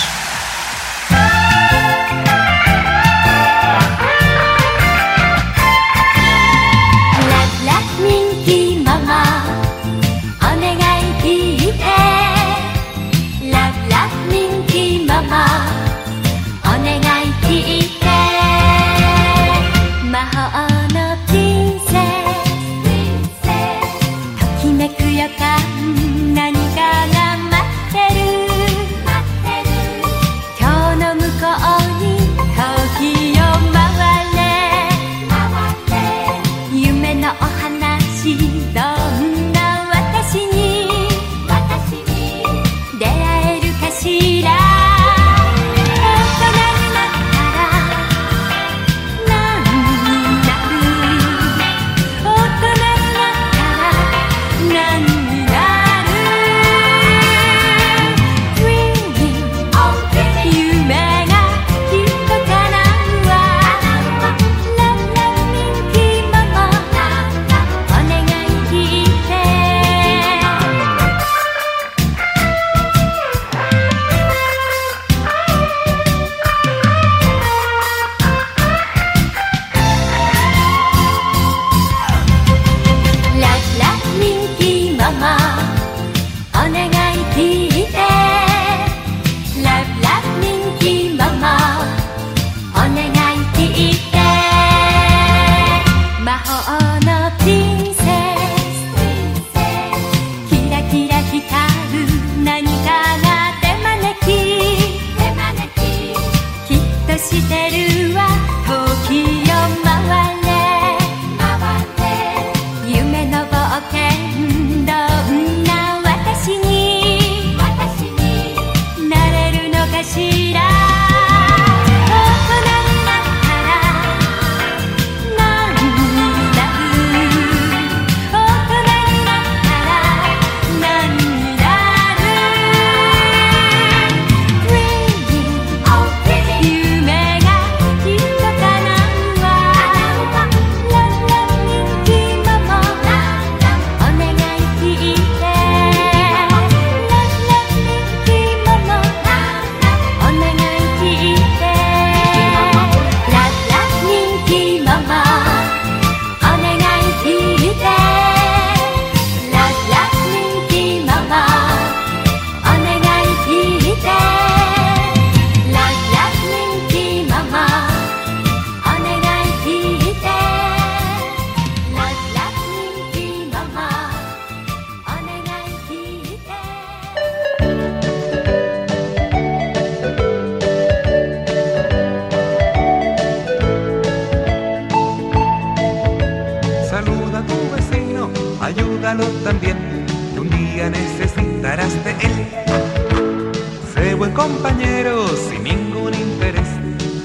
[194.45, 196.69] compañeros sin ningún interés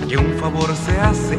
[0.08, 1.38] que un favor se hace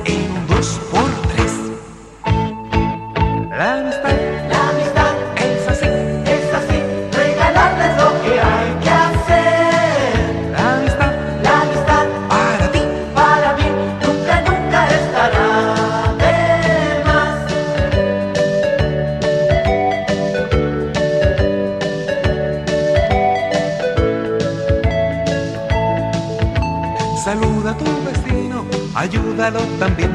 [29.40, 30.10] También,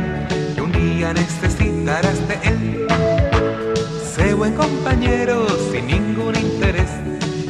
[0.53, 2.87] que un día necesitarás de él.
[4.15, 6.91] Sé buen compañero sin ningún interés,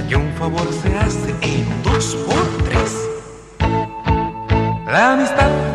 [0.08, 3.10] que un favor se hace en dos por tres.
[4.88, 5.75] La amistad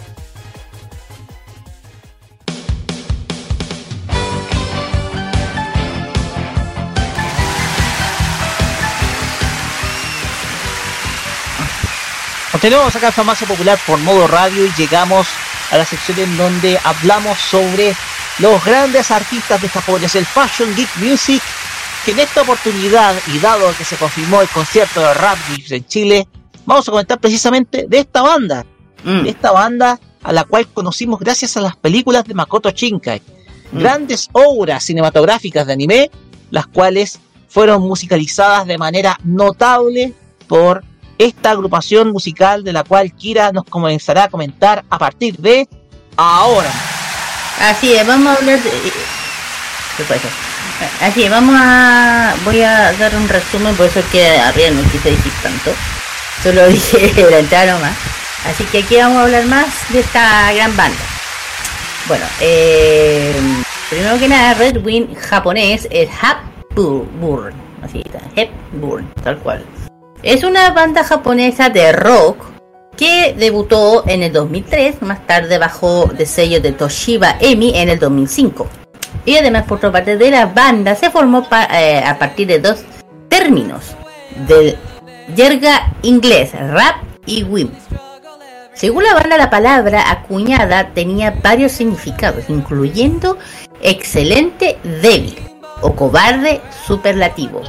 [12.61, 15.27] Continuamos acá en Farmacia Popular por modo radio y llegamos
[15.71, 17.95] a la sección en donde hablamos sobre
[18.37, 21.41] los grandes artistas de Japón, es el Fashion Geek Music,
[22.05, 25.39] que en esta oportunidad, y dado que se confirmó el concierto de Rap
[25.71, 26.27] en Chile,
[26.63, 28.63] vamos a comentar precisamente de esta banda,
[29.03, 33.23] de esta banda a la cual conocimos gracias a las películas de Makoto Shinkai,
[33.71, 36.11] grandes obras cinematográficas de anime,
[36.51, 40.13] las cuales fueron musicalizadas de manera notable
[40.47, 40.83] por
[41.25, 45.67] esta agrupación musical de la cual Kira nos comenzará a comentar a partir de
[46.17, 46.71] ahora.
[47.61, 48.71] Así es, vamos a hablar de...
[50.99, 52.33] Así es, vamos a...
[52.43, 55.71] Voy a dar un resumen, por eso es que arriba no quise decir tanto.
[56.41, 57.95] Solo dije la entrada nomás.
[58.45, 60.97] Así que aquí vamos a hablar más de esta gran banda.
[62.07, 63.35] Bueno, eh,
[63.91, 67.53] primero que nada, Red Wing japonés es Hepburn.
[67.83, 69.63] Así está, Hepburn, tal cual.
[70.23, 72.45] Es una banda japonesa de rock
[72.95, 77.97] que debutó en el 2003, más tarde bajo de sello de Toshiba Emi en el
[77.97, 78.67] 2005.
[79.25, 82.83] Y además, por otra parte de la banda, se formó eh, a partir de dos
[83.29, 83.95] términos,
[84.47, 84.77] del
[85.35, 87.71] jerga inglés, rap y wim.
[88.75, 93.39] Según la banda, la palabra acuñada tenía varios significados, incluyendo
[93.81, 95.35] excelente débil
[95.81, 97.63] o cobarde superlativo.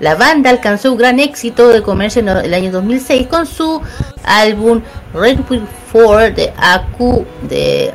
[0.00, 3.80] La banda alcanzó un gran éxito de comercio en el año 2006 con su
[4.24, 4.80] álbum
[5.12, 7.92] Red Wing 4 de Aku de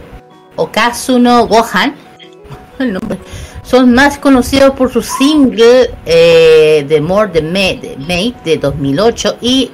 [0.56, 1.96] Okazuno Gohan.
[2.80, 3.18] El nombre.
[3.64, 9.38] Son más conocidos por su single eh, The More the Ma- the Mate de 2008
[9.42, 9.72] y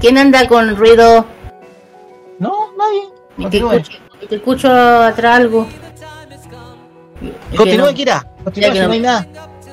[0.00, 1.26] ¿quién anda con ruido?
[2.38, 3.02] No, nadie.
[3.36, 3.72] Continúe.
[3.72, 3.98] escucho,
[4.28, 5.66] que escucho atrás algo.
[7.52, 8.26] No- Kira.
[8.54, 9.26] Que si no hay nada.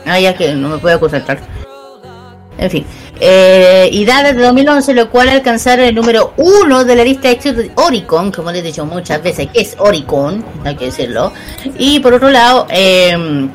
[0.06, 1.40] Ah, ya que no me puedo concentrar.
[2.58, 2.86] En fin.
[3.20, 7.72] Eh, y da desde 2011, lo cual alcanzaron el número uno de la lista de
[7.76, 11.32] Oricon, como les he dicho muchas veces, que es Oricon, hay que decirlo.
[11.78, 13.48] Y por otro lado, eh,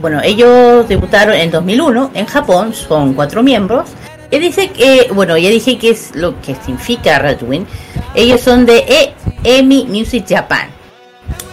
[0.00, 3.90] bueno, ellos debutaron en 2001 en Japón, son cuatro miembros.
[4.30, 7.66] Y dice que, bueno, ya dije que es lo que significa Redwing.
[8.14, 9.14] Ellos son de e
[9.44, 10.68] EMI Music Japan.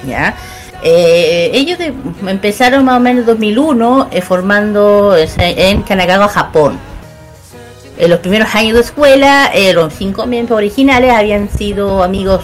[0.07, 0.35] ¿Ya?
[0.83, 1.79] Eh, ellos
[2.25, 6.79] empezaron más o menos en 2001 eh, formando en Kanagawa, Japón.
[7.97, 12.43] En los primeros años de escuela, eh, los cinco miembros originales habían sido amigos,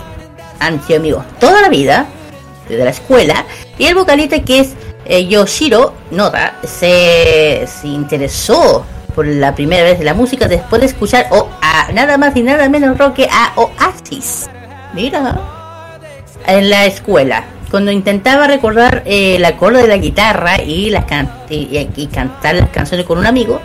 [0.60, 2.08] han sido amigos toda la vida,
[2.68, 3.46] desde la escuela,
[3.78, 4.74] y el vocalista que es
[5.06, 8.84] eh, Yoshiro Noda se, interesó
[9.14, 12.42] por la primera vez de la música después de escuchar o a nada más y
[12.42, 14.50] nada menos rock a Oasis.
[14.96, 15.40] Mira,
[16.48, 17.44] en la escuela,
[17.74, 22.70] cuando intentaba recordar eh, el acorde de la guitarra y, las can- y, cantar las
[22.70, 23.60] canciones con un amigo.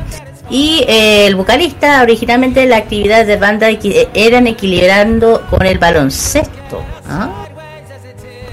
[0.48, 6.82] Y eh, el vocalista, originalmente la actividad de banda eh, eran equilibrando con el baloncesto.
[7.06, 7.28] ¿ah?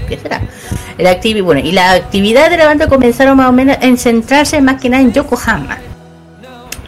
[0.06, 0.42] ¿Qué será?
[0.98, 4.78] Activi- bueno, y la actividad de la banda comenzaron más o menos en centrarse más
[4.78, 5.78] que nada en Yokohama.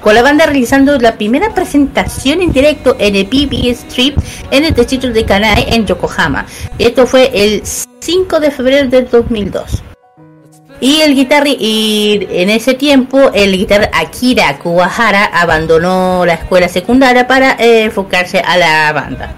[0.00, 4.16] Con la banda realizando la primera presentación en directo en el BB Strip
[4.50, 6.46] en el distrito de Kanai en Yokohama.
[6.78, 9.82] Esto fue el 5 de febrero del 2002.
[10.80, 11.56] Y el guitarri
[12.30, 18.56] en ese tiempo el guitarra Akira Kuwahara abandonó la escuela secundaria para eh, enfocarse a
[18.56, 19.34] la banda.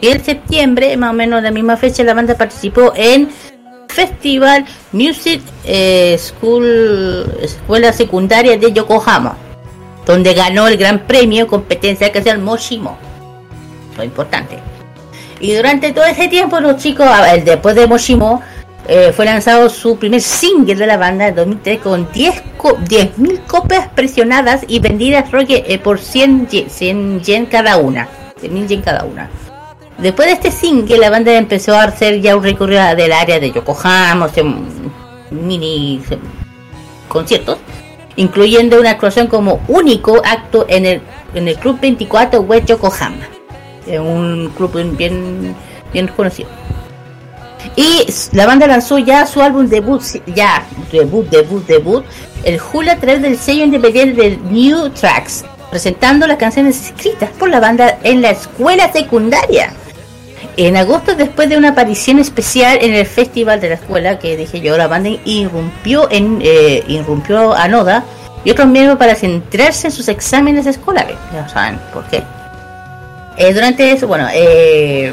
[0.00, 3.28] Y en septiembre, más o menos la misma fecha, la banda participó en
[3.88, 9.36] Festival Music eh, School Escuela Secundaria de Yokohama,
[10.08, 12.96] donde ganó el gran premio competencia que es el Moshimo.
[13.96, 14.58] Lo importante.
[15.38, 17.06] Y durante todo ese tiempo los chicos,
[17.44, 18.42] después de Moshimo,
[18.88, 23.40] eh, fue lanzado su primer single de la banda en 2003 con 10 co- 10.000
[23.46, 28.08] copias presionadas y vendidas eh, por 100 yen, 100 yen cada una.
[28.40, 29.28] 100.000 yen cada una.
[29.98, 33.50] Después de este single, la banda empezó a hacer ya un recorrido del área de
[33.52, 36.18] Yokohama, o mini se-
[37.08, 37.58] conciertos,
[38.18, 41.00] incluyendo una actuación como único acto en el,
[41.34, 43.26] en el Club 24 West Yokohama,
[43.86, 45.54] un club bien-
[45.92, 46.48] bien, conocido.
[47.76, 50.02] Y la banda lanzó ya su álbum debut,
[50.34, 52.04] ya debut, debut, debut,
[52.44, 57.48] el julio a través del sello independiente del New Tracks, presentando las canciones escritas por
[57.50, 59.72] la banda en la escuela secundaria.
[60.56, 64.60] En agosto, después de una aparición especial en el festival de la escuela, que dije
[64.60, 68.04] yo, la banda irrumpió, en, eh, irrumpió a Noda
[68.44, 71.16] y otros miembros para centrarse en sus exámenes escolares.
[71.32, 72.22] Ya saben por qué.
[73.36, 75.12] Eh, durante eso, bueno, eh,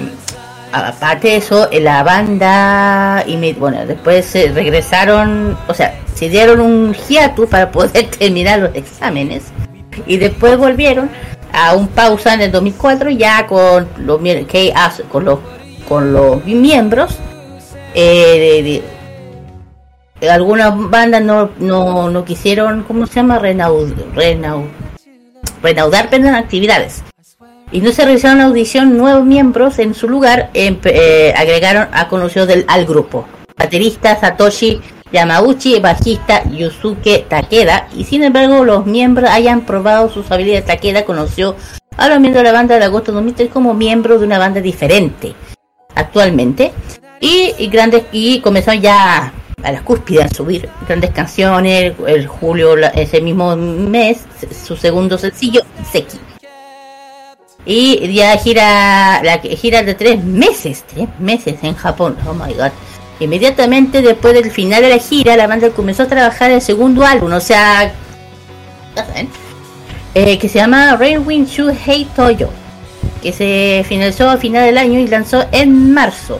[0.71, 6.27] aparte de eso, eh, la banda, y me- bueno, después eh, regresaron, o sea, se
[6.29, 9.43] dieron un hiatus para poder terminar los exámenes
[10.07, 11.09] y después volvieron
[11.55, 15.39] a un pausa en el 2004 ya con los que hace- con los
[15.87, 17.15] con los miembros
[17.93, 18.81] eh,
[20.21, 24.67] de- algunas bandas no, no, no quisieron cómo se llama renaud, renaud-
[25.61, 27.03] renaudar perdón, actividades.
[27.71, 32.47] Y no se realizaron audición nuevos miembros en su lugar empe- eh, agregaron a conocidos
[32.47, 33.25] del al grupo.
[33.57, 40.65] Baterista Satoshi Yamauchi bajista Yusuke Takeda y sin embargo los miembros hayan probado sus habilidades
[40.65, 41.55] Takeda conoció
[41.97, 44.61] a los miembros de la banda de agosto de 2003 como miembro de una banda
[44.61, 45.33] diferente
[45.93, 46.71] actualmente
[47.19, 49.31] y, y grandes y comenzaron ya
[49.63, 54.25] a las cúspides a subir grandes canciones el julio ese mismo mes
[54.65, 55.61] su segundo sencillo
[55.91, 56.17] Seki
[57.65, 62.15] y ya gira la gira de tres meses, tres meses en Japón.
[62.27, 62.71] Oh my god.
[63.19, 67.31] Inmediatamente después del final de la gira, la banda comenzó a trabajar el segundo álbum,
[67.33, 67.93] o sea,
[70.13, 72.49] eh, que se llama Rainwind Shuhei Toyo,
[73.21, 76.39] que se finalizó a final del año y lanzó en marzo.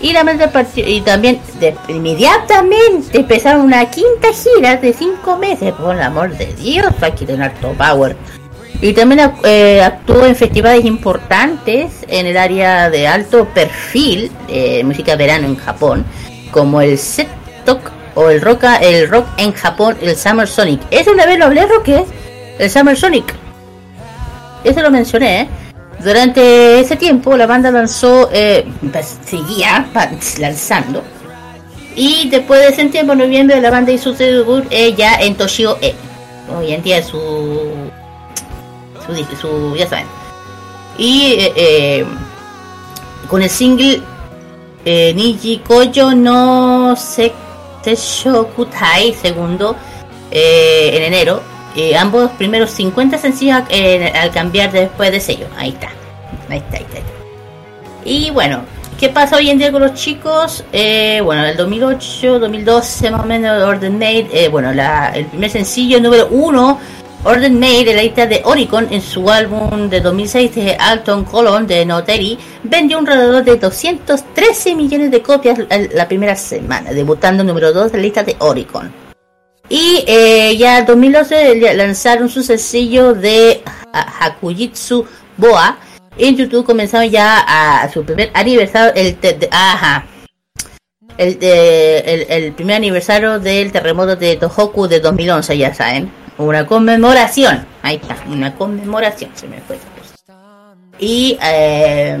[0.00, 5.72] Y la banda partió, y también de- inmediatamente empezaron una quinta gira de cinco meses,
[5.72, 8.14] por el amor de Dios, aquí tener harto power.
[8.80, 15.16] Y también eh, actuó en festivales importantes en el área de alto perfil de música
[15.16, 16.04] verano en Japón,
[16.50, 17.28] como el Set
[17.64, 20.80] Talk o el rock, el rock en Japón, el Summer Sonic.
[20.90, 22.04] Eso una vez lo hablé, Roque,
[22.58, 23.34] el Summer Sonic.
[24.64, 25.42] Eso lo mencioné.
[25.42, 25.48] ¿eh?
[26.02, 29.86] Durante ese tiempo la banda lanzó, eh, pues, seguía
[30.38, 31.02] lanzando.
[31.96, 35.78] Y después de ese tiempo, noviembre, la banda hizo su debut eh, ya en Toshio
[35.80, 35.94] E.
[36.56, 37.83] Hoy en día su
[39.06, 40.06] su, su ya saben.
[40.98, 42.06] Y eh, eh,
[43.28, 44.02] con el single
[44.84, 47.32] eh, Niji Koyo no se
[47.84, 49.76] Shokutai segundo
[50.30, 51.42] eh, en enero
[51.98, 53.62] ambos primeros 50 sencillos
[54.14, 55.46] al cambiar después de sello.
[55.58, 55.88] Ahí está.
[56.48, 57.14] Ahí está, ahí está.
[58.04, 58.60] Y bueno,
[58.98, 60.62] ¿qué pasa hoy en día con los chicos?
[60.72, 65.50] Eh, bueno, el 2008, 2012 más o menos, Orden Made, eh, bueno, la, el primer
[65.50, 66.78] sencillo número uno,
[67.24, 71.66] Orden Made, de la lista de Oricon, en su álbum de 2006 de Alton Colon
[71.66, 75.58] de Notary, vendió un alrededor de 213 millones de copias
[75.94, 78.92] la- primera semana, debutando número 2 de la lista de Oricon.
[79.70, 85.06] Y eh, ya en 2012 ya lanzaron su sencillo de Ha- Hakujitsu
[85.38, 85.78] Boa.
[86.18, 89.48] En YouTube comenzaron ya a, su primer aniversario, el de-
[91.16, 96.23] el, de- el, el primer aniversario del terremoto de Tohoku de 2011, ya saben.
[96.38, 97.64] Una conmemoración.
[97.82, 99.78] Ahí está, una conmemoración, se me fue.
[100.98, 102.16] Y eh,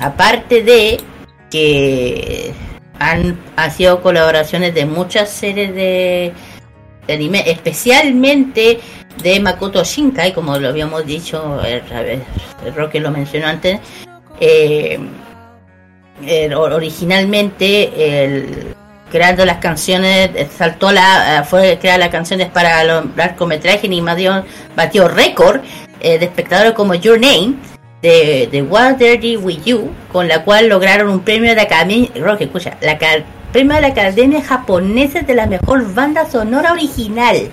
[0.00, 1.00] aparte de
[1.50, 2.52] que
[2.98, 6.32] han, ha sido colaboraciones de muchas series de,
[7.08, 8.80] anime, especialmente
[9.22, 11.82] de Makoto Shinkai, como lo habíamos dicho, el,
[12.64, 13.80] el Roque lo mencionó antes.
[14.40, 14.98] eh,
[16.54, 18.74] or- originalmente el
[19.10, 24.44] creando las canciones eh, saltó la eh, fue crear las canciones para los largometrajes animación
[24.74, 25.60] batió récord
[26.00, 27.54] eh, de espectadores como Your Name
[28.00, 32.08] de, de What Dirty With You con la cual lograron un premio de la academia
[32.16, 32.98] Roque escucha la
[33.52, 37.50] premio de la academia japonesa de la mejor banda sonora original.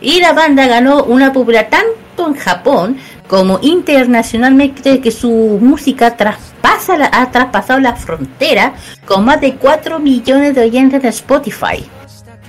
[0.00, 6.16] Y la banda ganó una popularidad tanto en Japón como internacionalmente que su música
[6.60, 8.74] traspasa la- ha traspasado la frontera
[9.04, 11.84] con más de 4 millones de oyentes en Spotify.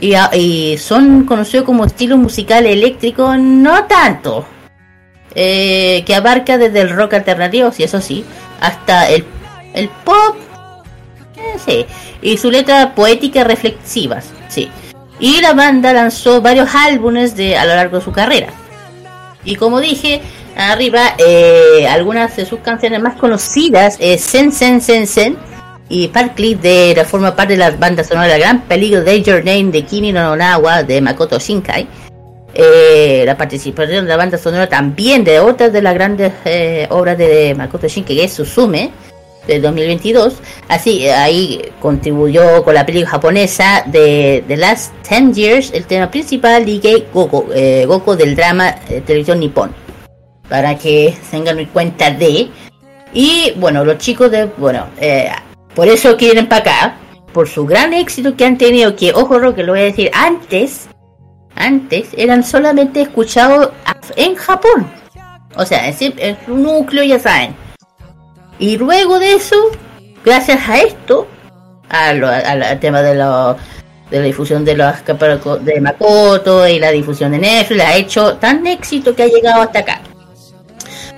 [0.01, 4.45] Y, son conocidos como estilo musical eléctrico, no tanto,
[5.35, 8.23] eh, que abarca desde el rock alternativo, si eso sí,
[8.61, 9.25] hasta el,
[9.73, 10.37] el pop,
[11.35, 11.85] eh, sí,
[12.21, 14.69] y su letra poética y reflexivas, sí.
[15.19, 18.47] Y la banda lanzó varios álbumes de, a lo largo de su carrera.
[19.43, 20.21] Y como dije
[20.59, 25.37] arriba, eh, algunas de sus canciones más conocidas es Sen Sen Sen Sen
[25.87, 29.21] y Parkley de la forma parte de la banda sonora de la gran peligro de
[29.21, 31.87] Your Name de Kimi no Nawa de Makoto Shinkai.
[32.53, 37.17] Eh, la participación de la banda sonora también de otras de las grandes eh, obras
[37.17, 38.91] de Makoto Shinkai, que es Suzume,
[39.49, 40.35] de 2022.
[40.67, 46.09] Así, eh, ahí contribuyó con la película japonesa de The Last 10 Years, el tema
[46.09, 49.71] principal de Goku, eh, Goku del drama eh, televisión nipón.
[50.49, 52.49] Para que tengan en cuenta de.
[53.13, 54.45] Y bueno, los chicos de.
[54.57, 55.29] Bueno, eh,
[55.75, 56.95] por eso quieren para acá.
[57.33, 60.09] Por su gran éxito que han tenido, que ojo, Ro, que lo voy a decir
[60.13, 60.89] antes.
[61.55, 63.69] Antes eran solamente escuchados
[64.15, 64.91] en Japón.
[65.55, 67.55] O sea, en, sí- en su núcleo, ya saben.
[68.59, 69.55] Y luego de eso,
[70.25, 71.27] gracias a esto,
[71.89, 73.55] a lo- al, al tema de, lo-
[74.09, 74.93] de la difusión de los
[75.63, 79.79] de Makoto y la difusión de Netflix, ha hecho tan éxito que ha llegado hasta
[79.79, 80.01] acá.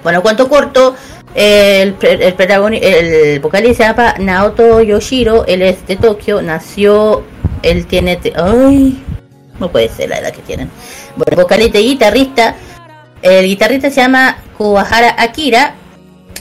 [0.03, 0.95] Bueno, cuanto corto,
[1.35, 7.23] el, el, protagoni- el vocalista se llama Naoto Yoshiro, él es de Tokio, nació,
[7.61, 9.03] él tiene, ay,
[9.59, 10.69] no puede ser la edad que tienen.
[11.15, 12.55] Bueno, vocalista y guitarrista,
[13.21, 15.75] el guitarrista se llama Kuwahara Akira,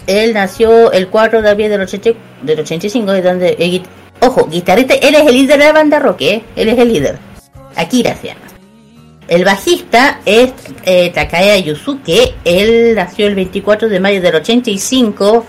[0.06, 2.12] él nació el 4 de abril del, 80
[2.42, 3.82] del 85, de donde,
[4.20, 6.42] ojo, guitarrista, él es el líder de la banda rock, ¿eh?
[6.56, 7.18] él es el líder,
[7.76, 8.40] Akira se llama.
[9.30, 10.50] El bajista es
[10.82, 12.34] eh, Takaya Yusuke.
[12.44, 15.46] Él nació el 24 de mayo del 85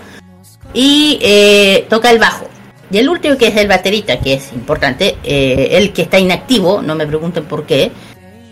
[0.72, 2.46] y eh, toca el bajo.
[2.92, 6.80] Y el último que es el baterista, que es importante, eh, el que está inactivo,
[6.80, 7.90] no me pregunten por qué.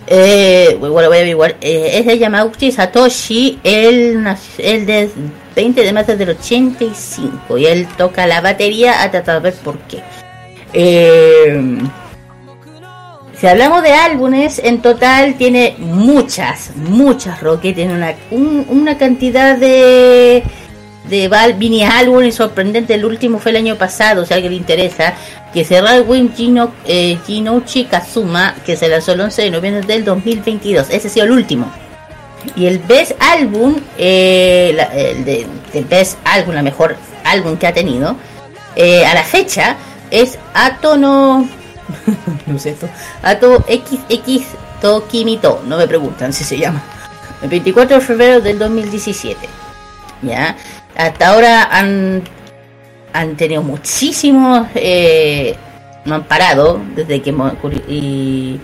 [0.09, 1.57] Eh, bueno, voy a averiguar.
[1.61, 3.61] Es de Yamauchi Satoshi.
[3.63, 4.27] Él,
[4.59, 5.11] él de
[5.55, 9.79] 20 de marzo del 85 y él toca la batería a tratar de ver por
[9.83, 10.03] qué.
[13.41, 17.63] Si hablamos de álbumes, en total tiene muchas, muchas rock.
[17.63, 20.43] Tiene una, un- una cantidad de,
[21.09, 22.95] de mini álbumes sorprendente.
[22.95, 25.15] El último fue el año pasado, si a alguien le interesa.
[25.55, 27.19] Que cerró el Win Gino, eh,
[27.91, 30.91] Kazuma, que se lanzó el 11 de noviembre del 2022.
[30.91, 31.73] Ese ha sido el último.
[32.57, 37.73] Y el Best Album, eh, el de, de Best Album, la mejor álbum que ha
[37.75, 38.17] tenido,
[38.77, 39.77] eh, a la fecha
[40.11, 41.49] es Atono.
[42.51, 42.89] no sé esto.
[43.23, 44.47] Ato XX
[44.81, 46.83] Tokimito, no me preguntan si se llama.
[47.43, 49.49] El 24 de febrero del 2017.
[50.23, 50.57] Ya.
[50.97, 52.23] Hasta ahora han,
[53.13, 54.67] han tenido muchísimos.
[54.75, 55.55] Eh,
[56.05, 57.35] no han parado desde que.
[57.89, 58.61] Y,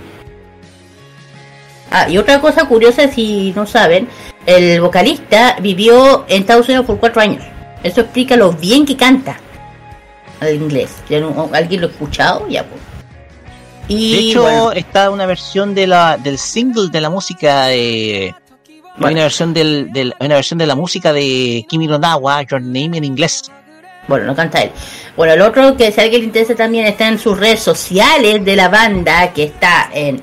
[1.90, 4.08] Ah, y otra cosa curiosa, si no saben,
[4.44, 7.44] el vocalista vivió en Estados Unidos por cuatro años.
[7.82, 9.36] Eso explica lo bien que canta
[10.40, 10.90] el inglés.
[11.08, 12.46] ¿Ya no- ¿Alguien lo ha escuchado?
[12.48, 12.80] Ya, pues.
[13.88, 14.72] Y de hecho, bueno.
[14.72, 18.34] está una versión de la, del single de la música de.
[18.98, 22.42] Hay una versión del, del- hay una versión de la música de Kimi no Nawa,
[22.42, 23.42] Your Name en inglés.
[24.08, 24.70] Bueno, no canta él.
[25.16, 28.44] Bueno, el otro que si a alguien le interesa también está en sus redes sociales
[28.44, 30.22] de la banda, que está en,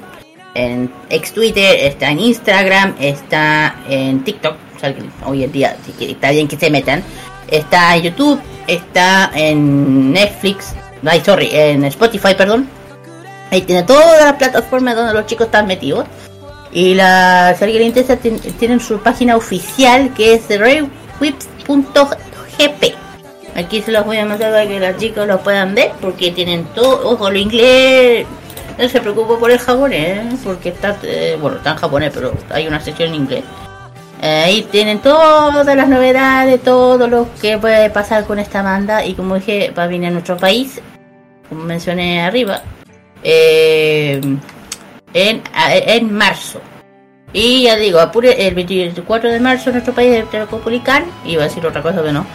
[0.55, 4.55] en ex Twitter, está en Instagram, está en TikTok.
[4.75, 7.03] O sea, que hoy en día que está bien que se metan.
[7.47, 10.73] Está en YouTube, está en Netflix,
[11.05, 12.67] ay, sorry, en Spotify, perdón.
[13.53, 16.05] Ahí tiene todas las plataformas donde los chicos están metidos.
[16.71, 20.47] Y la, a alguien le interesa, tien- tienen su página oficial que es
[21.67, 22.95] rewhips.gp.
[23.55, 26.65] Aquí se los voy a mandar para que los chicos lo puedan ver porque tienen
[26.73, 28.25] todo, ojo, lo inglés.
[28.79, 32.65] No se preocupe por el japonés, porque está, eh, bueno, está en japonés, pero hay
[32.67, 33.43] una sección en inglés.
[34.19, 39.13] Eh, ahí tienen todas las novedades, todo lo que puede pasar con esta banda y
[39.13, 40.81] como dije, va a venir a nuestro país,
[41.49, 42.63] como mencioné arriba,
[43.23, 44.21] eh,
[45.13, 46.61] en, en marzo.
[47.33, 51.65] Y ya digo, apure el 24 de marzo nuestro país de Telecomunican, iba a decir
[51.65, 52.25] otra cosa que no,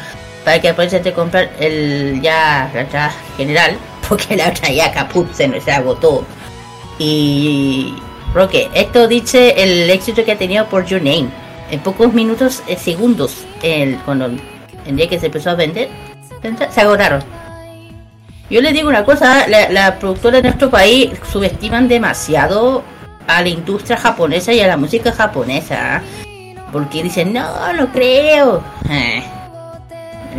[0.45, 3.77] para que aproveches de comprar el ya la general,
[4.09, 6.25] porque la otra ya caput se, se agotó.
[6.99, 7.95] Y
[8.35, 11.29] Roque, esto dice el éxito que ha tenido por Your Name.
[11.71, 15.89] En pocos minutos, eh, segundos, el, cuando el día que se empezó a vender,
[16.71, 17.23] se agotaron.
[18.51, 22.83] Yo les digo una cosa, la, la productora de nuestro país subestiman demasiado
[23.27, 26.03] a la industria japonesa y a la música japonesa.
[26.73, 28.63] Porque dicen, no, no creo.
[28.89, 29.23] Eh,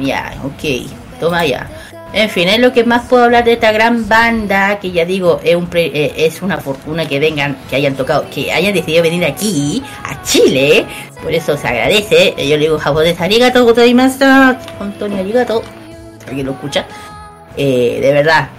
[0.02, 1.68] ya, ok, toma ya.
[2.12, 5.40] En fin, es lo que más puedo hablar de esta gran banda, que ya digo,
[5.44, 9.04] es, un pre- eh, es una fortuna que vengan, que hayan tocado, que hayan decidido
[9.04, 10.88] venir aquí, a Chile,
[11.22, 12.34] por eso se agradece.
[12.38, 14.26] Yo le digo japonés, arigato gozaimasu,
[14.80, 15.62] Antonio arigato,
[16.28, 16.88] alguien lo escucha,
[17.58, 18.50] Eh, de verdad.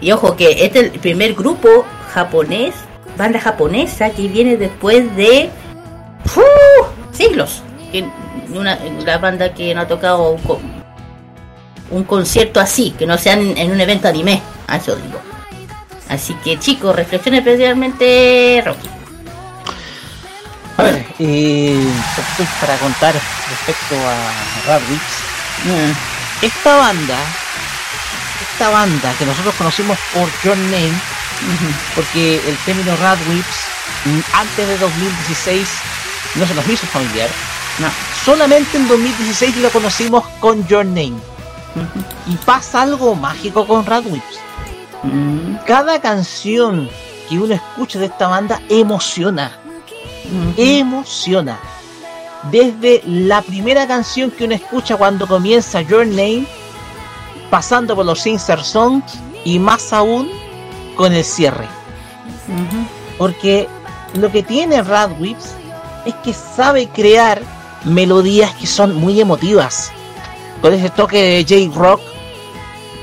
[0.00, 2.74] Y ojo que este es el primer grupo japonés,
[3.16, 5.50] banda japonesa, que viene después de
[6.24, 6.42] ¡fu!
[7.12, 7.62] siglos.
[7.90, 8.04] Que
[8.54, 10.40] una, la banda que no ha tocado un,
[11.90, 15.20] un concierto así, que no sea en, en un evento anime, a eso digo.
[16.08, 18.88] Así que chicos, reflexiones especialmente Rocky.
[20.76, 21.86] A ver, eh,
[22.60, 25.02] para contar respecto a Radwix.
[26.42, 27.16] Esta banda,
[28.54, 30.92] esta banda que nosotros conocimos por Your Name,
[31.96, 33.46] porque el término Radwix
[34.04, 35.68] mm, antes de 2016
[36.36, 37.28] no se nos hizo familiar.
[37.80, 37.88] No.
[38.24, 41.14] Solamente en 2016 lo conocimos con Your Name.
[42.28, 44.22] Y pasa algo mágico con Radwix.
[45.66, 46.88] Cada canción
[47.28, 49.58] que uno escucha de esta banda emociona.
[50.56, 51.58] Emociona.
[52.52, 56.46] Desde la primera canción que uno escucha cuando comienza Your Name,
[57.54, 58.20] pasando por los
[58.64, 59.14] Songs
[59.44, 60.28] y más aún
[60.96, 61.68] con el cierre.
[63.16, 63.68] Porque
[64.14, 65.54] lo que tiene Radwimps
[66.04, 67.40] es que sabe crear
[67.84, 69.92] melodías que son muy emotivas.
[70.60, 72.00] Con ese toque de J-Rock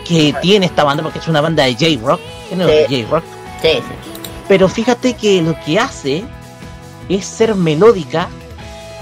[0.05, 2.19] que tiene esta banda, porque es una banda de J-Rock,
[2.49, 2.57] Sí.
[2.57, 3.23] J-Rock.
[3.61, 3.81] Sí, sí.
[4.49, 6.25] Pero fíjate que lo que hace
[7.07, 8.27] es ser melódica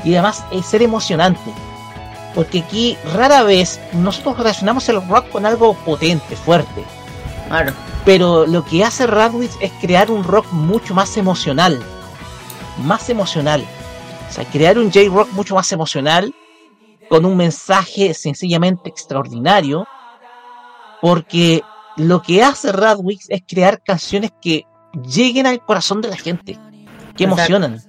[0.04, 1.52] y además es ser emocionante.
[2.36, 6.84] Porque aquí rara vez nosotros relacionamos el rock con algo potente, fuerte.
[7.48, 7.74] Claro.
[8.06, 11.82] Pero lo que hace Radwitz es crear un rock mucho más emocional.
[12.84, 13.66] Más emocional.
[14.30, 16.34] O sea, crear un J-Rock mucho más emocional.
[17.10, 19.88] Con un mensaje sencillamente extraordinario.
[21.02, 21.64] Porque
[21.98, 26.58] lo que hace Radwix es crear canciones que lleguen al corazón de la gente.
[27.18, 27.89] Que Exacto.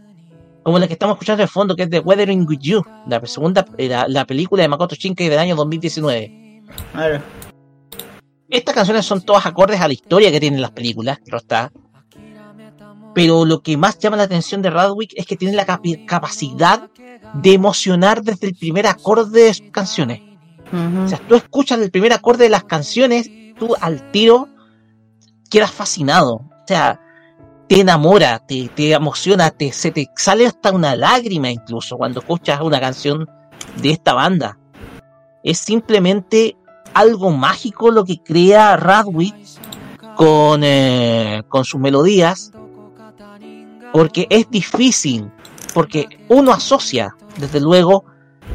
[0.62, 2.82] Como la que estamos escuchando de fondo, que es The Weathering With You.
[3.06, 6.62] La segunda, eh, la, la película de Makoto Shinkai del año 2019.
[6.92, 7.22] Claro.
[8.48, 11.72] Estas canciones son todas acordes a la historia que tienen las películas, claro está.
[13.14, 16.88] Pero lo que más llama la atención de Radwick es que tiene la capi- capacidad
[17.34, 20.20] de emocionar desde el primer acorde de sus canciones.
[21.04, 23.28] O sea, tú escuchas el primer acorde de las canciones,
[23.58, 24.48] tú al tiro
[25.50, 26.34] quedas fascinado.
[26.34, 27.00] O sea,
[27.70, 32.60] te enamora, te, te emociona, te, se te sale hasta una lágrima incluso cuando escuchas
[32.62, 33.30] una canción
[33.80, 34.58] de esta banda.
[35.44, 36.56] Es simplemente
[36.94, 39.60] algo mágico lo que crea Radwitz
[40.16, 42.50] con, eh, con sus melodías,
[43.92, 45.30] porque es difícil,
[45.72, 48.04] porque uno asocia, desde luego,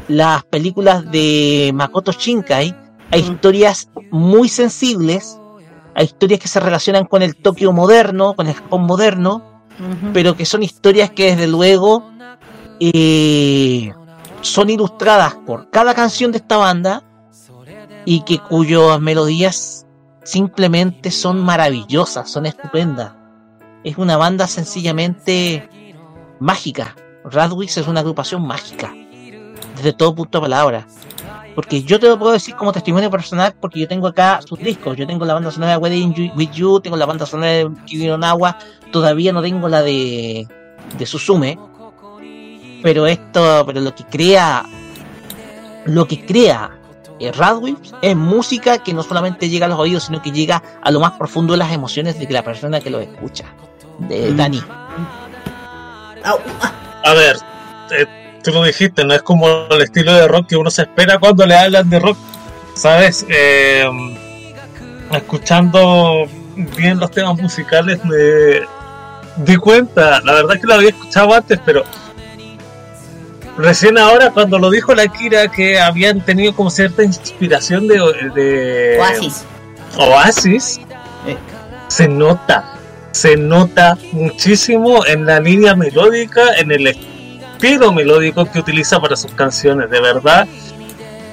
[0.08, 2.76] las películas de Makoto Shinkai
[3.10, 5.40] a historias muy sensibles,
[5.96, 9.64] a historias que se relacionan con el Tokio moderno, con el Japón moderno,
[10.12, 12.10] pero que son historias que desde luego
[12.80, 13.94] eh,
[14.42, 17.02] son ilustradas por cada canción de esta banda
[18.04, 19.86] y que cuyas melodías
[20.22, 23.12] simplemente son maravillosas, son estupendas.
[23.82, 25.66] es una banda sencillamente
[26.40, 26.94] mágica.
[27.24, 28.92] Radwix es una agrupación mágica,
[29.76, 30.86] desde todo punto de palabra.
[31.56, 34.96] Porque yo te lo puedo decir como testimonio personal, porque yo tengo acá sus discos.
[34.96, 37.70] Yo tengo la banda sonora de Wedding You- With You, tengo la banda sonora de
[37.86, 38.58] Kimi no Nawa,
[38.92, 40.46] todavía no tengo la de,
[40.98, 41.58] de Susume.
[42.82, 44.64] Pero esto, pero lo que crea,
[45.86, 46.70] lo que crea
[47.18, 50.90] eh, Radwimps es música que no solamente llega a los oídos, sino que llega a
[50.90, 53.46] lo más profundo de las emociones de la persona que lo escucha.
[53.98, 54.62] De Dani.
[57.02, 57.36] A ver,
[57.92, 61.18] eh, tú lo dijiste, no es como el estilo de rock que uno se espera
[61.18, 62.16] cuando le hablan de rock,
[62.74, 63.26] ¿sabes?
[63.28, 63.84] Eh,
[65.12, 66.26] escuchando
[66.76, 68.60] bien los temas musicales me
[69.44, 71.82] di cuenta, la verdad que lo había escuchado antes, pero
[73.58, 77.98] recién ahora cuando lo dijo la Kira que habían tenido como cierta inspiración de,
[78.32, 79.44] de Oasis.
[79.98, 80.80] Oasis,
[81.88, 82.78] se nota,
[83.10, 87.15] se nota muchísimo en la línea melódica, en el estilo
[87.92, 90.46] melódico que utiliza para sus canciones, de verdad.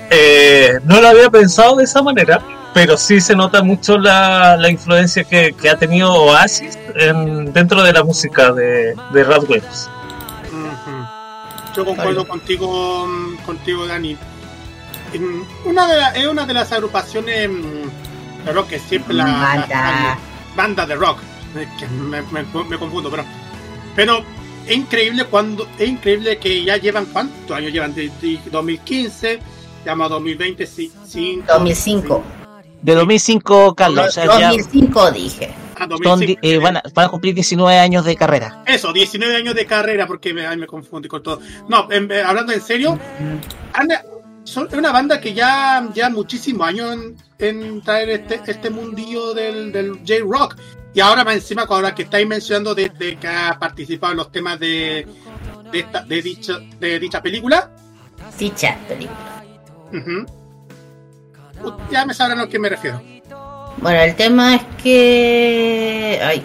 [0.09, 2.41] Eh, no lo había pensado de esa manera,
[2.73, 7.81] pero sí se nota mucho la, la influencia que, que ha tenido Oasis en- dentro
[7.83, 9.89] de la música de, de Radwimps.
[11.75, 13.07] Yo concuerdo contigo,
[13.45, 14.15] contigo Dani.
[15.13, 19.25] En Una de la- es una de las agrupaciones mm, de rock que siempre la
[19.25, 19.67] Banda.
[19.69, 20.17] la-
[20.55, 21.17] banda de rock.
[21.79, 23.23] Que me, me- me confundo, pero
[23.95, 24.23] pero
[24.67, 29.39] es increíble cuando es increíble que ya llevan cuántos años llevan de, de 2015,
[29.85, 32.23] llama 2020, sí, cinco, 2005.
[32.81, 34.07] De 2005, Carlos.
[34.07, 35.49] o sea, ya 2005 dije.
[35.75, 36.25] Ah, son 2005.
[36.41, 38.63] di- eh, van, a, van a cumplir 19 años de carrera.
[38.65, 41.39] Eso, 19 años de carrera, porque me, ay, me confundí con todo.
[41.69, 42.99] No, en- eh, hablando en serio,
[43.73, 43.87] han-
[44.43, 49.71] son una banda que ya ya muchísimos años en, en traer este, este mundillo del,
[49.71, 50.57] del J-Rock.
[50.93, 54.59] Y ahora más encima, ahora que estáis mencionando desde que ha participado en los temas
[54.59, 55.07] de,
[55.71, 57.71] de, esta, de, dicha, de dicha película.
[58.37, 59.45] Dicha película.
[61.91, 63.01] Ya me sabrán a que me refiero.
[63.77, 66.19] Bueno, el tema es que.
[66.23, 66.43] Ay,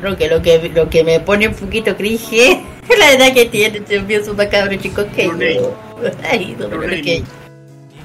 [0.00, 2.58] creo que lo que, lo que me pone un poquito cringe es
[2.98, 3.82] la edad que tiene.
[3.86, 5.24] Se envió su macabro chico que.
[6.30, 7.22] Ay, no, pero es que.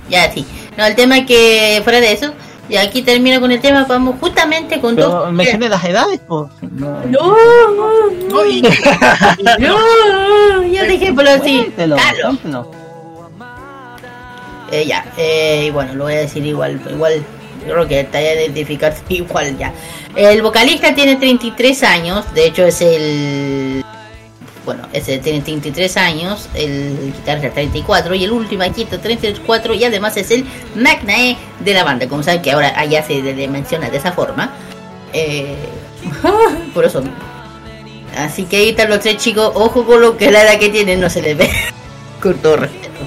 [0.10, 0.46] Ya, sí.
[0.78, 2.34] No, el tema es que fuera de eso.
[2.72, 3.84] Y aquí termino con el tema.
[3.88, 5.31] Vamos justamente con Pero dos.
[5.34, 6.49] mencioné las edades, pues.
[6.72, 7.02] No,
[8.30, 8.61] no, y-
[9.60, 11.57] no, ya dejémoslo así.
[11.57, 12.23] Cuéntelo, Carlos.
[12.39, 12.72] cuéntelo.
[14.72, 17.22] Eh, ya, eh, y bueno, lo voy a decir igual, igual,
[17.68, 19.73] yo creo que te haya identificar igual ya.
[20.15, 23.81] El vocalista tiene 33 años, de hecho es el...
[24.72, 29.84] Bueno, ese tiene 33 años, el guitarrista 34 y el último aquí está 34 y
[29.84, 30.45] además es el
[30.76, 34.53] Magnae de la banda, como saben que ahora allá se le menciona de esa forma.
[35.11, 35.57] Eh,
[36.73, 37.03] por eso.
[38.15, 41.02] Así que ahí están los tres chicos, ojo con lo que la edad que tienen,
[41.02, 41.49] no se les ve.
[42.22, 43.02] con todo respeto.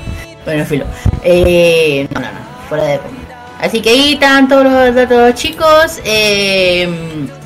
[0.44, 0.84] Bueno, filo.
[1.22, 3.23] Eh, no, no, no, fuera de broma.
[3.64, 5.98] Así que ahí están todos los datos chicos.
[6.04, 6.86] Eh,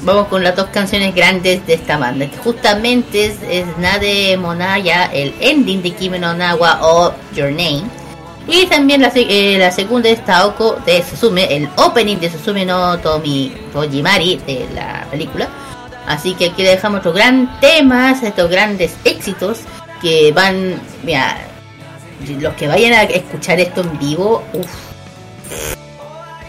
[0.00, 2.28] vamos con las dos canciones grandes de esta banda.
[2.28, 7.84] Que justamente es, Nade Monaya, el ending de Kimi no Nawa o Your Name.
[8.48, 12.98] Y también la, eh, la segunda es Taoko de Susume, el opening de Susume no
[12.98, 15.48] Tomi Tojimari de la película.
[16.08, 19.60] Así que aquí le dejamos estos grandes temas, estos grandes éxitos
[20.02, 21.36] que van, mira,
[22.40, 25.77] los que vayan a escuchar esto en vivo, uff,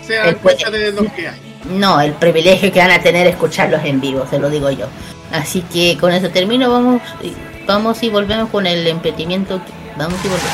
[0.09, 1.41] Se dan cuenta de lo que hay.
[1.71, 4.87] no, el privilegio que van a tener escucharlos en vivo, se lo digo yo.
[5.33, 7.33] Así que con eso termino, vamos, y-
[7.67, 9.61] vamos y volvemos con el emprendimiento.
[9.97, 10.53] Vamos y volvemos.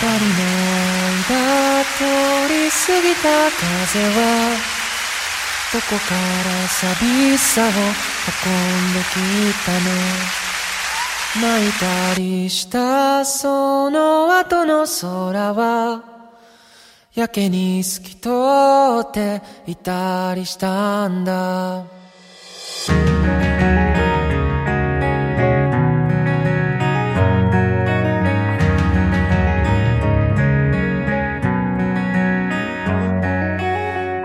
[0.00, 2.00] 足りないが通
[2.48, 4.56] り過ぎた風は
[5.72, 9.14] どこから寂しさを運んでき
[9.64, 9.78] たの
[11.41, 16.03] 泣いたりしたその後の空は
[17.13, 18.29] やけに透き通
[19.01, 21.83] っていたりしたんだ。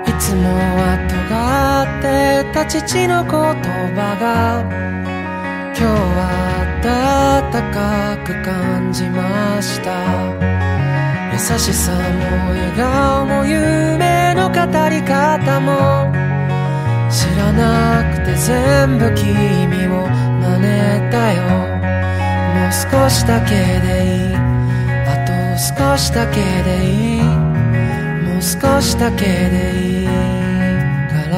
[0.07, 4.61] いつもは尖ってた父の言葉が
[5.75, 9.91] 今日はかく感じました。
[11.33, 11.99] 優しさも
[12.51, 14.55] 笑顔も夢の語
[14.89, 16.13] り方も。
[17.11, 21.43] 知らなくて全部君を真似たよ。
[22.55, 23.51] もう少しだけ
[23.81, 24.37] でいい。
[25.07, 27.23] あと少しだけでいい。
[27.23, 30.13] もう少しだけでいいか
[31.31, 31.33] ら。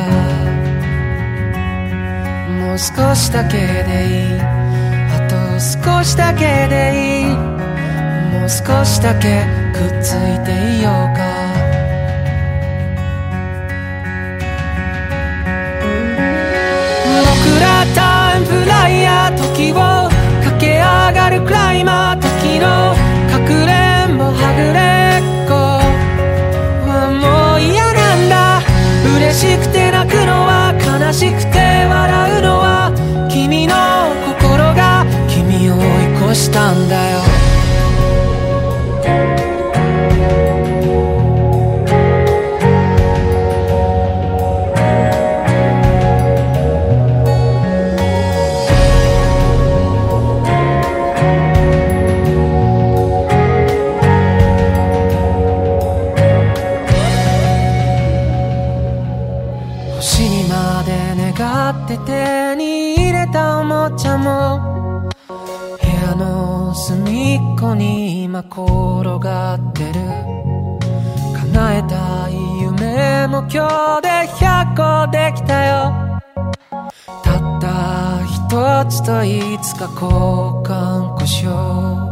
[2.49, 4.62] もう少しだけでいい。
[5.63, 7.27] 少しだけでいい。
[7.27, 11.23] もう少しだけくっついていようか。
[17.15, 20.11] 僕らタイムフライヤー時を
[20.43, 22.97] 駆け上がるクライマー時の
[23.31, 25.55] かくれんぼはぐれっこ。
[26.91, 28.61] はもう嫌なんだ。
[29.17, 32.91] 嬉しくて泣くのは悲しくて笑うのは
[36.35, 37.32] したんだよ
[67.63, 68.61] こに今転
[69.21, 69.93] がってる。
[71.53, 76.21] 叶えたい夢も今日で100個できたよ。
[77.23, 80.11] たった一つといつか交
[80.67, 82.11] 換故障。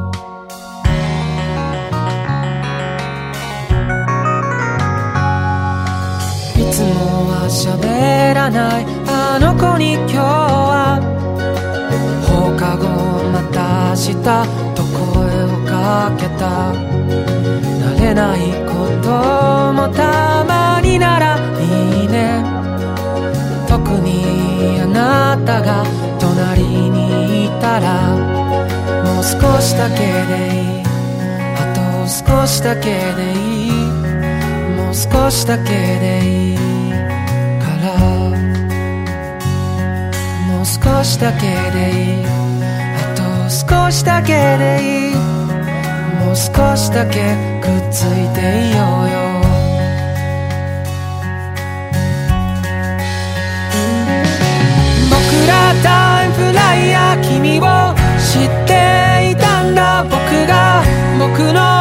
[6.55, 8.87] いつもは喋らない。
[9.09, 11.01] あの子に今日は
[12.23, 12.87] 放課後
[13.33, 14.50] また明日
[15.91, 16.71] かけた。
[17.83, 18.39] 慣れない
[18.71, 18.73] こ
[19.03, 19.11] と
[19.73, 22.45] もたまにならいいね。
[23.67, 25.85] 特にあなたが
[26.21, 28.15] 隣にいたら
[29.05, 29.97] もう少しだけ
[30.31, 30.85] でいい。
[31.59, 32.87] あと少しだけ
[33.19, 33.73] でいい。
[34.77, 35.71] もう少しだけ
[36.05, 36.57] でいい
[37.65, 37.89] から。
[40.47, 41.41] もう少しだけ
[41.77, 42.25] でいい。
[42.27, 45.10] あと少しだけでいい。
[46.31, 49.19] もう少しだけくっついていようよ。
[55.11, 60.05] 僕らタイムフライヤー君を知っていたんだ。
[60.05, 60.15] 僕
[60.47, 60.85] が
[61.19, 61.80] 僕の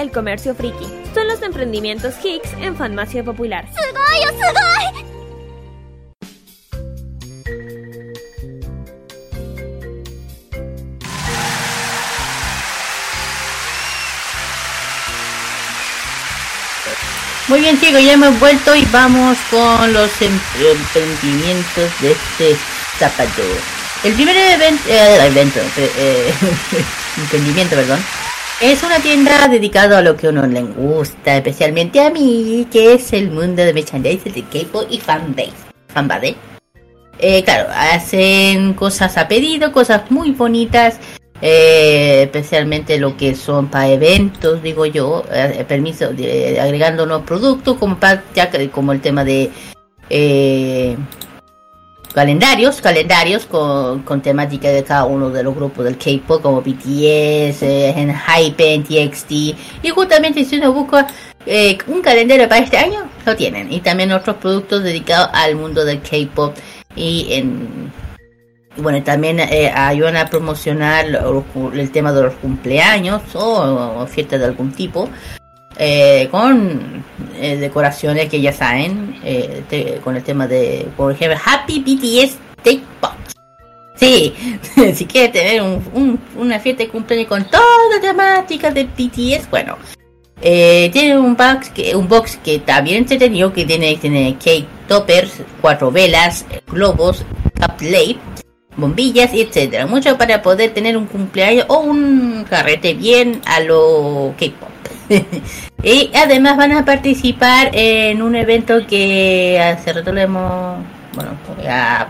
[0.00, 0.86] el comercio friki.
[1.14, 3.66] Son los emprendimientos Hicks en farmacia popular.
[3.70, 4.00] Oh,
[17.48, 22.56] Muy bien chicos, ya hemos vuelto y vamos con los em-, emprendimientos de este
[22.96, 23.42] sábado.
[24.04, 26.32] El primer event eh, evento, eh,
[27.16, 28.00] emprendimiento, perdón,
[28.60, 32.92] es una tienda dedicada a lo que a uno le gusta, especialmente a mí, que
[32.94, 35.52] es el mundo de merchandising de K-pop y fanbase.
[35.88, 36.36] Fanbase.
[37.18, 40.98] Eh, claro, hacen cosas a pedido, cosas muy bonitas,
[41.42, 47.98] eh, especialmente lo que son para eventos, digo yo, eh, permiso, agregando nuevos productos, como,
[47.98, 49.50] pa- ya como el tema de
[50.10, 50.96] eh,
[52.12, 57.62] calendarios, calendarios con, con temática de cada uno de los grupos del K-pop, como BTS,
[57.62, 61.06] eh, Hypen, TXT, y justamente si uno busca
[61.46, 65.84] eh, un calendario para este año, lo tienen, y también otros productos dedicados al mundo
[65.84, 66.56] del K-pop.
[66.96, 67.92] Y en
[68.76, 74.46] bueno, también eh, ayudan a promocionar el tema de los cumpleaños o, o fiestas de
[74.46, 75.08] algún tipo.
[75.82, 77.02] Eh, con
[77.40, 82.82] eh, decoraciones que ya saben, eh, con el tema de, por ejemplo, Happy BTS Take
[83.00, 83.14] Box.
[83.96, 84.34] Sí,
[84.94, 89.76] si quieres tener un- un- una fiesta de cumpleaños con toda temática de BTS, bueno,
[90.42, 94.66] eh, tiene un box que un box que está bien entretenido que tiene tiene cake
[94.88, 97.24] toppers, cuatro velas, globos,
[97.58, 98.16] cup plate,
[98.76, 99.86] bombillas etcétera.
[99.86, 104.68] Mucho para poder tener un cumpleaños o un carrete bien a lo K-pop.
[105.82, 110.84] Y además van a participar en un evento que hace rato lo hemos...
[111.14, 112.06] Bueno, voy a,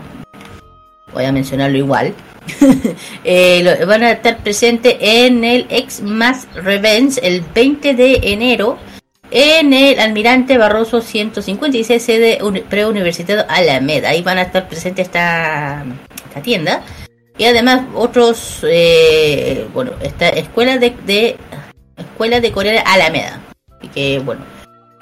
[1.13, 2.13] voy a mencionarlo igual.
[3.23, 8.79] Eh, van a estar presentes en el X Mass Revenge el 20 de enero
[9.29, 14.09] en el Almirante Barroso 156 sede uni- preuniversitario Alameda.
[14.09, 15.85] Ahí van a estar presentes esta,
[16.27, 16.81] esta tienda.
[17.37, 21.37] Y además otros, eh, bueno, esta escuela de, de
[21.95, 23.39] escuela de Corea Alameda.
[23.81, 24.45] Así que bueno,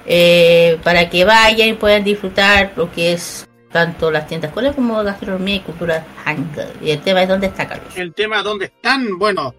[0.06, 5.02] eh, para que vayan y puedan disfrutar lo que es tanto las tiendas escuelas como
[5.04, 6.64] gastronomía y cultura hangul.
[6.82, 7.96] Y el tema es dónde está Carlos.
[7.96, 9.54] El tema dónde están, bueno,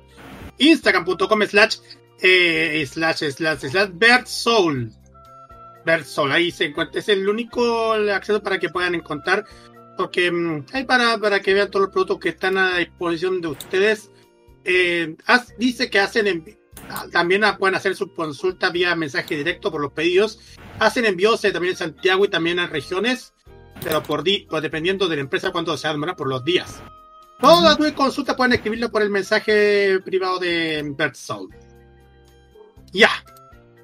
[0.58, 1.78] instagram.com slash
[2.22, 4.92] eh, slash slash slash Bird Soul.
[5.86, 9.46] Bird Soul, ahí se encuentra, es el único acceso para que puedan encontrar,
[9.98, 13.48] porque mm, hay para, para que vean todos los productos que están a disposición de
[13.48, 14.10] ustedes.
[14.64, 15.16] Eh,
[15.58, 16.61] dice que hacen ah,
[17.12, 20.40] también pueden hacer su consulta vía mensaje directo por los pedidos.
[20.80, 23.34] Hacen envíos eh, también en Santiago y también en regiones,
[23.84, 26.82] pero por di pues dependiendo de la empresa cuánto se demora por los días.
[27.40, 31.50] Todas las nueve consultas pueden escribirlo por el mensaje privado de Bird Soul.
[32.92, 33.10] Ya.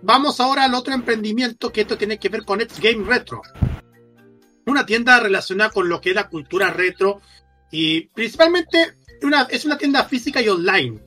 [0.03, 3.41] Vamos ahora al otro emprendimiento que esto tiene que ver con X Game Retro.
[4.67, 7.21] Una tienda relacionada con lo que es la cultura retro
[7.71, 11.06] y principalmente una, es una tienda física y online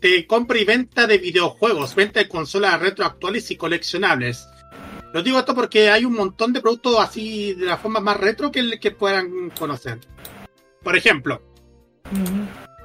[0.00, 4.46] de compra y venta de videojuegos, venta de consolas retro actuales y coleccionables.
[5.12, 8.52] Lo digo esto porque hay un montón de productos así de la forma más retro
[8.52, 9.98] que, que puedan conocer.
[10.82, 11.42] Por ejemplo,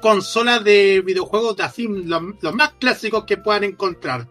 [0.00, 4.28] consolas de videojuegos de así, los, los más clásicos que puedan encontrar.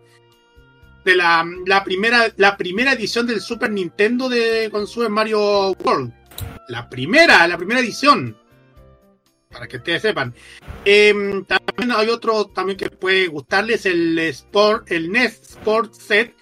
[1.06, 6.14] De la, la primera, la primera edición del Super Nintendo de con Super Mario World.
[6.68, 8.38] La primera, la primera edición.
[9.52, 10.34] Para que ustedes sepan.
[10.86, 16.36] Em, también hay otro también que puede gustarles, el Sport, el NES Sport Set,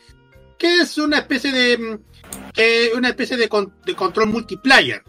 [0.57, 1.99] que es una especie de
[2.53, 5.03] que una especie de, con- de control multiplayer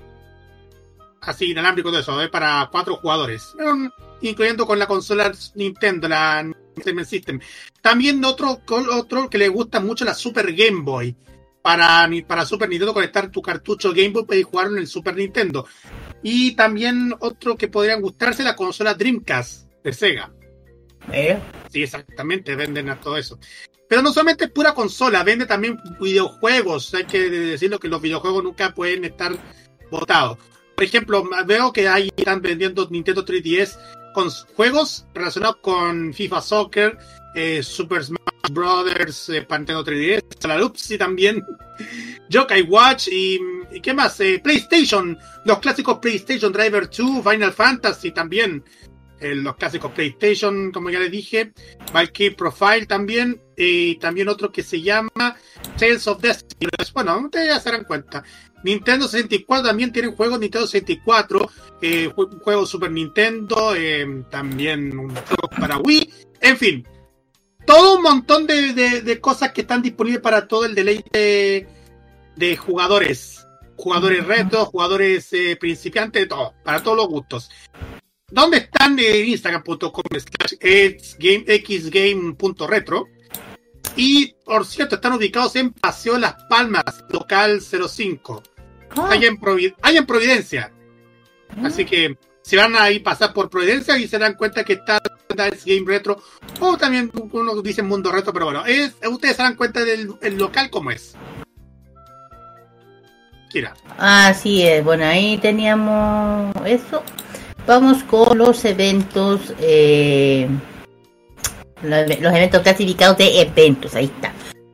[1.23, 2.29] así inalámbrico de eso, ¿eh?
[2.31, 3.89] para cuatro jugadores, Mm,
[4.23, 7.41] incluyendo con la consola Nintendo, la Entertainment System.
[7.83, 8.63] También otro,
[8.93, 11.15] otro que le gusta mucho la Super Game Boy.
[11.63, 15.67] Para, para Super Nintendo conectar tu cartucho Game Boy y jugarlo en el Super Nintendo.
[16.23, 20.33] Y también otro que podrían gustarse, la consola Dreamcast de Sega.
[21.71, 23.39] Sí, exactamente, venden a todo eso.
[23.89, 26.95] Pero no solamente es pura consola, vende también videojuegos.
[26.95, 29.33] Hay que decirlo que los videojuegos nunca pueden estar
[29.91, 30.39] botados.
[30.77, 33.79] Por ejemplo, veo que ahí están vendiendo Nintendo 3DS
[34.15, 36.99] con juegos relacionados con FIFA Soccer,
[37.35, 41.43] eh, Super Smash Brothers, eh, para Nintendo 3DS, la Lupsi también,
[42.29, 43.39] Yokai Watch y,
[43.73, 44.19] y ¿qué más?
[44.21, 48.63] Eh, PlayStation, los clásicos PlayStation Driver 2, Final Fantasy también,
[49.21, 51.53] eh, los clásicos PlayStation, como ya les dije,
[51.93, 55.37] Valkyrie Profile también, y también otro que se llama
[55.79, 56.71] Tales of Destiny.
[56.95, 58.23] Bueno, ustedes ya se darán cuenta.
[58.65, 61.51] Nintendo 64 también tienen juegos Nintendo 64,
[61.83, 66.11] eh, jue- juegos Super Nintendo, eh, también un juego para Wii,
[66.41, 66.89] en fin,
[67.67, 71.67] todo un montón de, de- de cosas que están disponibles para todo el deleite
[72.37, 73.47] de jugadores,
[73.77, 77.51] jugadores retro, jugadores eh, principiantes, todo, para todos los gustos.
[78.31, 78.99] ¿Dónde están?
[78.99, 80.03] En instagram.com
[81.69, 83.09] xgame.retro.
[83.97, 88.43] Y, por cierto, están ubicados en Paseo Las Palmas, local 05.
[88.97, 90.73] Allá, en Provi- allá en Providencia.
[91.63, 95.01] Así que si van a ir pasar por Providencia y se dan cuenta que está
[95.53, 96.21] es Game Retro,
[96.61, 100.37] o también uno dice Mundo Retro, pero bueno, es, ustedes se dan cuenta del el
[100.37, 101.15] local como es.
[103.51, 103.75] Kira.
[103.99, 107.03] Así es, bueno, ahí teníamos eso.
[107.67, 110.49] Vamos con los eventos, eh,
[111.83, 114.33] los, los eventos clasificados de eventos, ahí está.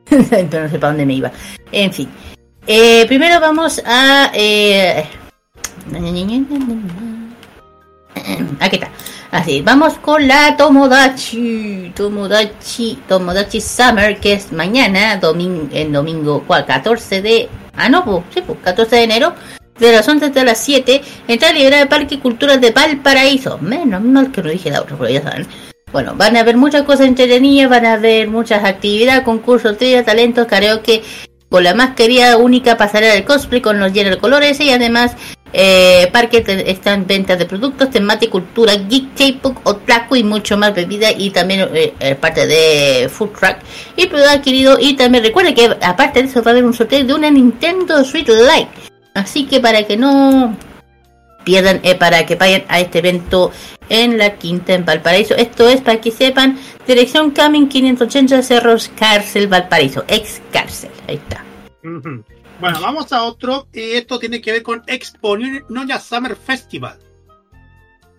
[0.49, 1.31] Pero no sé para dónde me iba.
[1.71, 2.09] En fin,
[2.65, 4.31] Eh, primero vamos a...
[4.33, 5.05] Eh,
[8.59, 8.89] aquí está.
[9.31, 16.65] Así, vamos con la Tomodachi, Tomodachi, Tomodachi Summer, que es mañana, domingo, en domingo, ¿cuál?
[16.65, 17.49] 14 de...
[17.75, 19.33] Ah, no, pues, sí, pues, 14 de enero,
[19.77, 23.57] de las 11 hasta las 7, entrada libre de Parque Cultural de Valparaíso.
[23.59, 25.45] Menos mal que no dije la otra, pero ya saben.
[25.91, 30.47] Bueno, van a haber muchas cosas entretenidas, van a haber muchas actividades, concursos, trivia, talentos,
[30.47, 31.03] karaoke,
[31.49, 35.15] con la más querida única pasarela del cosplay con los General Colores y además
[35.53, 41.11] eh, parque están ventas de productos, temática, cultura, geek, J-Pop, otaku y mucho más bebida
[41.11, 43.57] y también eh, eh, parte de food truck
[43.95, 47.03] y producto adquirido y también recuerde que aparte de eso va a haber un sorteo
[47.03, 48.69] de una Nintendo Switch Lite
[49.13, 50.55] así que para que no
[51.47, 53.51] pierdan eh, para que vayan a este evento
[53.87, 55.33] en la Quinta en Valparaíso.
[55.35, 60.91] Esto es para que sepan, dirección Camin 580 Cerros Cárcel Valparaíso, ex cárcel.
[61.07, 61.45] Ahí está.
[62.59, 63.67] Bueno, vamos a otro.
[63.73, 65.37] Y esto tiene que ver con Expo
[66.01, 66.97] Summer Festival.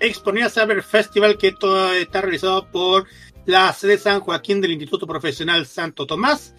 [0.00, 3.06] Expo Summer Festival, que esto está realizado por
[3.46, 6.54] la sede San Joaquín del Instituto Profesional Santo Tomás,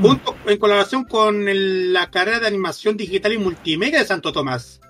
[0.00, 4.80] junto en colaboración con el- la carrera de animación digital y multimedia de Santo Tomás.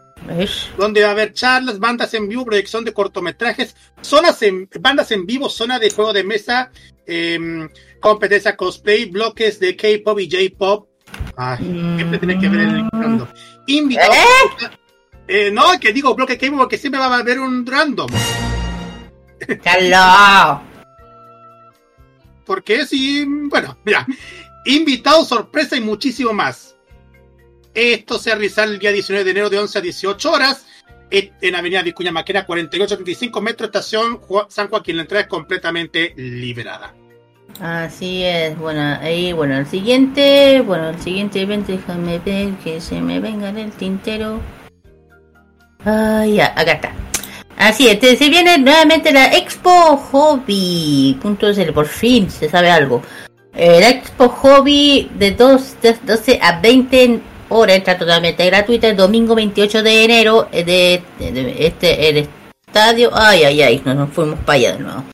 [0.79, 5.27] Donde va a haber charlas, bandas en vivo, proyección de cortometrajes, zonas en, bandas en
[5.27, 6.71] vivo, zona de juego de mesa,
[7.07, 7.69] em,
[8.01, 10.89] competencia cosplay, bloques de K-pop y J-pop.
[11.37, 13.29] Ay, siempre tiene que ver el random.
[13.67, 14.17] Invitados.
[15.29, 18.11] Eh, no, que digo bloque K-pop porque siempre va a haber un random.
[19.63, 20.63] ¡Caló!
[22.45, 24.07] Porque sí, bueno, mira.
[24.65, 26.77] Invitados, sorpresa y muchísimo más.
[27.75, 30.67] Esto se realizará el día 19 de enero de 11 a 18 horas
[31.11, 34.97] en en Avenida Vicuña Maquena, 4835 Metro Estación San Joaquín.
[34.97, 36.95] La entrada es completamente liberada.
[37.61, 43.01] Así es, bueno, ahí, bueno, el siguiente, bueno, el siguiente evento, déjame ver que se
[43.01, 44.41] me venga en el tintero.
[45.85, 46.25] Ah,
[46.57, 46.93] acá está.
[47.57, 51.17] Así es, se viene nuevamente la Expo Hobby.
[51.21, 53.03] Punto es por fin se sabe algo.
[53.55, 57.21] Eh, la Expo Hobby de, dos, de 12 a 20
[57.51, 61.03] horas, está totalmente gratuita, el domingo 28 de enero, eh, de
[61.59, 62.29] este, el
[62.67, 65.05] estadio, ay, ay, ay, nos, nos fuimos para allá de nuevo.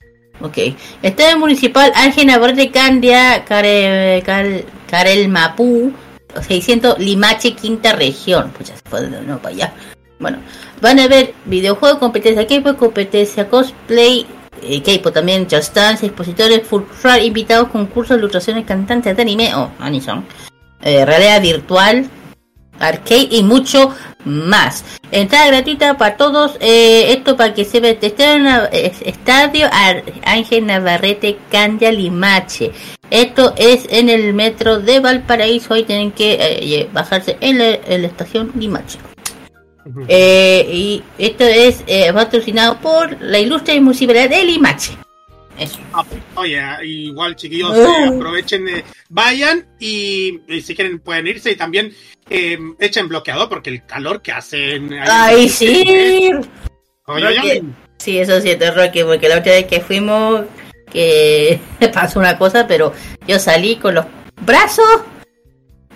[0.41, 0.59] Ok.
[1.03, 5.93] Estadio Municipal Ángel Navarrete Candia, Care, Cal- Carel Mapú,
[6.47, 8.53] 600 Limache, quinta región.
[8.57, 9.73] Pues ya se fue de nuevo para allá.
[10.21, 10.39] Bueno,
[10.81, 14.27] van a ver videojuegos, competencia K-pop, competencia cosplay,
[14.63, 19.71] eh, K-pop también, Just Dance, expositores, full ride, invitados, concursos, ilustraciones, cantantes de anime o
[19.79, 20.25] anison,
[20.83, 22.09] eh, realidad virtual,
[22.81, 23.95] arcade y mucho
[24.29, 24.85] más.
[25.11, 26.57] Entrada gratuita para todos.
[26.61, 27.97] eh, esto para que se vea.
[28.01, 28.47] Este en
[29.05, 29.69] Estadio
[30.25, 32.71] Ángel Navarrete Candia Limache.
[33.11, 35.75] Esto es en el metro de Valparaíso.
[35.75, 38.99] Ahí tienen que eh, bajarse en la, en la estación Limache.
[40.07, 44.93] Eh, y esto es eh, patrocinado por la ilustre municipalidad de Limache.
[45.59, 45.79] Eso.
[45.93, 46.05] Ah,
[46.37, 51.93] Oye, igual chiquillos, eh, aprovechen, eh, vayan y, y si quieren pueden irse y también
[52.31, 54.93] eh, echen bloqueador porque el calor que hacen.
[55.01, 56.31] Ay, sí.
[57.07, 57.63] Oye, oye,
[57.99, 60.43] Sí, eso sí, es Roque, porque la última vez que fuimos,
[60.91, 61.59] que
[61.93, 62.93] pasó una cosa, pero
[63.27, 64.05] yo salí con los
[64.43, 64.87] brazos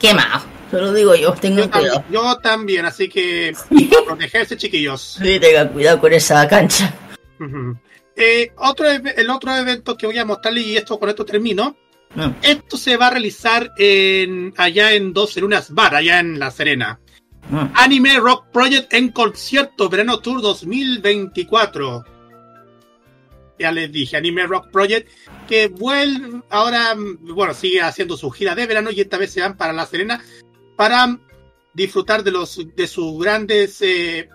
[0.01, 0.43] quemados.
[0.71, 2.05] Solo digo yo, tengan yo, también, cuidado.
[2.11, 5.19] yo también, así que a protegerse chiquillos.
[5.23, 6.93] Sí, tengan cuidado con esa cancha.
[7.39, 7.77] Ujú.
[8.17, 11.77] Eh, otro, el otro evento que voy a mostrarle, y esto con esto termino,
[12.15, 12.31] Mm.
[12.43, 17.01] esto se va a realizar en, allá en 12 Lunas Bar, allá en La Serena.
[17.49, 17.67] Mm.
[17.75, 22.05] Anime Rock Project en concierto, verano tour 2024.
[23.59, 25.09] Ya les dije, Anime Rock Project,
[25.49, 29.57] que vuelve ahora, bueno, sigue haciendo su gira de verano y esta vez se van
[29.57, 30.23] para La Serena
[30.77, 31.19] para
[31.73, 34.29] disfrutar de los de sus grandes eh,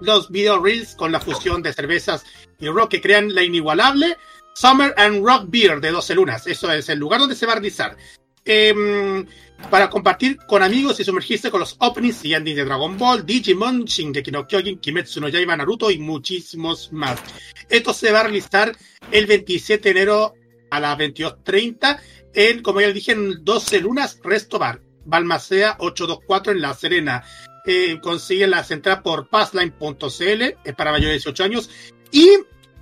[0.00, 2.24] los video reels con la fusión de cervezas
[2.58, 4.16] y rock que crean la inigualable
[4.54, 6.46] Summer and Rock Beer de 12 lunas.
[6.46, 7.96] Eso es el lugar donde se va a realizar.
[8.44, 9.26] Em,
[9.70, 13.84] para compartir con amigos y sumergirse con los openings y endings de Dragon Ball, Digimon,
[13.84, 17.20] Shingeki no Kyojin, Kimetsu no Yaiba, Naruto y muchísimos más.
[17.68, 18.74] Esto se va a realizar
[19.12, 20.34] el 27 de enero
[20.70, 22.00] a las 22.30
[22.34, 27.24] en, como ya dije, en 12 lunas, Resto Bar, Balmacea 824 en La Serena.
[27.70, 31.70] Eh, consiguen las entradas por passline.cl, es para mayores de 18 años.
[32.10, 32.30] Y,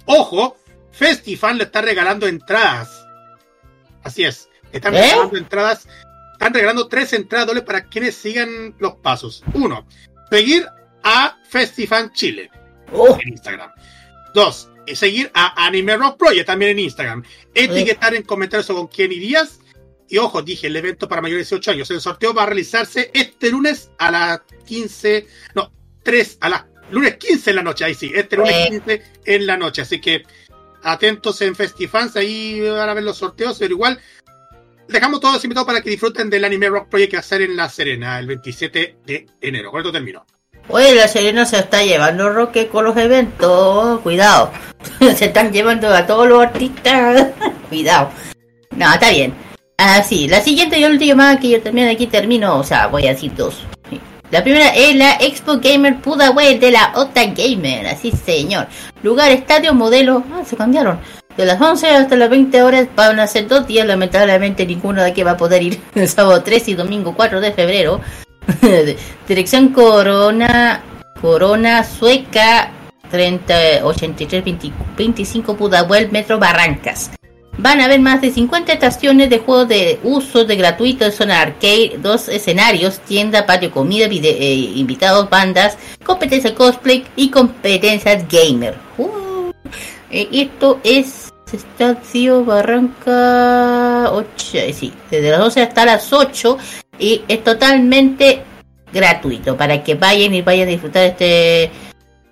[0.04, 0.56] ojo,
[0.92, 3.04] Festifan le está regalando entradas.
[4.04, 5.00] Así es, están ¿Eh?
[5.02, 5.88] regalando entradas.
[6.34, 9.42] Están regalando tres entradas dobles para quienes sigan los pasos.
[9.54, 9.88] Uno,
[10.30, 10.64] seguir
[11.02, 12.48] a Festifan Chile
[12.92, 13.72] en Instagram.
[14.34, 17.24] Dos, eh, seguir a Anime Rock Project también en Instagram.
[17.52, 19.58] Etiquetar en comentarios con quién irías.
[20.08, 21.90] Y ojo, dije, el evento para mayores de 18 años.
[21.90, 25.72] El sorteo va a realizarse este lunes a las 15, no,
[26.02, 27.84] 3, a las lunes 15 en la noche.
[27.84, 28.68] Ahí sí, este lunes Eh.
[28.70, 29.82] 15 en la noche.
[29.82, 30.22] Así que
[30.82, 33.98] atentos en Festifans, ahí van a ver los sorteos, pero igual
[34.88, 37.56] dejamos todos invitados para que disfruten del Anime Rock Project que va a ser en
[37.56, 39.70] La Serena el 27 de enero.
[39.70, 40.24] Con esto termino.
[40.68, 44.00] Oye, la Serena se está llevando Roque con los eventos.
[44.00, 44.52] Cuidado.
[44.98, 47.28] se están llevando a todos los artistas.
[47.68, 48.10] Cuidado.
[48.76, 49.45] No, está bien.
[49.78, 52.58] Así, la siguiente y última que yo también aquí termino.
[52.58, 53.60] O sea, voy a decir dos.
[53.90, 54.00] Sí.
[54.30, 57.86] La primera es la Expo Gamer Pudahuel de la OTA Gamer.
[57.86, 58.66] Así, señor.
[59.02, 60.24] Lugar, estadio, modelo.
[60.32, 60.98] Ah, se cambiaron.
[61.36, 63.86] De las 11 hasta las 20 horas van a ser dos días.
[63.86, 67.52] Lamentablemente ninguno de aquí va a poder ir el sábado 3 y domingo 4 de
[67.52, 68.00] febrero.
[69.28, 70.82] Dirección Corona
[71.20, 72.70] Corona Sueca
[73.10, 77.10] 30, 83, 20 25 Pudahuel, Metro Barrancas.
[77.58, 81.40] Van a haber más de 50 estaciones de juegos de uso de gratuito de zona
[81.40, 88.74] arcade, dos escenarios, tienda, patio, comida, vide- eh, invitados, bandas, competencia cosplay y competencias gamer.
[88.98, 89.50] Uh,
[90.10, 94.26] eh, esto es Estadio Barranca 8,
[94.58, 96.58] eh, sí, desde las 12 hasta las 8
[96.98, 98.42] y es totalmente
[98.92, 101.70] gratuito para que vayan y vayan a disfrutar este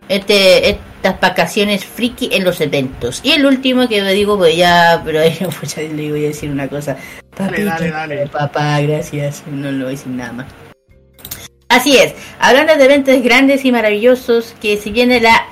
[0.08, 3.20] este estas vacaciones friki en los eventos.
[3.22, 6.28] Y el último que digo, pues ya, pero ahí no, pues ya le voy a
[6.28, 6.96] decir una cosa.
[7.36, 8.26] Dale, dale, dale.
[8.28, 9.42] Papá, gracias.
[9.46, 10.46] No lo voy a decir nada más.
[11.68, 15.46] Así es, hablando de eventos grandes y maravillosos, que si viene la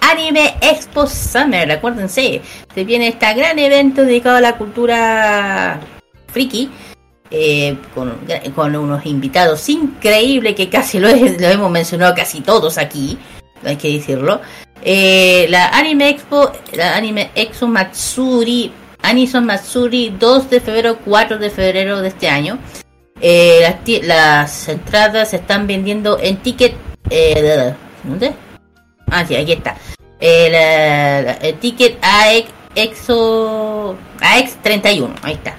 [0.00, 2.42] Anime Expo Summer, acuérdense,
[2.72, 5.80] se viene este gran evento dedicado a la cultura
[6.28, 6.70] friki,
[7.30, 8.20] eh, con,
[8.54, 13.18] con unos invitados increíbles que casi lo hemos mencionado casi todos aquí,
[13.64, 14.40] hay que decirlo.
[14.82, 18.72] Eh, la Anime Expo, la Anime Expo Matsuri,
[19.02, 22.58] Anison Matsuri, 2 de febrero, 4 de febrero de este año.
[23.20, 26.74] Eh, las, las entradas se están vendiendo en ticket.
[27.10, 27.72] Eh,
[28.04, 28.32] ¿Dónde?
[29.10, 29.76] Ah, sí, aquí está.
[30.20, 35.56] Eh, la- el ticket AX, EXO, AX31, ahí está.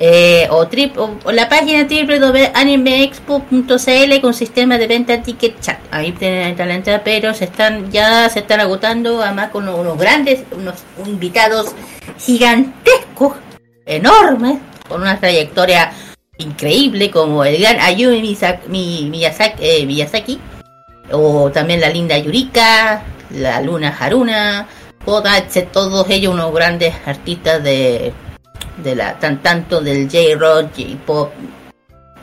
[0.00, 5.78] Eh, o, trip, o, o la página www.animeexpo.cl con sistema de venta ticket chat.
[5.90, 10.44] Ahí tienen la entrada, pero se están ya se están agotando, además con unos grandes,
[10.56, 11.74] unos invitados
[12.18, 13.34] gigantescos,
[13.86, 14.58] enormes,
[14.88, 15.90] con una trayectoria
[16.38, 20.38] increíble como el gran Ayumi Misa- Mi- Miyazaki, eh, Miyazaki,
[21.10, 24.68] o también la linda Yurika, la Luna Haruna,
[25.06, 25.66] Oda, etc.
[25.72, 28.12] todos ellos unos grandes artistas de,
[28.82, 31.32] de la tan tanto del J-Rock, J-Pop,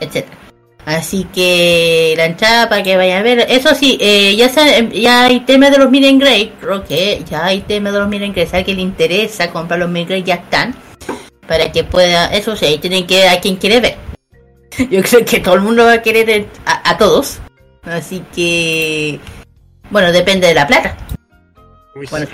[0.00, 0.26] etc.
[0.84, 5.24] Así que la entrada para que vayan a ver, eso sí, eh, ya saben, ya
[5.24, 8.46] hay tema de los Miren Grey, creo que ya hay tema de los Miren Grey,
[8.46, 10.76] si a alguien le interesa comprar los Miren Grey ya están,
[11.48, 13.96] para que pueda, eso sí, tienen que a quien quiere ver.
[14.90, 17.40] Yo creo que todo el mundo va a querer a todos,
[17.82, 19.18] así que,
[19.90, 20.96] bueno, depende de la plata.
[22.10, 22.26] Bueno.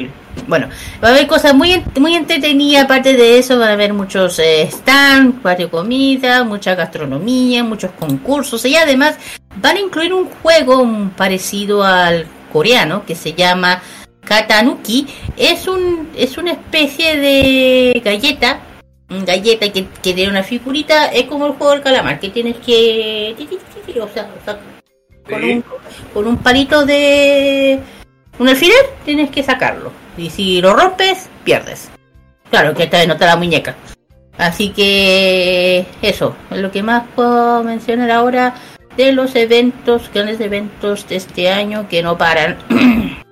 [0.48, 0.68] Bueno,
[1.02, 2.84] va a haber cosas muy muy entretenidas.
[2.84, 8.64] Aparte de eso, van a haber muchos eh, stands, patio comida, mucha gastronomía, muchos concursos.
[8.64, 9.16] Y además,
[9.56, 10.84] van a incluir un juego
[11.16, 13.80] parecido al coreano que se llama
[14.24, 15.06] Katanuki.
[15.36, 18.60] Es un es una especie de galleta.
[19.08, 21.06] Galleta que, que tiene una figurita.
[21.06, 23.36] Es como el juego del calamar que tienes que.
[24.00, 24.58] O sea, o sea,
[25.28, 25.64] con, un,
[26.12, 27.78] con un palito de
[28.38, 29.92] un alfiler tienes que sacarlo.
[30.16, 31.90] Y si lo rompes, pierdes.
[32.50, 33.74] Claro, que esta vez no está la muñeca.
[34.38, 38.54] Así que eso, es lo que más puedo mencionar ahora
[38.96, 42.58] de los eventos, grandes eventos de este año que no paran.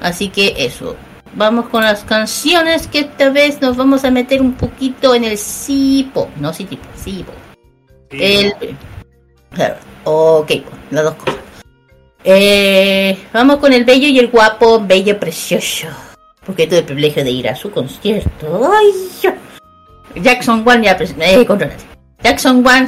[0.00, 0.96] Así que eso.
[1.34, 5.36] Vamos con las canciones que esta vez nos vamos a meter un poquito en el
[5.36, 6.30] Sipo.
[6.40, 7.32] No sí tipo, Sipo.
[8.10, 8.54] El...
[9.52, 10.50] Claro, ok,
[10.90, 11.45] las dos cosas.
[12.28, 15.86] Eh, vamos con el bello y el guapo, bello precioso.
[16.44, 18.68] Porque tuve el privilegio de ir a su concierto.
[18.72, 19.32] Ay,
[20.20, 21.36] Jackson One, ya, pres- eh.
[22.22, 22.86] Jackson One,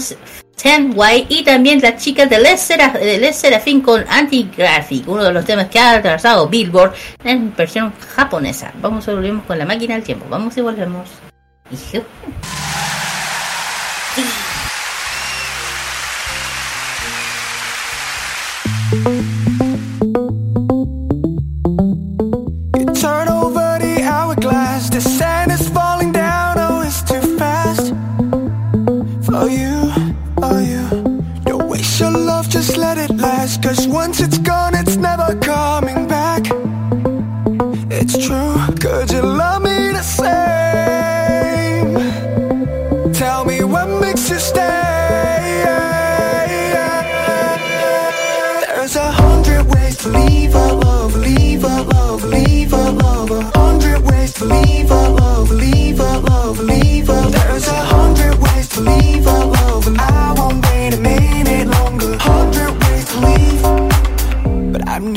[0.57, 5.69] 10Y y también las chicas de Les, de Serafín con Anti-Graphic, uno de los temas
[5.69, 8.73] que ha atrasado Billboard en versión japonesa.
[8.81, 10.27] Vamos a volvemos con la máquina del tiempo.
[10.29, 11.09] Vamos y volvemos.
[33.69, 34.58] Cause once it's gone,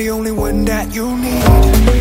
[0.01, 2.00] the only one that you need.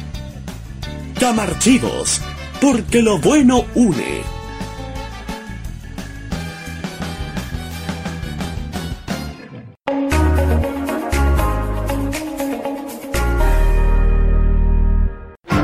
[1.23, 2.19] Archivos,
[2.59, 4.23] porque lo bueno une.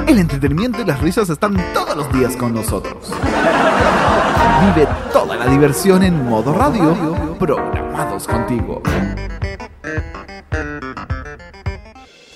[0.05, 3.11] El entretenimiento y las risas están todos los días con nosotros.
[4.61, 6.95] Vive toda la diversión en modo radio,
[7.39, 8.83] programados contigo.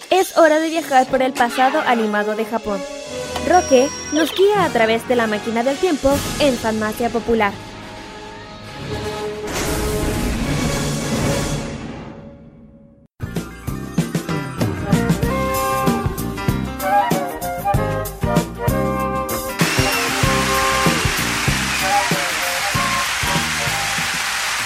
[0.09, 2.80] Es hora de viajar por el pasado animado de Japón.
[3.47, 7.53] Roque nos guía a través de la máquina del tiempo en Farmacia Popular.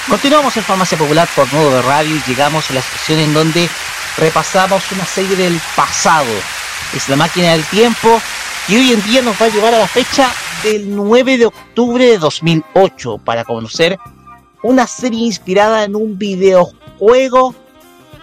[0.08, 3.70] Continuamos en Farmacia Popular por modo de radio y llegamos a la sección en donde
[4.18, 6.32] repasamos una serie del pasado.
[6.94, 8.22] Es la máquina del tiempo
[8.68, 10.32] y hoy en día nos va a llevar a la fecha
[10.64, 14.00] del 9 de octubre de 2008 para conocer
[14.64, 17.54] una serie inspirada en un videojuego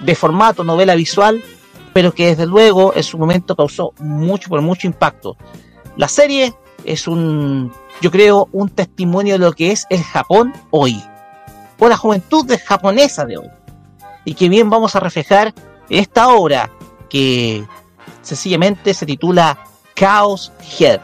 [0.01, 1.45] de formato novela visual,
[1.93, 5.37] pero que desde luego en su momento causó mucho, por mucho impacto.
[5.97, 6.55] La serie
[6.85, 11.01] es un, yo creo, un testimonio de lo que es el Japón hoy,
[11.79, 13.51] o la juventud japonesa de hoy,
[14.25, 15.55] y que bien vamos a reflejar
[15.89, 16.69] en esta obra
[17.09, 17.65] que
[18.23, 19.59] sencillamente se titula
[19.95, 21.01] Chaos Head.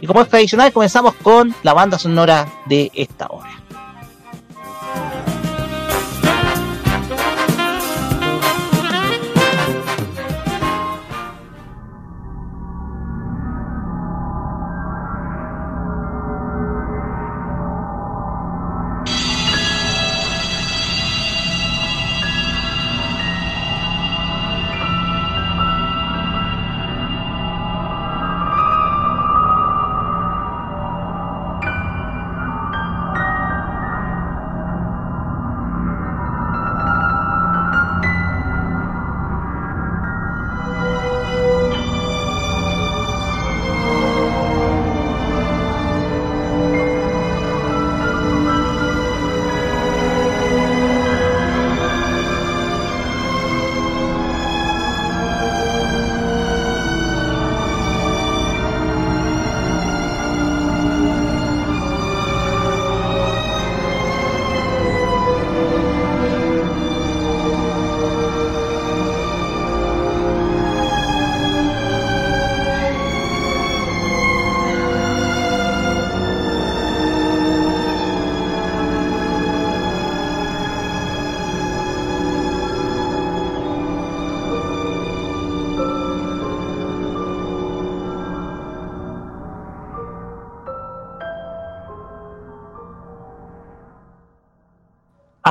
[0.00, 3.57] Y como es tradicional, comenzamos con la banda sonora de esta obra.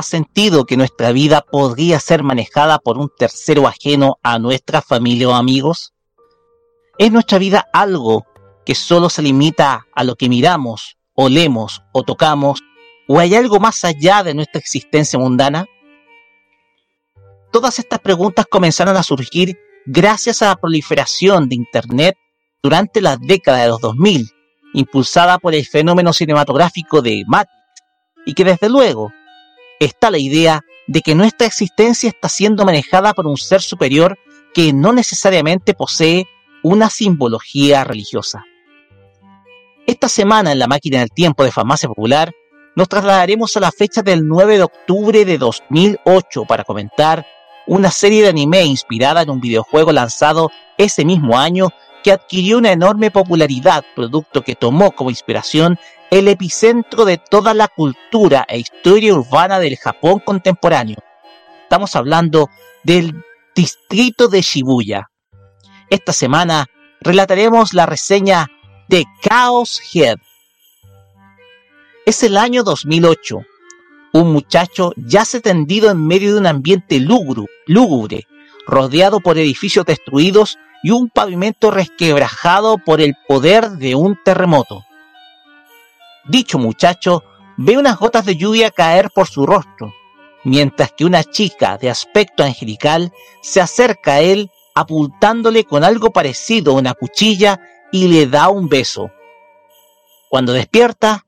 [0.08, 5.34] Sentido que nuestra vida podría ser manejada por un tercero ajeno a nuestra familia o
[5.34, 5.92] amigos?
[6.98, 8.26] ¿Es nuestra vida algo
[8.66, 12.60] que solo se limita a lo que miramos, olemos o tocamos?
[13.06, 15.66] ¿O hay algo más allá de nuestra existencia mundana?
[17.52, 22.16] Todas estas preguntas comenzaron a surgir gracias a la proliferación de Internet
[22.62, 24.28] durante la década de los 2000,
[24.74, 27.52] impulsada por el fenómeno cinematográfico de Matrix,
[28.26, 29.12] y que desde luego
[29.78, 34.18] está la idea de que nuestra existencia está siendo manejada por un ser superior
[34.54, 36.26] que no necesariamente posee
[36.62, 38.44] una simbología religiosa.
[39.86, 42.32] Esta semana en la máquina del tiempo de Farmacia Popular
[42.74, 47.26] nos trasladaremos a la fecha del 9 de octubre de 2008 para comentar
[47.66, 51.70] una serie de anime inspirada en un videojuego lanzado ese mismo año
[52.02, 55.78] que adquirió una enorme popularidad, producto que tomó como inspiración
[56.10, 60.98] el epicentro de toda la cultura e historia urbana del Japón contemporáneo.
[61.62, 62.48] Estamos hablando
[62.82, 63.22] del
[63.54, 65.10] distrito de Shibuya.
[65.90, 66.66] Esta semana
[67.00, 68.48] relataremos la reseña
[68.88, 70.16] de Chaos Head.
[72.06, 73.42] Es el año 2008.
[74.14, 78.26] Un muchacho yace tendido en medio de un ambiente lúgubre,
[78.66, 84.87] rodeado por edificios destruidos y un pavimento resquebrajado por el poder de un terremoto.
[86.28, 87.24] Dicho muchacho
[87.56, 89.94] ve unas gotas de lluvia caer por su rostro,
[90.44, 96.72] mientras que una chica de aspecto angelical se acerca a él apuntándole con algo parecido
[96.72, 97.58] a una cuchilla
[97.90, 99.10] y le da un beso.
[100.28, 101.24] Cuando despierta,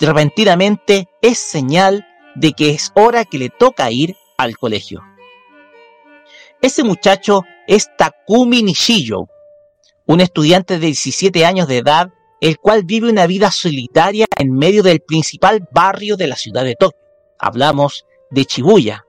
[0.00, 5.00] repentinamente es señal de que es hora que le toca ir al colegio.
[6.60, 9.28] Ese muchacho es Takumi Nishiyo,
[10.06, 12.10] un estudiante de 17 años de edad,
[12.42, 16.74] el cual vive una vida solitaria en medio del principal barrio de la ciudad de
[16.74, 16.98] Tokio.
[17.38, 19.06] Hablamos de Shibuya.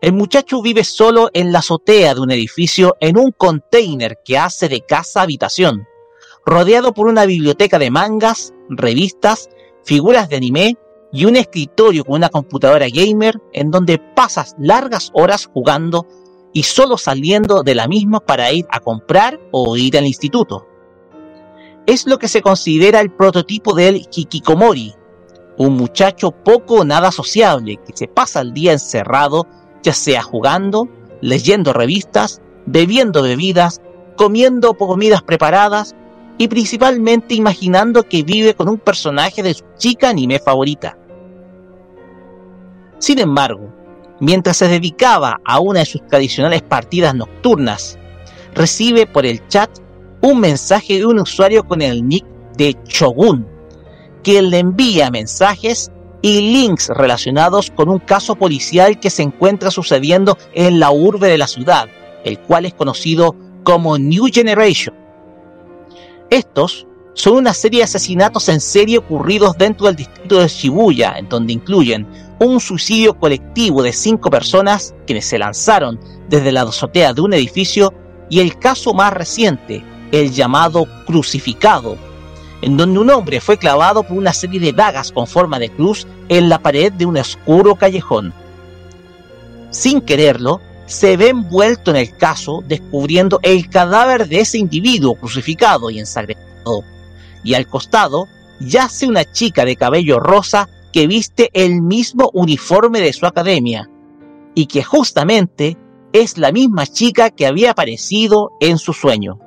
[0.00, 4.70] El muchacho vive solo en la azotea de un edificio en un container que hace
[4.70, 5.86] de casa habitación,
[6.46, 9.50] rodeado por una biblioteca de mangas, revistas,
[9.84, 10.78] figuras de anime
[11.12, 16.06] y un escritorio con una computadora gamer en donde pasas largas horas jugando
[16.54, 20.66] y solo saliendo de la misma para ir a comprar o ir al instituto.
[21.88, 24.92] Es lo que se considera el prototipo del hikikomori,
[25.56, 29.46] un muchacho poco o nada sociable que se pasa el día encerrado,
[29.82, 30.86] ya sea jugando,
[31.22, 33.80] leyendo revistas, bebiendo bebidas,
[34.18, 35.96] comiendo comidas preparadas
[36.36, 40.98] y principalmente imaginando que vive con un personaje de su chica anime favorita.
[42.98, 43.72] Sin embargo,
[44.20, 47.98] mientras se dedicaba a una de sus tradicionales partidas nocturnas,
[48.52, 49.70] recibe por el chat
[50.22, 52.24] un mensaje de un usuario con el nick
[52.56, 53.46] de Shogun,
[54.22, 55.90] que le envía mensajes
[56.22, 61.38] y links relacionados con un caso policial que se encuentra sucediendo en la urbe de
[61.38, 61.88] la ciudad,
[62.24, 64.94] el cual es conocido como New Generation.
[66.30, 71.28] Estos son una serie de asesinatos en serie ocurridos dentro del distrito de Shibuya, en
[71.28, 72.06] donde incluyen
[72.40, 75.98] un suicidio colectivo de cinco personas quienes se lanzaron
[76.28, 77.92] desde la azotea de un edificio
[78.30, 81.96] y el caso más reciente, el llamado crucificado,
[82.62, 86.06] en donde un hombre fue clavado por una serie de dagas con forma de cruz
[86.28, 88.32] en la pared de un oscuro callejón.
[89.70, 95.90] Sin quererlo, se ve envuelto en el caso descubriendo el cadáver de ese individuo crucificado
[95.90, 96.82] y ensangrentado.
[97.44, 98.26] Y al costado
[98.58, 103.88] yace una chica de cabello rosa que viste el mismo uniforme de su academia
[104.54, 105.76] y que justamente
[106.12, 109.38] es la misma chica que había aparecido en su sueño.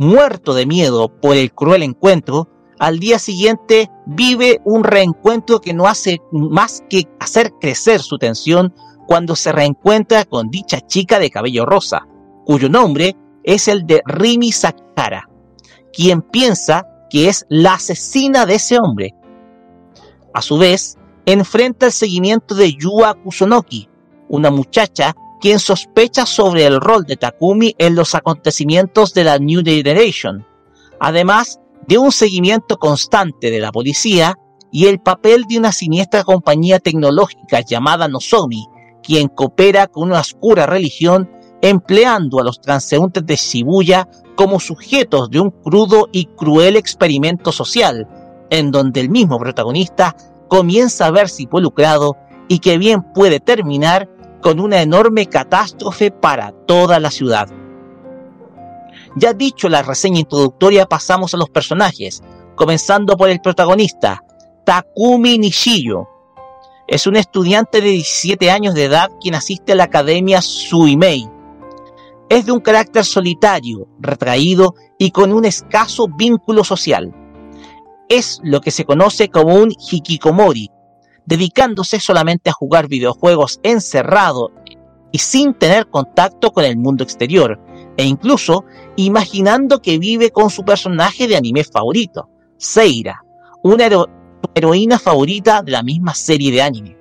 [0.00, 2.48] Muerto de miedo por el cruel encuentro,
[2.78, 8.72] al día siguiente vive un reencuentro que no hace más que hacer crecer su tensión
[9.06, 12.06] cuando se reencuentra con dicha chica de cabello rosa,
[12.46, 13.14] cuyo nombre
[13.44, 15.28] es el de Rimi Sakara,
[15.92, 19.14] quien piensa que es la asesina de ese hombre.
[20.32, 20.96] A su vez,
[21.26, 23.86] enfrenta el seguimiento de Yua Kusunoki,
[24.30, 29.62] una muchacha quien sospecha sobre el rol de Takumi en los acontecimientos de la New
[29.64, 30.46] Generation,
[31.00, 34.36] además de un seguimiento constante de la policía
[34.70, 38.66] y el papel de una siniestra compañía tecnológica llamada Nozomi,
[39.02, 41.30] quien coopera con una oscura religión
[41.62, 48.08] empleando a los transeúntes de Shibuya como sujetos de un crudo y cruel experimento social,
[48.50, 50.14] en donde el mismo protagonista
[50.48, 52.16] comienza a verse involucrado
[52.48, 54.08] y que bien puede terminar
[54.40, 57.48] con una enorme catástrofe para toda la ciudad.
[59.16, 62.22] Ya dicho la reseña introductoria, pasamos a los personajes,
[62.54, 64.22] comenzando por el protagonista,
[64.64, 66.08] Takumi Nishiyo.
[66.86, 71.28] Es un estudiante de 17 años de edad quien asiste a la Academia Suimei.
[72.28, 77.12] Es de un carácter solitario, retraído y con un escaso vínculo social.
[78.08, 80.70] Es lo que se conoce como un hikikomori,
[81.30, 84.50] dedicándose solamente a jugar videojuegos encerrado
[85.12, 87.58] y sin tener contacto con el mundo exterior,
[87.96, 88.64] e incluso
[88.96, 93.24] imaginando que vive con su personaje de anime favorito, Seira,
[93.62, 93.88] una
[94.54, 96.98] heroína favorita de la misma serie de anime.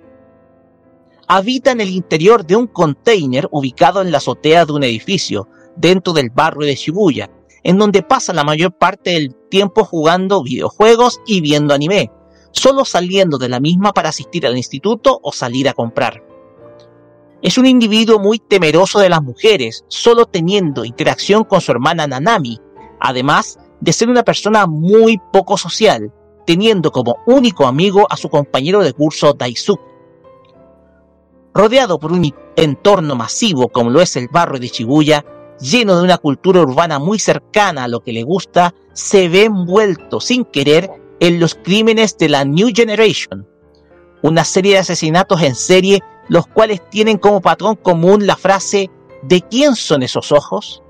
[1.28, 6.14] Habita en el interior de un container ubicado en la azotea de un edificio, dentro
[6.14, 7.32] del barrio de Shibuya,
[7.64, 12.12] en donde pasa la mayor parte del tiempo jugando videojuegos y viendo anime,
[12.52, 16.24] solo saliendo de la misma para asistir al instituto o salir a comprar.
[17.42, 22.60] Es un individuo muy temeroso de las mujeres, solo teniendo interacción con su hermana Nanami,
[23.00, 26.12] además de ser una persona muy poco social,
[26.46, 29.84] teniendo como único amigo a su compañero de curso Daisuke.
[31.54, 35.24] Rodeado por un entorno masivo como lo es el barrio de Shibuya,
[35.62, 40.20] lleno de una cultura urbana muy cercana a lo que le gusta, se ve envuelto
[40.20, 40.90] sin querer
[41.20, 43.48] en los crímenes de la New Generation,
[44.22, 48.90] una serie de asesinatos en serie los cuales tienen como patrón común la frase
[49.24, 50.84] ¿de quién son esos ojos?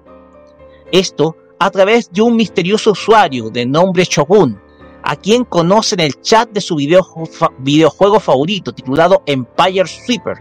[0.92, 4.60] Esto a través de un misterioso usuario de nombre Shogun,
[5.04, 10.38] a quien conoce en el chat de su videojuego favorito titulado Empire Sweeper,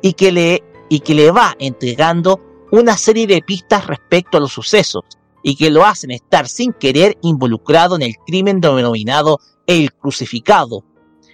[0.00, 4.52] y que, le, y que le va entregando una serie de pistas respecto a los
[4.52, 5.04] sucesos,
[5.42, 10.84] y que lo hacen estar sin querer involucrado en el crimen denominado El Crucificado,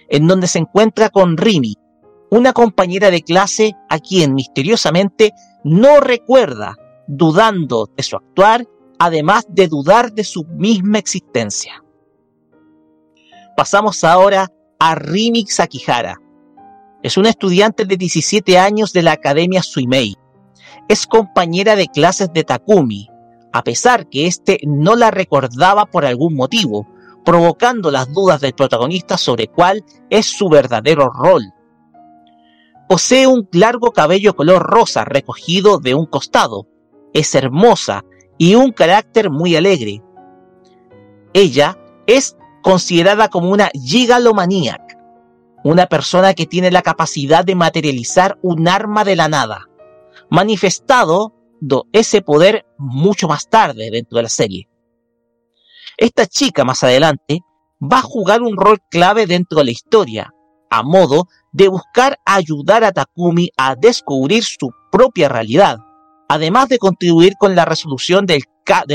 [0.09, 1.75] en donde se encuentra con Rimi,
[2.31, 5.31] una compañera de clase a quien misteriosamente
[5.63, 6.75] no recuerda,
[7.07, 8.67] dudando de su actuar,
[8.99, 11.83] además de dudar de su misma existencia.
[13.55, 16.17] Pasamos ahora a Rimi Sakihara.
[17.01, 20.15] Es una estudiante de 17 años de la Academia Suimei.
[20.87, 23.09] Es compañera de clases de Takumi,
[23.51, 26.87] a pesar que éste no la recordaba por algún motivo,
[27.25, 31.43] provocando las dudas del protagonista sobre cuál es su verdadero rol.
[32.87, 36.67] Posee un largo cabello color rosa recogido de un costado,
[37.13, 38.03] es hermosa
[38.37, 40.01] y un carácter muy alegre.
[41.33, 44.97] Ella es considerada como una gigalomaníac,
[45.63, 49.67] una persona que tiene la capacidad de materializar un arma de la nada,
[50.29, 51.33] manifestado
[51.91, 54.69] ese poder mucho más tarde dentro de la serie.
[55.97, 57.41] Esta chica más adelante
[57.81, 60.33] va a jugar un rol clave dentro de la historia,
[60.69, 65.79] a modo de buscar ayudar a Takumi a descubrir su propia realidad,
[66.27, 68.41] además de contribuir con la resolución de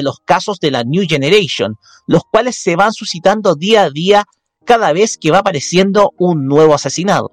[0.03, 1.77] los casos de la New Generation,
[2.07, 4.25] los cuales se van suscitando día a día
[4.65, 7.33] cada vez que va apareciendo un nuevo asesinado,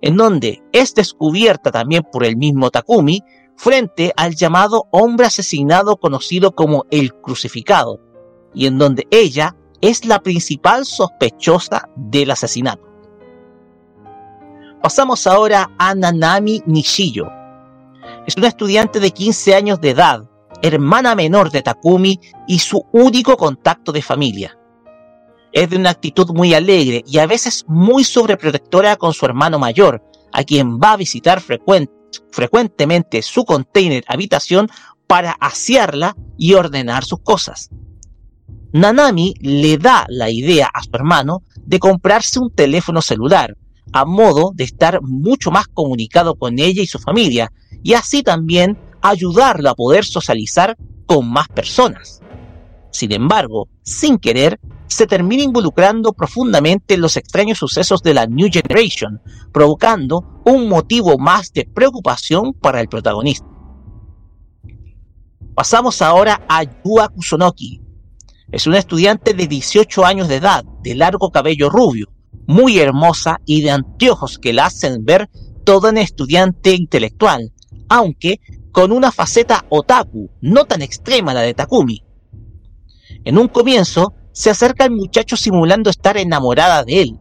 [0.00, 3.22] en donde es descubierta también por el mismo Takumi
[3.58, 8.00] frente al llamado hombre asesinado conocido como el crucificado,
[8.54, 12.86] y en donde ella es la principal sospechosa del asesinato.
[14.80, 17.26] Pasamos ahora a Nanami Nishiyo.
[18.26, 20.30] Es una estudiante de 15 años de edad,
[20.62, 24.56] hermana menor de Takumi y su único contacto de familia.
[25.52, 30.00] Es de una actitud muy alegre y a veces muy sobreprotectora con su hermano mayor,
[30.32, 31.40] a quien va a visitar
[32.30, 34.68] frecuentemente su container habitación
[35.06, 37.70] para asearla y ordenar sus cosas.
[38.72, 43.56] Nanami le da la idea a su hermano de comprarse un teléfono celular,
[43.92, 47.50] a modo de estar mucho más comunicado con ella y su familia,
[47.82, 52.20] y así también ayudarlo a poder socializar con más personas.
[52.90, 58.48] Sin embargo, sin querer, se termina involucrando profundamente en los extraños sucesos de la New
[58.50, 59.20] Generation,
[59.52, 63.46] provocando un motivo más de preocupación para el protagonista.
[65.54, 67.80] Pasamos ahora a Yua Kusonoki.
[68.50, 72.06] Es una estudiante de 18 años de edad, de largo cabello rubio,
[72.46, 75.28] muy hermosa y de anteojos que la hacen ver
[75.64, 77.52] toda una estudiante intelectual,
[77.88, 78.40] aunque
[78.72, 82.04] con una faceta otaku, no tan extrema la de Takumi.
[83.24, 87.18] En un comienzo, se acerca al muchacho simulando estar enamorada de él.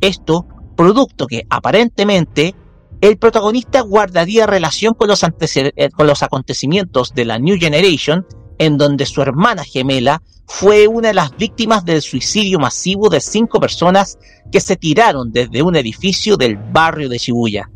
[0.00, 2.56] Esto, producto que aparentemente
[3.00, 8.26] el protagonista guardaría relación con los, eh, con los acontecimientos de la New Generation,
[8.58, 13.60] en donde su hermana gemela fue una de las víctimas del suicidio masivo de cinco
[13.60, 14.18] personas
[14.50, 17.70] que se tiraron desde un edificio del barrio de Shibuya.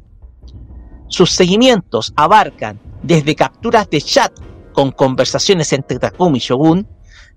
[1.06, 4.32] Sus seguimientos abarcan desde capturas de chat
[4.72, 6.88] con conversaciones entre Takumi y Shogun,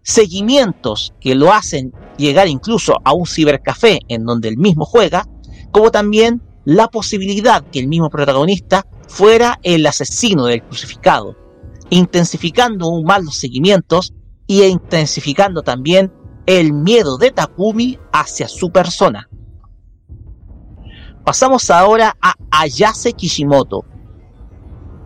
[0.04, 5.26] seguimientos que lo hacen llegar incluso a un cibercafé en donde él mismo juega,
[5.72, 11.36] como también la posibilidad que el mismo protagonista fuera el asesino del crucificado,
[11.90, 14.14] intensificando aún más los seguimientos
[14.48, 16.12] y intensificando también
[16.46, 19.30] el miedo de Takumi hacia su persona.
[21.24, 23.86] Pasamos ahora a Ayase Kishimoto,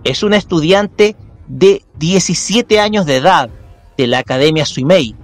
[0.03, 1.15] es una estudiante
[1.47, 3.49] de 17 años de edad
[4.01, 5.15] de la Academia Suimei,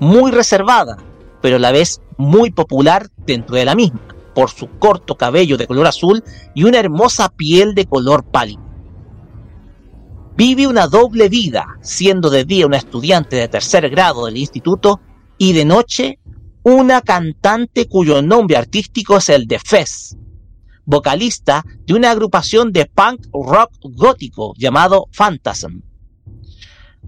[0.00, 0.96] muy reservada,
[1.40, 4.00] pero a la vez muy popular dentro de la misma,
[4.34, 8.62] por su corto cabello de color azul y una hermosa piel de color pálido.
[10.34, 15.00] Vive una doble vida, siendo de día una estudiante de tercer grado del instituto
[15.36, 16.18] y de noche
[16.62, 20.16] una cantante cuyo nombre artístico es el de Fez,
[20.84, 25.82] vocalista de una agrupación de punk rock gótico llamado Phantasm,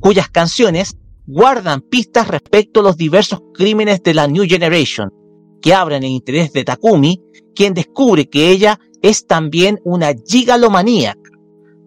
[0.01, 0.97] cuyas canciones
[1.27, 5.11] guardan pistas respecto a los diversos crímenes de la New Generation,
[5.61, 7.23] que abren el interés de Takumi,
[7.55, 11.31] quien descubre que ella es también una gigalomaníaca,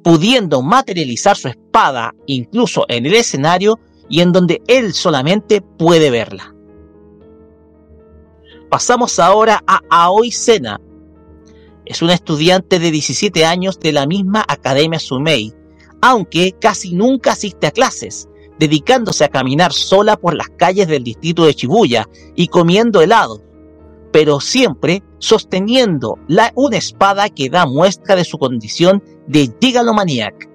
[0.04, 6.54] pudiendo materializar su espada incluso en el escenario y en donde él solamente puede verla.
[8.70, 10.80] Pasamos ahora a Aoi Sena,
[11.86, 15.54] es una estudiante de 17 años de la misma Academia Sumei,
[16.02, 18.28] aunque casi nunca asiste a clases,
[18.60, 23.42] dedicándose a caminar sola por las calles del distrito de Shibuya y comiendo helado,
[24.12, 26.18] pero siempre sosteniendo
[26.56, 30.50] una espada que da muestra de su condición de gigalomaniac.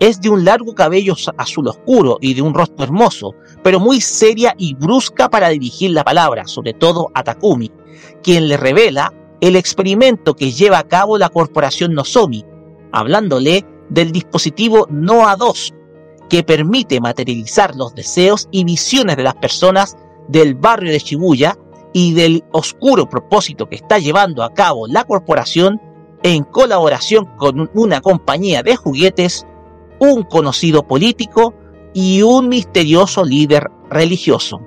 [0.00, 4.54] Es de un largo cabello azul oscuro y de un rostro hermoso, pero muy seria
[4.58, 7.70] y brusca para dirigir la palabra, sobre todo a Takumi,
[8.22, 12.44] quien le revela el experimento que lleva a cabo la corporación Nozomi,
[12.92, 15.74] hablándole del dispositivo NOA2,
[16.28, 19.96] que permite materializar los deseos y visiones de las personas
[20.28, 21.56] del barrio de Shibuya
[21.92, 25.80] y del oscuro propósito que está llevando a cabo la corporación
[26.22, 29.46] en colaboración con una compañía de juguetes,
[30.00, 31.54] un conocido político
[31.92, 34.60] y un misterioso líder religioso.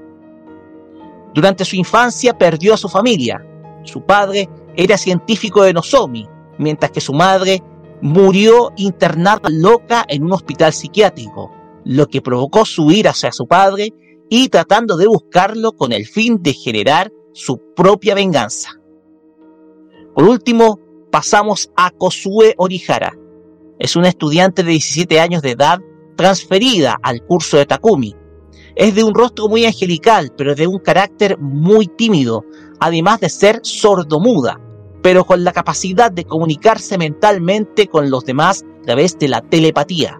[1.34, 3.44] Durante su infancia perdió a su familia.
[3.84, 6.27] Su padre era científico de Nozomi,
[6.58, 7.61] mientras que su madre
[8.01, 11.51] murió internada loca en un hospital psiquiátrico,
[11.84, 13.93] lo que provocó su ira hacia su padre
[14.30, 18.72] y tratando de buscarlo con el fin de generar su propia venganza.
[20.14, 20.80] Por último,
[21.11, 23.14] pasamos a Kosue Orihara.
[23.80, 25.80] Es una estudiante de 17 años de edad
[26.16, 28.16] transferida al curso de Takumi.
[28.76, 32.43] Es de un rostro muy angelical, pero de un carácter muy tímido,
[32.80, 34.59] además de ser sordomuda,
[35.08, 40.19] pero con la capacidad de comunicarse mentalmente con los demás a través de la telepatía.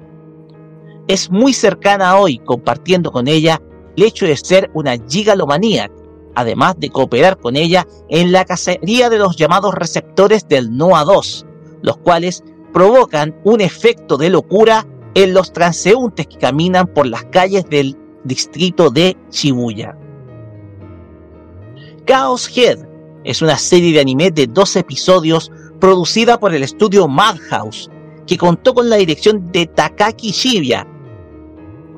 [1.10, 3.62] Es muy cercana hoy, compartiendo con ella
[3.98, 5.94] el hecho de ser una gigalomaníaca,
[6.36, 11.46] además de cooperar con ella en la cacería de los llamados receptores del NOA2,
[11.82, 17.66] los cuales provocan un efecto de locura en los transeúntes que caminan por las calles
[17.70, 19.98] del distrito de Shibuya.
[22.06, 22.87] Chaos Head
[23.28, 27.92] es una serie de anime de 12 episodios producida por el estudio Madhouse,
[28.26, 30.88] que contó con la dirección de Takaki Shibuya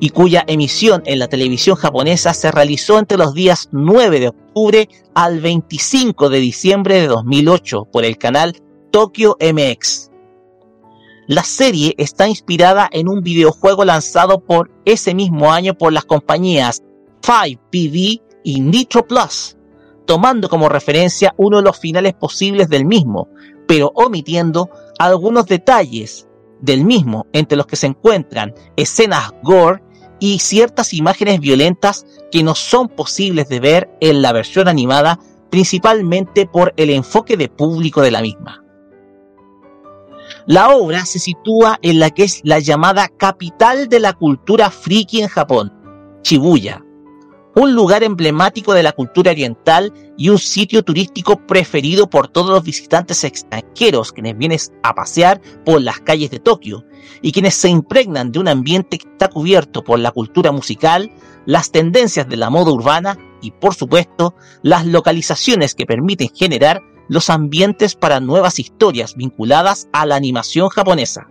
[0.00, 4.88] y cuya emisión en la televisión japonesa se realizó entre los días 9 de octubre
[5.14, 8.56] al 25 de diciembre de 2008 por el canal
[8.90, 10.10] Tokyo MX.
[11.28, 16.82] La serie está inspirada en un videojuego lanzado por ese mismo año por las compañías
[17.22, 19.56] 5PV y Nitro Plus,
[20.10, 23.28] tomando como referencia uno de los finales posibles del mismo,
[23.68, 26.26] pero omitiendo algunos detalles
[26.60, 29.84] del mismo, entre los que se encuentran escenas gore
[30.18, 36.44] y ciertas imágenes violentas que no son posibles de ver en la versión animada, principalmente
[36.44, 38.64] por el enfoque de público de la misma.
[40.46, 45.22] La obra se sitúa en la que es la llamada capital de la cultura friki
[45.22, 45.72] en Japón,
[46.24, 46.84] Shibuya,
[47.54, 52.62] un lugar emblemático de la cultura oriental y un sitio turístico preferido por todos los
[52.62, 56.84] visitantes extranjeros quienes vienen a pasear por las calles de Tokio
[57.22, 61.10] y quienes se impregnan de un ambiente que está cubierto por la cultura musical,
[61.46, 67.30] las tendencias de la moda urbana y por supuesto las localizaciones que permiten generar los
[67.30, 71.26] ambientes para nuevas historias vinculadas a la animación japonesa.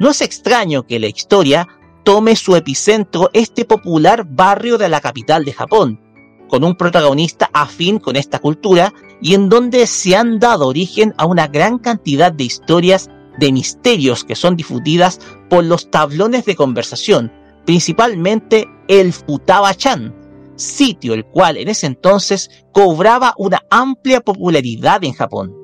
[0.00, 1.68] No es extraño que la historia
[2.06, 6.00] tome su epicentro este popular barrio de la capital de Japón,
[6.48, 11.26] con un protagonista afín con esta cultura y en donde se han dado origen a
[11.26, 13.10] una gran cantidad de historias
[13.40, 15.18] de misterios que son difundidas
[15.50, 17.32] por los tablones de conversación,
[17.64, 20.14] principalmente el Futaba-chan,
[20.54, 25.56] sitio el cual en ese entonces cobraba una amplia popularidad en Japón.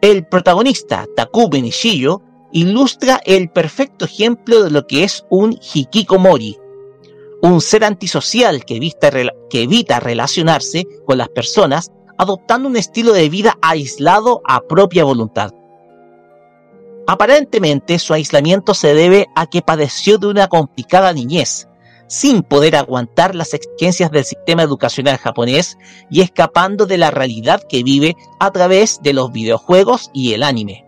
[0.00, 2.22] El protagonista, Takumi Nishiyo,
[2.54, 6.56] ilustra el perfecto ejemplo de lo que es un hikikomori,
[7.42, 9.10] un ser antisocial que evita,
[9.50, 15.50] que evita relacionarse con las personas, adoptando un estilo de vida aislado a propia voluntad.
[17.08, 21.66] Aparentemente su aislamiento se debe a que padeció de una complicada niñez,
[22.06, 25.76] sin poder aguantar las exigencias del sistema educacional japonés
[26.08, 30.84] y escapando de la realidad que vive a través de los videojuegos y el anime.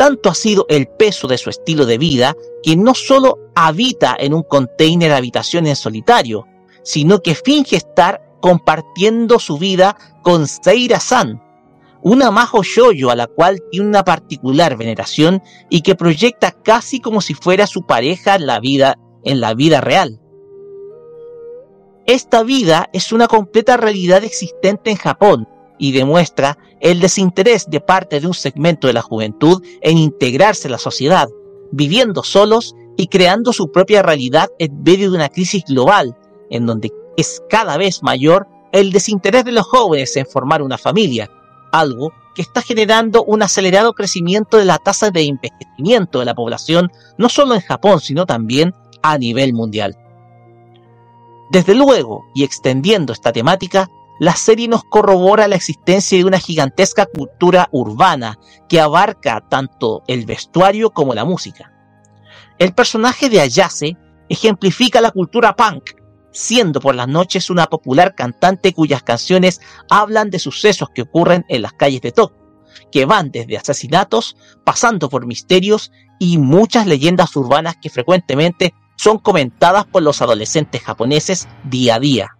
[0.00, 4.32] Tanto ha sido el peso de su estilo de vida que no solo habita en
[4.32, 6.46] un container de habitación en solitario,
[6.82, 11.42] sino que finge estar compartiendo su vida con Seira-san,
[12.00, 17.20] una majo yoyo a la cual tiene una particular veneración y que proyecta casi como
[17.20, 20.18] si fuera su pareja en la vida, en la vida real.
[22.06, 25.46] Esta vida es una completa realidad existente en Japón,
[25.80, 30.72] y demuestra el desinterés de parte de un segmento de la juventud en integrarse en
[30.72, 31.28] la sociedad,
[31.72, 36.14] viviendo solos y creando su propia realidad en medio de una crisis global,
[36.50, 41.30] en donde es cada vez mayor el desinterés de los jóvenes en formar una familia,
[41.72, 46.92] algo que está generando un acelerado crecimiento de la tasa de envejecimiento de la población,
[47.16, 49.96] no solo en Japón, sino también a nivel mundial.
[51.50, 53.88] Desde luego, y extendiendo esta temática,
[54.20, 60.26] la serie nos corrobora la existencia de una gigantesca cultura urbana que abarca tanto el
[60.26, 61.72] vestuario como la música.
[62.58, 63.96] El personaje de Ayase
[64.28, 65.92] ejemplifica la cultura punk,
[66.32, 71.62] siendo por las noches una popular cantante cuyas canciones hablan de sucesos que ocurren en
[71.62, 72.36] las calles de Tokio,
[72.92, 79.86] que van desde asesinatos, pasando por misterios y muchas leyendas urbanas que frecuentemente son comentadas
[79.86, 82.36] por los adolescentes japoneses día a día.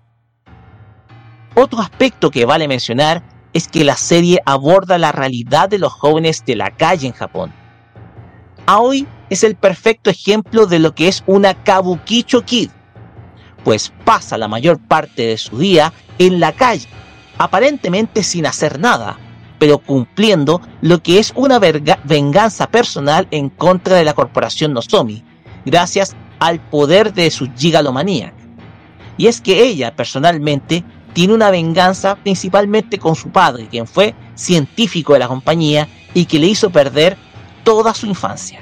[1.54, 3.22] Otro aspecto que vale mencionar
[3.52, 7.52] es que la serie aborda la realidad de los jóvenes de la calle en Japón.
[8.66, 12.70] Aoi es el perfecto ejemplo de lo que es una Kabukicho Kid,
[13.64, 16.86] pues pasa la mayor parte de su día en la calle,
[17.38, 19.18] aparentemente sin hacer nada,
[19.58, 25.24] pero cumpliendo lo que es una venganza personal en contra de la corporación Nozomi,
[25.64, 28.32] gracias al poder de su gigalomanía.
[29.16, 35.12] Y es que ella personalmente tiene una venganza principalmente con su padre, quien fue científico
[35.12, 37.16] de la compañía y que le hizo perder
[37.64, 38.60] toda su infancia.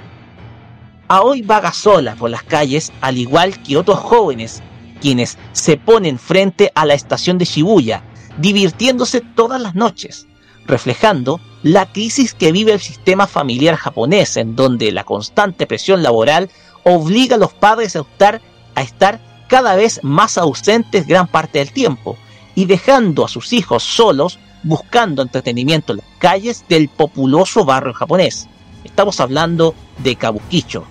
[1.09, 4.63] Aoi vaga sola por las calles, al igual que otros jóvenes,
[5.01, 8.03] quienes se ponen frente a la estación de Shibuya,
[8.39, 10.27] divirtiéndose todas las noches,
[10.67, 16.51] reflejando la crisis que vive el sistema familiar japonés, en donde la constante presión laboral
[16.85, 18.41] obliga a los padres a estar,
[18.75, 22.17] a estar cada vez más ausentes gran parte del tiempo,
[22.59, 28.49] y dejando a sus hijos solos buscando entretenimiento en las calles del populoso barrio japonés.
[28.83, 30.85] Estamos hablando de Kabukicho,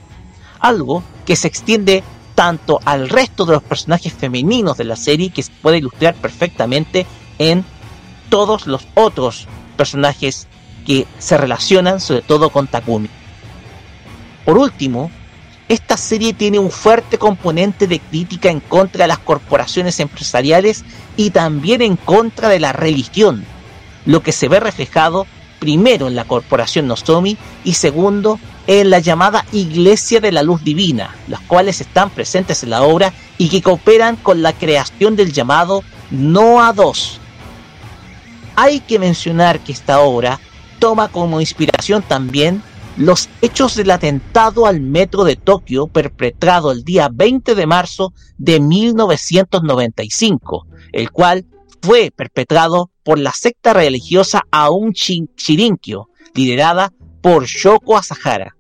[0.62, 2.06] algo que se extiende
[2.36, 7.06] tanto al resto de los personajes femeninos de la serie que se puede ilustrar perfectamente
[7.38, 7.66] en
[8.30, 10.48] todos los otros personajes
[10.86, 13.10] que se relacionan sobre todo con Takumi.
[14.46, 15.12] Por último,
[15.70, 20.86] esta serie tiene un fuerte componente de crítica en contra de las corporaciones empresariales
[21.18, 23.44] y también en contra de la religión,
[24.06, 25.28] lo que se ve reflejado
[25.60, 31.16] primero en la corporación Nozomi y segundo en la llamada Iglesia de la Luz Divina,
[31.28, 35.84] las cuales están presentes en la obra y que cooperan con la creación del llamado
[36.12, 37.20] Noa 2.
[38.56, 40.40] Hay que mencionar que esta obra
[40.80, 42.62] toma como inspiración también
[42.98, 48.60] los hechos del atentado al metro de Tokio perpetrado el día 20 de marzo de
[48.60, 51.46] 1995, el cual
[51.82, 58.56] fue perpetrado por la secta religiosa Aum Shirinkyo, liderada por Shoko Asahara.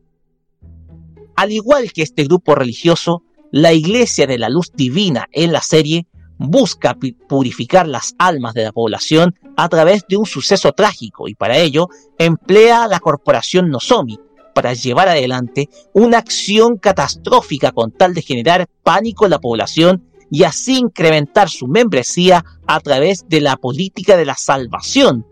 [1.36, 6.06] Al igual que este grupo religioso, la Iglesia de la Luz Divina en la serie
[6.38, 6.96] busca
[7.28, 11.90] purificar las almas de la población a través de un suceso trágico y para ello
[12.20, 14.20] emplea a la corporación Nozomi,
[14.58, 20.46] para llevar adelante una acción catastrófica con tal de generar pánico en la población y
[20.46, 25.28] así incrementar su membresía a través de la política de la salvación,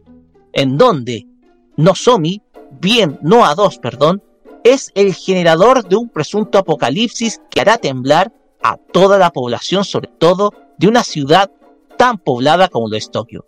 [0.53, 1.25] en donde
[1.75, 2.43] Nozomi,
[2.79, 4.21] bien no a dos, perdón,
[4.63, 8.31] es el generador de un presunto apocalipsis que hará temblar
[8.61, 11.49] a toda la población, sobre todo de una ciudad
[11.97, 13.47] tan poblada como lo es Tokio.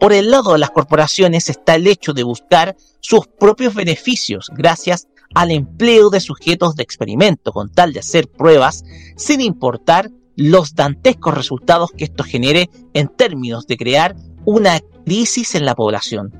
[0.00, 5.08] Por el lado de las corporaciones está el hecho de buscar sus propios beneficios gracias
[5.34, 8.82] al empleo de sujetos de experimento con tal de hacer pruebas
[9.16, 15.66] sin importar los dantescos resultados que esto genere en términos de crear una crisis en
[15.66, 16.32] la población.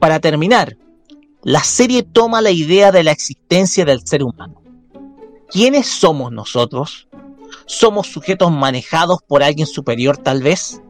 [0.00, 0.76] Para terminar,
[1.44, 4.60] la serie toma la idea de la existencia del ser humano.
[5.48, 7.06] ¿Quiénes somos nosotros?
[7.66, 10.82] ¿Somos sujetos manejados por alguien superior tal vez?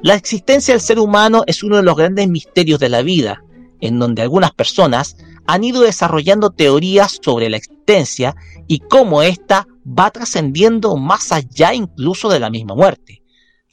[0.00, 3.42] La existencia del ser humano es uno de los grandes misterios de la vida,
[3.80, 8.36] en donde algunas personas han ido desarrollando teorías sobre la existencia
[8.68, 13.22] y cómo ésta va trascendiendo más allá incluso de la misma muerte.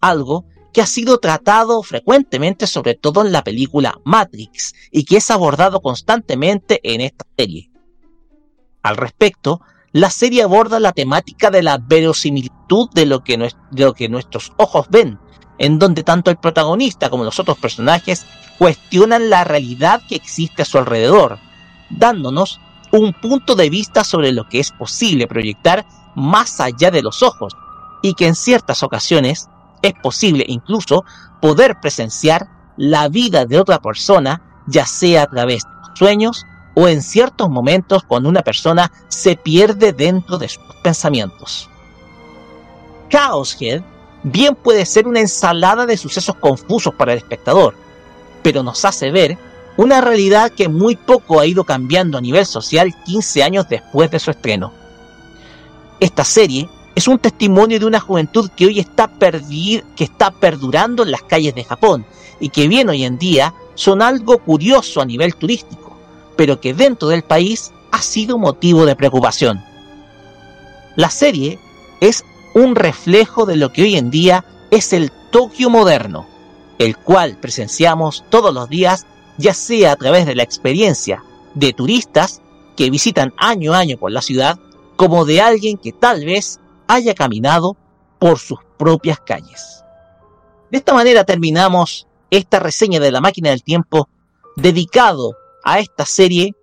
[0.02, 5.30] Algo que ha sido tratado frecuentemente sobre todo en la película Matrix y que es
[5.30, 7.70] abordado constantemente en esta serie.
[8.82, 13.94] Al respecto, la serie aborda la temática de la verosimilitud de lo que, de lo
[13.94, 15.20] que nuestros ojos ven
[15.58, 18.26] en donde tanto el protagonista como los otros personajes
[18.58, 21.40] cuestionan la realidad que existe a su alrededor,
[21.90, 22.60] dándonos
[22.92, 25.86] un punto de vista sobre lo que es posible proyectar
[26.16, 27.54] más allá de los ojos,
[28.02, 29.50] y que en ciertas ocasiones
[29.82, 31.04] es posible incluso
[31.42, 36.88] poder presenciar la vida de otra persona, ya sea a través de los sueños o
[36.88, 41.70] en ciertos momentos cuando una persona se pierde dentro de sus pensamientos.
[43.10, 43.84] Chaoshead
[44.26, 47.76] bien puede ser una ensalada de sucesos confusos para el espectador,
[48.42, 49.38] pero nos hace ver
[49.78, 54.20] una realidad que muy poco ha ido cambiando a nivel social 15 años después de
[54.20, 54.74] su estreno.
[56.00, 61.12] Esta serie es un testimonio de una juventud que hoy está, que está perdurando en
[61.12, 62.04] las calles de Japón
[62.40, 65.96] y que bien hoy en día son algo curioso a nivel turístico,
[66.36, 69.64] pero que dentro del país ha sido motivo de preocupación.
[70.96, 71.60] La serie
[72.02, 72.24] es
[72.56, 76.26] un reflejo de lo que hoy en día es el Tokio moderno,
[76.80, 79.06] el cual presenciamos todos los días,
[79.38, 81.22] ya sea a través de la experiencia
[81.54, 82.42] de turistas
[82.78, 84.58] que visitan año a año por la ciudad,
[84.96, 87.76] como de alguien que tal vez haya caminado
[88.20, 89.84] por sus propias calles.
[90.72, 94.08] De esta manera terminamos esta reseña de la máquina del tiempo
[94.56, 95.36] dedicado
[95.66, 96.54] a esta serie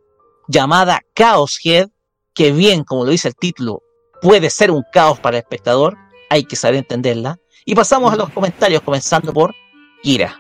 [0.49, 1.91] llamada Chaos Head,
[2.33, 3.83] que bien como lo dice el título
[4.23, 5.99] puede ser un caos para el espectador,
[6.31, 7.39] hay que saber entenderla.
[7.65, 9.55] Y pasamos a los comentarios, comenzando por
[10.03, 10.39] Kira.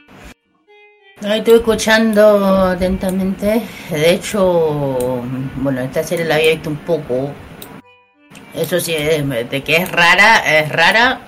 [1.20, 3.62] Estuve escuchando atentamente.
[3.91, 5.23] De hecho,
[5.57, 7.31] bueno, esta serie la había visto un poco.
[8.55, 11.20] Eso sí, de que es rara, es rara.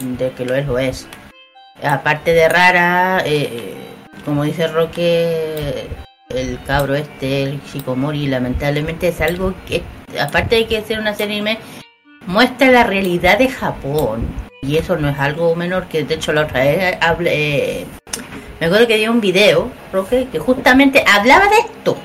[0.00, 1.06] De que lo es, lo es.
[1.82, 3.74] Aparte de rara, eh,
[4.24, 5.88] como dice Roque,
[6.30, 9.82] el cabro este, el Shikomori, lamentablemente es algo que,
[10.18, 11.58] aparte de que ser una serie anime,
[12.26, 14.26] muestra la realidad de Japón.
[14.62, 17.80] Y eso no es algo menor que, de hecho, la otra vez hablé.
[17.80, 17.86] eh,
[18.60, 21.98] me acuerdo que vi un video, Roque, que justamente hablaba de esto.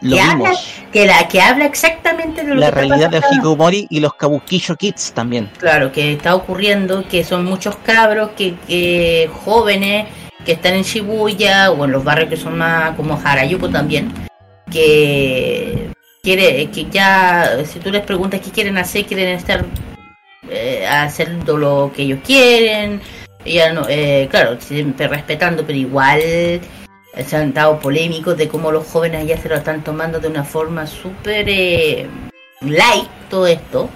[0.00, 0.52] Lo que, habla,
[0.92, 3.18] que, la, que habla exactamente de lo La que realidad de.
[3.18, 5.50] Hikikomori y los Kabukicho Kids también.
[5.58, 10.06] Claro, que está ocurriendo que son muchos cabros que, que jóvenes
[10.44, 14.12] que están en Shibuya o en los barrios que son más como Harajuku también,
[14.70, 15.90] que
[16.28, 19.64] quiere que ya si tú les preguntas qué quieren hacer, quieren estar
[20.50, 23.00] eh, haciendo lo que ellos quieren,
[23.46, 28.86] ya no, eh, claro, siempre respetando, pero igual se han dado polémicos de cómo los
[28.86, 32.06] jóvenes ya se lo están tomando de una forma súper eh,
[32.60, 33.88] light todo esto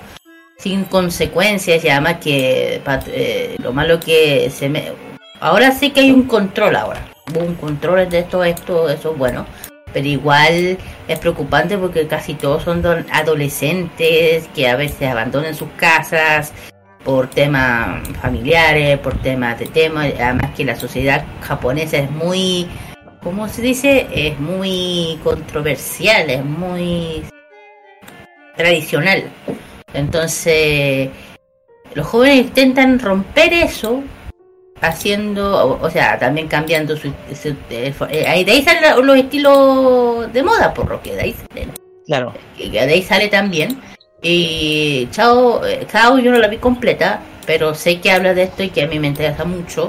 [0.57, 4.93] sin consecuencias y además que eh, lo malo que se me
[5.41, 7.07] ahora sí que hay un control ahora
[7.39, 9.47] un control de esto esto eso es bueno
[9.93, 16.53] pero igual es preocupante porque casi todos son adolescentes que a veces abandonan sus casas
[17.05, 22.69] por temas familiares por temas de temas además que la sociedad japonesa es muy
[23.23, 24.07] ¿cómo se dice?
[24.15, 27.25] es muy controversial es muy
[28.57, 29.25] tradicional
[29.95, 31.11] entonces,
[31.95, 34.03] los jóvenes intentan romper eso
[34.83, 37.09] haciendo, o, o sea, también cambiando su...
[37.35, 41.35] su- eh, eh, de ahí salen los estilos de moda, por lo que de ahí
[41.49, 41.73] salen.
[42.07, 42.35] Claro.
[42.59, 43.81] De ahí sale también.
[44.21, 48.63] Y Chao, eh, Chao yo no la vi completa, pero sé que habla de esto
[48.63, 49.89] y que a mí me interesa mucho,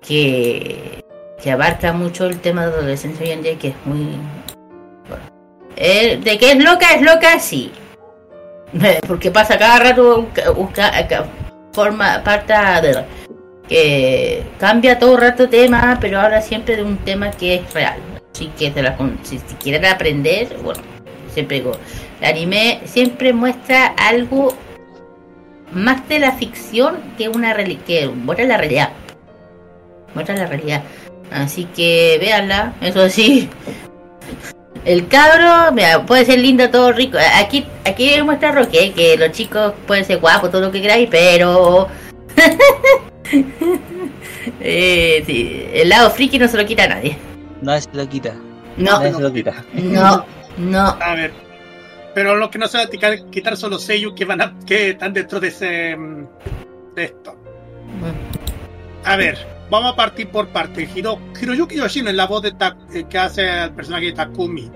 [0.00, 1.04] que,
[1.42, 4.16] que abarca mucho el tema de adolescencia hoy en día, que es muy...
[5.08, 5.24] bueno.
[5.76, 7.72] Eh, de que es loca, es loca, sí.
[9.06, 11.26] Porque pasa cada rato un ca- un ca- ca-
[11.72, 13.04] forma parte de
[13.72, 17.98] que cambia todo rato tema, pero ahora siempre de un tema que es real.
[18.34, 20.82] Así que te la si, si quieren aprender, bueno,
[21.32, 21.72] siempre digo,
[22.20, 24.54] el anime siempre muestra algo
[25.72, 27.54] más de la ficción que una
[27.86, 28.90] que muestra la realidad.
[30.14, 30.82] Muestra la realidad.
[31.30, 33.48] Así que véanla, eso sí.
[34.84, 35.74] El cabro,
[36.06, 37.16] puede ser lindo, todo rico.
[37.36, 41.88] Aquí, aquí muestra Roque que los chicos pueden ser guapos, todo lo que queráis, pero.
[44.60, 47.16] eh, sí, el lado friki no se lo quita a nadie.
[47.60, 48.34] Nadie se lo quita.
[48.76, 48.98] No.
[48.98, 49.64] Nadie se lo quita.
[49.74, 50.24] No,
[50.58, 50.80] no.
[51.00, 51.32] A ver.
[52.14, 54.54] Pero lo que no se va a quitar, quitar son los sellos que van a,
[54.66, 56.26] que están dentro de ese mm,
[56.94, 57.34] de esto.
[59.04, 59.38] A ver,
[59.70, 60.88] vamos a partir por parte.
[60.94, 64.70] Hiro, Hiroyuki Yoshino es la voz de Ta- eh, que hace al personaje de Takumi.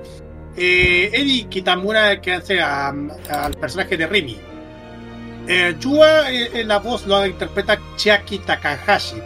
[0.57, 4.39] Eh, Eddie Kitamura que hace a- al personaje de Rimi.
[5.49, 9.17] Eh, Yua eh, en la voz lo interpreta Chiaki Takahashi.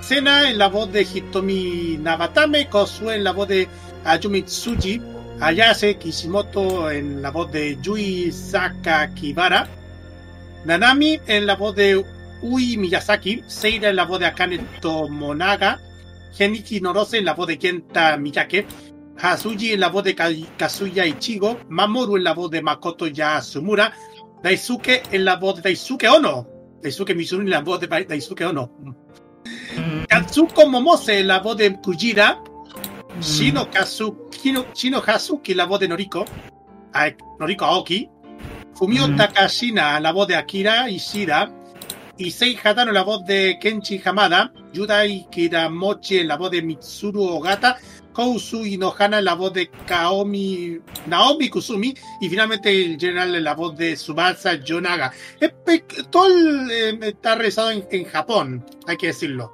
[0.00, 3.66] Sena en la voz de Hitomi Nabatame, Kosue en la voz de
[4.04, 5.00] Ayumi Tsuji,
[5.40, 9.66] Ayase Kishimoto en la voz de Yui Sakakibara,
[10.64, 12.04] Nanami en la voz de
[12.42, 15.80] Ui Miyazaki, Seira en la voz de Akane Tomonaga,
[16.36, 18.66] Genichi Norose en la voz de Kenta Miyake,
[19.20, 20.28] Hazuji en la voz de Ka-
[20.58, 23.92] Kazuya Ichigo, Mamoru en la voz de Makoto Yasumura,
[24.44, 26.46] Daisuke en la voz de Daisuke Ono,
[26.82, 28.70] Daisuke Mizuru en la voz de Daisuke Ono,
[30.08, 32.42] Katsuko Momose en la voz de Kujira,
[33.20, 36.24] Shino, Kazu, Shino, Shino Hazuki la voz de Noriko,
[36.92, 38.08] a- Noriko Aoki,
[38.74, 41.50] Fumio Takashina la voz de Akira Ishida,
[42.18, 47.78] Issei Hatano la voz de Kenchi Hamada, Yudai Kiramochi en la voz de Mitsuru Ogata,
[48.14, 53.54] Kousu Inohana en la voz de Kaomi, Naomi Kusumi y finalmente el general en la
[53.54, 55.12] voz de Subasa Yonaga.
[56.10, 59.52] Todo el, eh, está realizado en, en Japón, hay que decirlo.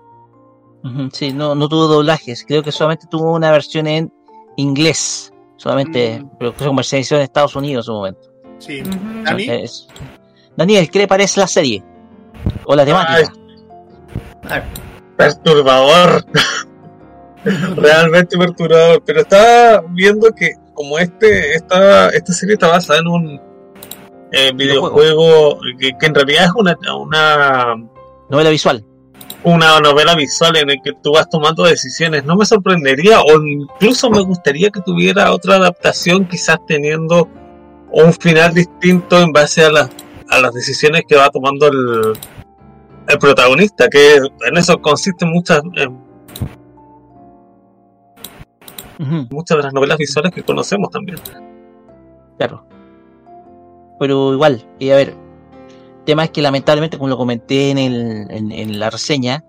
[1.12, 2.44] Sí, no, no tuvo doblajes.
[2.46, 4.12] Creo que solamente tuvo una versión en
[4.56, 5.32] inglés.
[5.56, 8.30] Solamente, pero que se comercializó en Estados Unidos en su momento.
[8.58, 8.82] Sí.
[10.56, 11.84] Daniel, ¿qué le parece la serie?
[12.64, 13.32] O la temática.
[15.16, 16.24] perturbador.
[17.76, 19.02] Realmente perturbador.
[19.04, 23.40] Pero estaba viendo que como este esta, esta serie está basada en un
[24.32, 27.76] eh, videojuego que, que en realidad es una, una
[28.28, 28.84] novela visual.
[29.42, 32.24] Una novela visual en el que tú vas tomando decisiones.
[32.24, 37.28] No me sorprendería o incluso me gustaría que tuviera otra adaptación quizás teniendo
[37.90, 39.90] un final distinto en base a las,
[40.28, 42.12] a las decisiones que va tomando el,
[43.08, 45.62] el protagonista, que en eso consiste muchas,
[49.30, 51.18] muchas de las novelas visuales que conocemos también.
[52.38, 52.64] Claro.
[53.98, 58.26] Pero igual, y a ver, el tema es que lamentablemente, como lo comenté en, el,
[58.30, 59.44] en, en la reseña,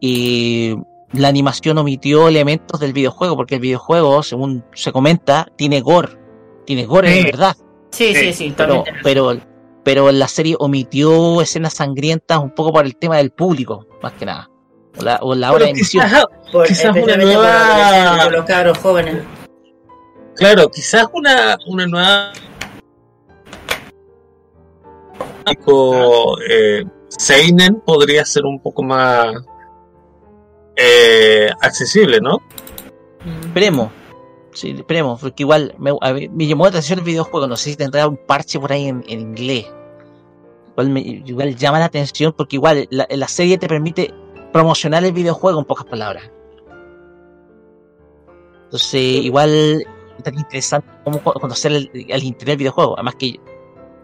[0.00, 0.76] eh,
[1.12, 6.18] la animación omitió elementos del videojuego, porque el videojuego, según se comenta, tiene gore.
[6.66, 7.24] Tiene gore de Sí.
[7.24, 7.56] verdad.
[7.90, 9.36] Sí, sí, sí, Pero, pero,
[9.84, 14.26] pero la serie omitió escenas sangrientas un poco por el tema del público, más que
[14.26, 14.50] nada.
[14.98, 16.06] O la, o la hora de emisión.
[16.52, 19.22] Por- quizás una nueva- los- por los cabros jóvenes.
[20.36, 22.32] Claro, quizás una, una nueva
[25.46, 29.34] tipo eh, Seinen podría ser un poco más
[30.76, 32.38] eh, accesible, ¿no?
[33.44, 33.90] Esperemos.
[34.52, 37.46] Sí, esperemos, porque igual me, a ver, me llamó la atención el videojuego.
[37.46, 39.66] No sé si tendrá un parche por ahí en, en inglés.
[40.72, 44.12] Igual, me- igual llama la atención porque igual la, la serie te permite
[44.54, 46.30] promocionar el videojuego en pocas palabras.
[48.66, 49.50] Entonces, igual
[50.16, 52.94] es tan interesante como co- conocer el, el interés del videojuego.
[52.94, 53.40] Además que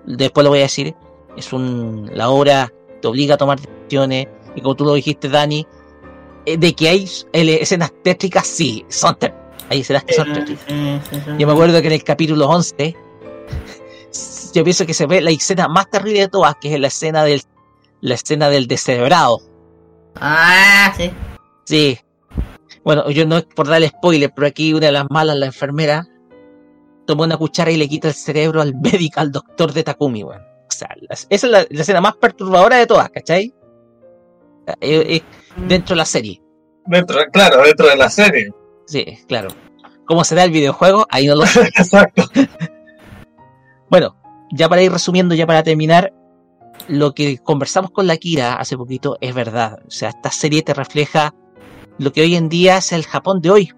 [0.06, 0.92] después lo voy a decir,
[1.36, 5.64] es un la obra te obliga a tomar decisiones y como tú lo dijiste, Dani,
[6.46, 9.32] eh, de que hay escenas tétricas, sí, son té-
[9.68, 10.66] hay escenas que son tétricas.
[11.38, 12.96] Yo me acuerdo que en el capítulo 11,
[14.52, 17.22] yo pienso que se ve la escena más terrible de todas, que es la escena
[17.22, 17.40] del
[18.00, 19.42] la escena del descerebrado.
[20.16, 21.10] Ah, sí.
[21.64, 21.98] Sí.
[22.84, 26.06] Bueno, yo no es por darle spoiler, pero aquí una de las malas, la enfermera,
[27.06, 30.40] toma una cuchara y le quita el cerebro al médico, al doctor de Takumi, weón.
[30.42, 33.52] O sea, la- esa es la, la escena más perturbadora de todas, ¿cachai?
[34.80, 35.22] Eh, eh,
[35.66, 36.40] dentro de la serie.
[36.86, 38.50] Dentro, claro, dentro de la serie.
[38.86, 39.48] Sí, claro.
[40.06, 41.06] ¿Cómo será el videojuego?
[41.10, 41.60] Ahí no lo sé.
[41.76, 42.24] Exacto.
[43.88, 44.16] Bueno,
[44.52, 46.12] ya para ir resumiendo, ya para terminar,
[46.88, 49.78] lo que conversamos con la Kira hace poquito es verdad.
[49.86, 51.34] O sea, esta serie te refleja
[51.98, 53.72] lo que hoy en día es el Japón de hoy.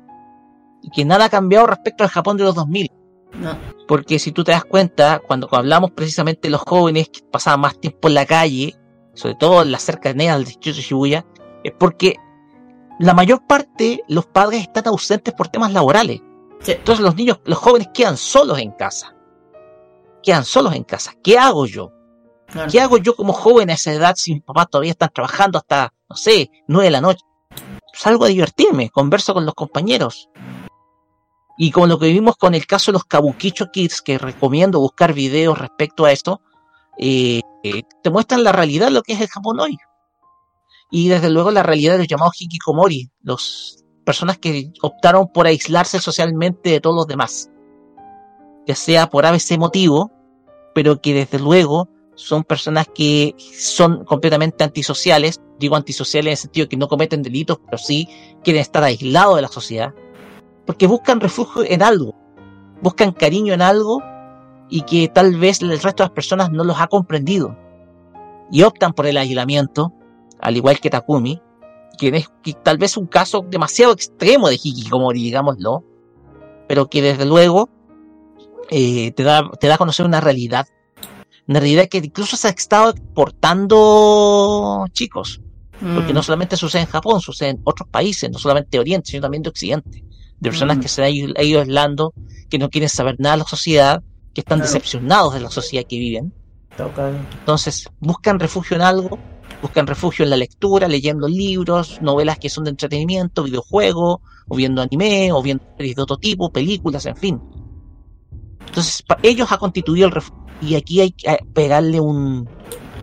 [0.82, 2.90] Y que nada ha cambiado respecto al Japón de los 2000.
[3.34, 3.56] No.
[3.88, 7.78] Porque si tú te das cuenta, cuando hablamos precisamente de los jóvenes que pasaban más
[7.78, 8.74] tiempo en la calle,
[9.14, 11.26] sobre todo en las cercanías del distrito de Shibuya,
[11.64, 12.16] es porque
[12.98, 16.20] la mayor parte los padres están ausentes por temas laborales.
[16.66, 19.16] Entonces los niños, los jóvenes quedan solos en casa.
[20.22, 21.12] Quedan solos en casa.
[21.22, 21.92] ¿Qué hago yo?
[22.70, 25.92] ¿Qué hago yo como joven a esa edad si mis papás todavía están trabajando hasta,
[26.08, 27.24] no sé, nueve de la noche?
[27.94, 30.28] Salgo a divertirme, converso con los compañeros.
[31.58, 35.12] Y como lo que vivimos con el caso de los Kabukicho Kids, que recomiendo buscar
[35.12, 36.40] videos respecto a esto,
[36.98, 39.78] eh, eh, te muestran la realidad de lo que es el Japón hoy.
[40.90, 46.00] Y desde luego la realidad de los llamados hikikomori, los personas que optaron por aislarse
[46.00, 47.50] socialmente de todos los demás.
[48.66, 50.10] Ya sea por ABC motivo,
[50.74, 51.88] pero que desde luego
[52.22, 57.58] son personas que son completamente antisociales, digo antisociales en el sentido que no cometen delitos,
[57.64, 58.08] pero sí
[58.42, 59.94] quieren estar aislados de la sociedad,
[60.66, 62.14] porque buscan refugio en algo,
[62.80, 64.02] buscan cariño en algo
[64.68, 67.56] y que tal vez el resto de las personas no los ha comprendido.
[68.50, 69.92] Y optan por el aislamiento,
[70.40, 71.40] al igual que Takumi,
[71.98, 75.84] que es que tal vez un caso demasiado extremo de Hikikomori, digámoslo,
[76.68, 77.68] pero que desde luego
[78.70, 80.66] eh, te, da, te da a conocer una realidad,
[81.48, 85.40] realidad que incluso se ha estado exportando chicos,
[85.78, 86.14] porque Mm.
[86.16, 89.42] no solamente sucede en Japón, sucede en otros países, no solamente de Oriente, sino también
[89.42, 90.04] de Occidente,
[90.38, 90.80] de personas Mm.
[90.80, 92.14] que se han ido aislando,
[92.48, 94.72] que no quieren saber nada de la sociedad, que están Claro.
[94.72, 96.32] decepcionados de la sociedad que viven.
[97.38, 99.18] Entonces, buscan refugio en algo,
[99.60, 104.80] buscan refugio en la lectura, leyendo libros, novelas que son de entretenimiento, videojuegos, o viendo
[104.82, 107.40] anime, o viendo series de otro tipo, películas, en fin.
[108.66, 110.41] Entonces, pa- ellos ha constituido el refugio.
[110.62, 112.48] Y aquí hay que eh, pegarle un.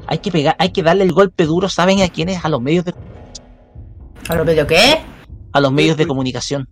[0.07, 2.43] Hay que pegar, hay que darle el golpe duro, ¿saben a quiénes?
[2.43, 2.95] A los medios de.
[4.27, 4.99] ¿A los medios qué?
[5.51, 6.67] A los medios de comunicación.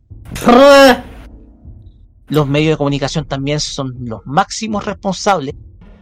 [2.30, 5.56] Los medios de comunicación también son los máximos responsables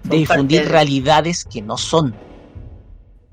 [0.04, 2.16] de difundir parte realidades que no son.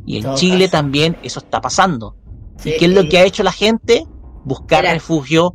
[0.05, 0.73] Y en Todo Chile caso.
[0.73, 2.17] también eso está pasando.
[2.59, 4.05] Sí, ¿Y qué es lo que ha hecho la gente?
[4.45, 5.55] Buscar Era- refugio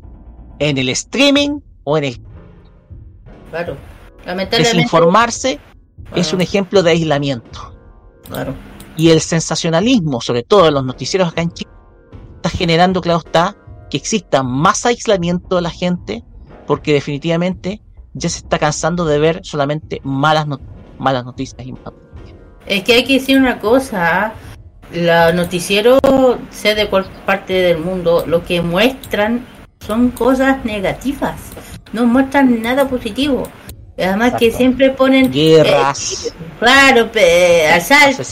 [0.60, 2.22] en el streaming o en el
[3.52, 3.78] Claro.
[4.26, 4.58] Lamentablemente.
[4.78, 5.60] desinformarse
[6.16, 7.74] es un ejemplo de aislamiento.
[8.28, 8.54] Claro.
[8.96, 11.70] Y el sensacionalismo, sobre todo en los noticieros acá en Chile,
[12.38, 13.56] está generando, claro está,
[13.90, 16.24] que exista más aislamiento de la gente,
[16.66, 17.82] porque definitivamente
[18.14, 20.62] ya se está cansando de ver solamente malas, not-
[20.98, 21.94] malas noticias y malas
[22.66, 24.26] Es que hay que decir una cosa.
[24.26, 24.34] ¿ah?
[24.94, 26.00] Los noticieros,
[26.50, 29.46] sé de cuál parte del mundo, lo que muestran
[29.86, 31.36] son cosas negativas.
[31.94, 33.44] No muestran nada positivo.
[33.98, 35.32] Además que siempre ponen...
[35.32, 36.28] Guerras.
[36.28, 38.30] eh, claro, pe- asaltos.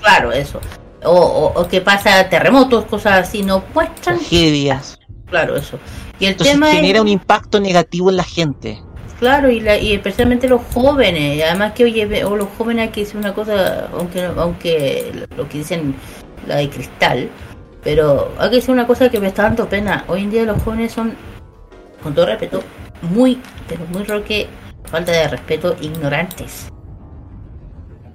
[0.00, 0.60] Claro, eso.
[1.04, 3.42] O, o, o que pasa terremotos, cosas así.
[3.42, 4.98] No muestran tragedias.
[5.28, 5.78] Claro, eso.
[6.20, 8.80] Y el Entonces tema genera es, un impacto negativo en la gente.
[9.18, 13.00] claro, y, la, y especialmente los jóvenes, además que oye, o los jóvenes hay que
[13.00, 15.94] decir una cosa, aunque aunque lo que dicen
[16.46, 17.28] la de cristal,
[17.82, 20.04] pero hay que decir una cosa que me está dando pena.
[20.06, 21.14] Hoy en día los jóvenes son,
[22.02, 22.62] con todo respeto,
[23.02, 24.46] muy, pero muy roque,
[24.84, 26.68] falta de respeto, ignorantes.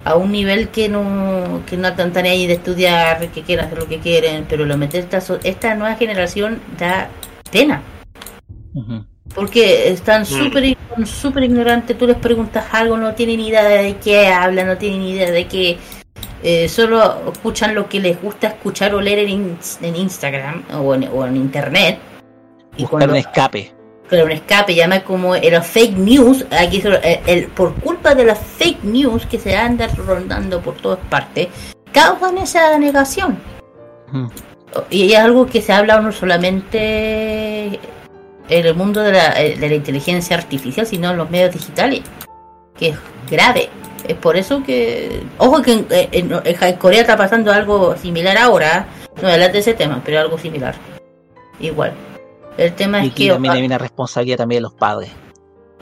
[0.04, 3.88] A un nivel que no, que no están ahí de estudiar, que quieren hacer lo
[3.88, 7.08] que quieren, pero lo meter esta, so- esta nueva generación da
[7.50, 7.82] pena.
[9.34, 13.96] Porque están súper son súper ignorantes, tú les preguntas algo, no tienen ni idea de
[13.96, 15.78] qué hablan, no tienen ni idea de qué...
[16.42, 21.08] eh, solo escuchan lo que les gusta escuchar o leer en, en Instagram o en,
[21.12, 21.98] o en Internet.
[22.76, 23.72] Y Buscar cuando- un escape.
[24.08, 28.38] Claro, un escape, llama como era fake news, aquí el, el- por culpa de las
[28.38, 31.48] fake news que se andan rondando por todas partes,
[31.92, 33.38] causan esa negación.
[34.90, 37.66] Y es algo que se habla no solamente
[38.48, 42.00] en el mundo de la, eh, de la inteligencia artificial, sino en los medios digitales,
[42.78, 42.96] que es
[43.30, 43.68] grave.
[44.06, 48.86] Es por eso que, ojo que en, en- en Corea está pasando algo similar ahora,
[49.20, 50.74] no de ese tema, pero algo similar.
[51.60, 51.92] Igual.
[52.58, 55.10] El tema Y es que también hay una responsabilidad también de los padres.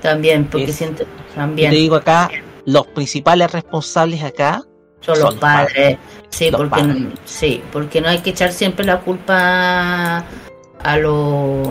[0.01, 2.31] también, porque Es- siento, Yo también te digo acá,
[2.67, 4.63] los principales responsables acá
[5.01, 5.99] son los padres.
[6.29, 6.97] Sí, Los porque padres.
[7.01, 10.25] no, sí, porque no hay que echar siempre la culpa
[10.85, 11.69] a los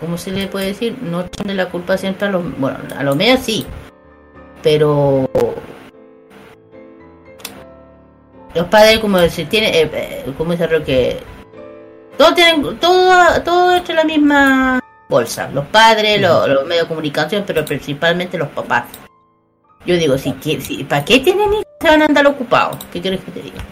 [0.00, 0.96] ¿cómo se le puede decir?
[1.02, 3.66] No echarle la culpa siempre a los bueno, a los medios sí,
[4.62, 5.28] pero
[8.54, 11.18] los padres como decir tiene eh, eh, como dice que
[12.16, 17.44] todos tienen todo todo entre la misma bolsa, los padres, los, los medios de comunicación,
[17.46, 18.84] pero principalmente los papás.
[19.86, 21.66] Yo digo, si, si ¿para qué tienen hijos?
[21.80, 22.84] Se van a andar ocupados.
[22.92, 23.64] ¿Qué quieres que te diga?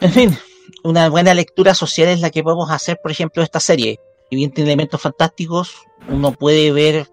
[0.00, 0.38] En fin,
[0.82, 4.00] una buena lectura social es la que podemos hacer, por ejemplo, de esta serie.
[4.30, 7.08] Si bien tiene elementos fantásticos, uno puede ver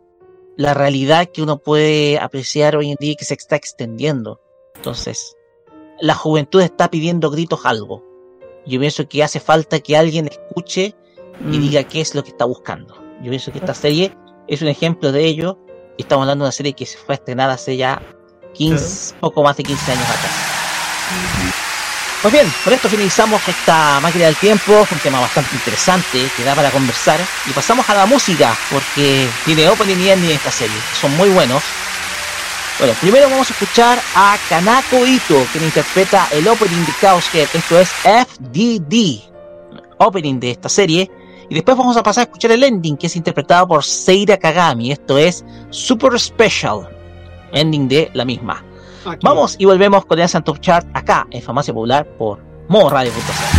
[0.58, 4.40] la realidad que uno puede apreciar hoy en día y que se está extendiendo.
[4.76, 5.36] Entonces,
[6.00, 8.11] la juventud está pidiendo gritos algo.
[8.66, 10.96] Yo pienso que hace falta que alguien escuche
[11.52, 11.62] y Mm.
[11.62, 12.96] diga qué es lo que está buscando.
[13.22, 14.16] Yo pienso que esta serie
[14.48, 15.58] es un ejemplo de ello.
[15.98, 18.02] Estamos hablando de una serie que se fue estrenada hace ya
[18.54, 20.32] 15, poco más de 15 años atrás.
[22.22, 26.54] Pues bien, con esto finalizamos esta máquina del tiempo, un tema bastante interesante que da
[26.54, 27.20] para conversar.
[27.48, 31.64] Y pasamos a la música, porque tiene opening y ending esta serie, son muy buenos.
[32.80, 37.48] Bueno, primero vamos a escuchar a Kanako Ito, quien interpreta el opening de Chaos Head,
[37.54, 39.22] esto es FDD,
[39.98, 41.12] opening de esta serie.
[41.50, 44.92] Y después vamos a pasar a escuchar el ending, que es interpretado por Seira Kagami,
[44.92, 46.88] esto es Super Special,
[47.52, 48.64] ending de la misma.
[49.22, 53.51] Vamos y volvemos con el Top Chart acá en Farmacia Popular por modoradio.cl.「転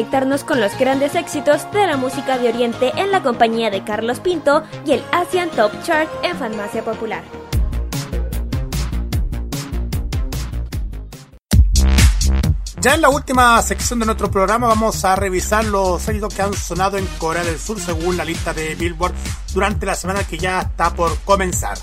[0.00, 3.70] hora de conectarnos con los grandes éxitos de la música de Oriente en la compañía
[3.70, 7.22] de Carlos Pinto y el Asian Top Chart en Farmacia Popular.
[12.80, 16.54] Ya en la última sección de nuestro programa vamos a revisar los éxitos que han
[16.54, 19.12] sonado en Corea del Sur según la lista de Billboard
[19.52, 21.76] durante la semana que ya está por comenzar.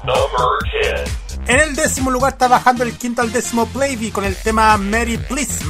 [1.48, 5.18] En el décimo lugar está bajando el quinto al décimo Playboy con el tema Mary
[5.20, 5.64] Please.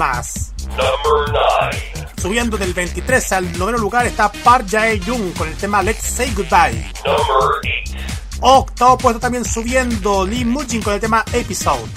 [2.28, 6.92] Subiendo del 23 al noveno lugar está Park Jae-jung con el tema Let's Say Goodbye.
[8.42, 11.88] Octavo puesto también subiendo Lee Mujin con el tema Episode.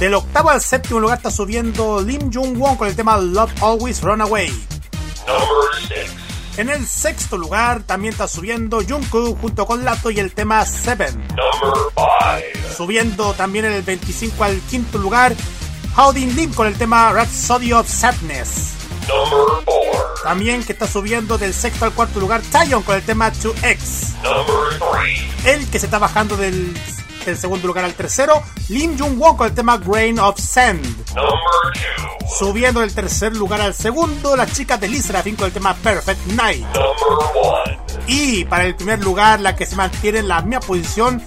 [0.00, 4.22] Del octavo al séptimo lugar está subiendo Lim Jung-won con el tema Love Always Run
[4.22, 4.50] Away.
[6.56, 11.24] En el sexto lugar también está subiendo Jungkook junto con Lato y el tema Seven.
[12.76, 15.36] Subiendo también en el 25 al quinto lugar
[15.96, 18.74] Howdin Lim con el tema Rhapsody of Sadness.
[20.22, 24.14] También que está subiendo del sexto al cuarto lugar Taeyeon con el tema 2X.
[25.46, 26.76] El que se está bajando del,
[27.24, 30.84] del segundo lugar al tercero, Lim Jung-won con el tema Grain of Sand.
[32.38, 36.66] Subiendo del tercer lugar al segundo, las chicas de Lisa con el tema Perfect Night.
[38.06, 41.22] Y para el primer lugar, la que se mantiene en la misma posición,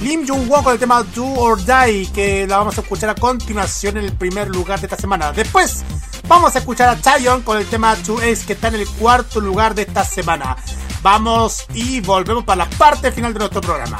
[0.00, 3.98] Lim Jung-won con el tema Do or Die, que la vamos a escuchar a continuación
[3.98, 5.32] en el primer lugar de esta semana.
[5.32, 5.84] Después
[6.30, 9.74] Vamos a escuchar a Chayon con el tema 2Ace que está en el cuarto lugar
[9.74, 10.56] de esta semana.
[11.02, 13.98] Vamos y volvemos para la parte final de nuestro programa.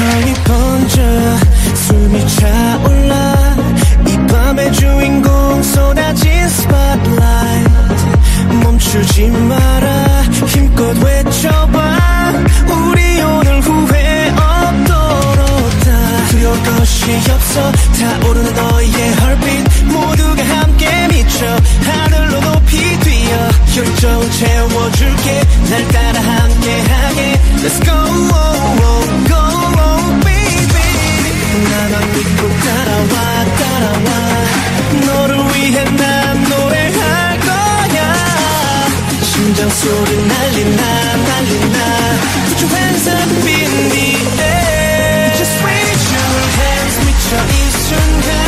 [0.00, 1.02] 함성이 번져
[1.74, 3.56] 숨이 차올라.
[4.06, 7.70] 이 밤의 주인공 쏟아진 spotlight.
[8.62, 10.22] 멈추지 마라.
[10.46, 11.98] 힘껏 외쳐봐.
[12.66, 16.26] 우리 오늘 후회 없도록 다.
[16.30, 17.72] 두려울 것이 없어.
[17.72, 21.46] 타오르는 너의 heartbeat 모두가 함께 미쳐.
[21.84, 22.59] 하늘로 높
[23.80, 27.94] 열정 채워줄게 날 따라 함께하게 Let's go
[29.26, 29.40] go
[30.20, 30.88] baby
[31.70, 34.08] 나만 믿고 따라와 따라와
[35.06, 37.98] 너를 위해 난 노래할 거야
[39.22, 41.78] 심장 소리 날리나 날리나
[42.48, 44.08] Put your hands up in the
[44.42, 48.39] air Just raise your hands 미쳐 이 순간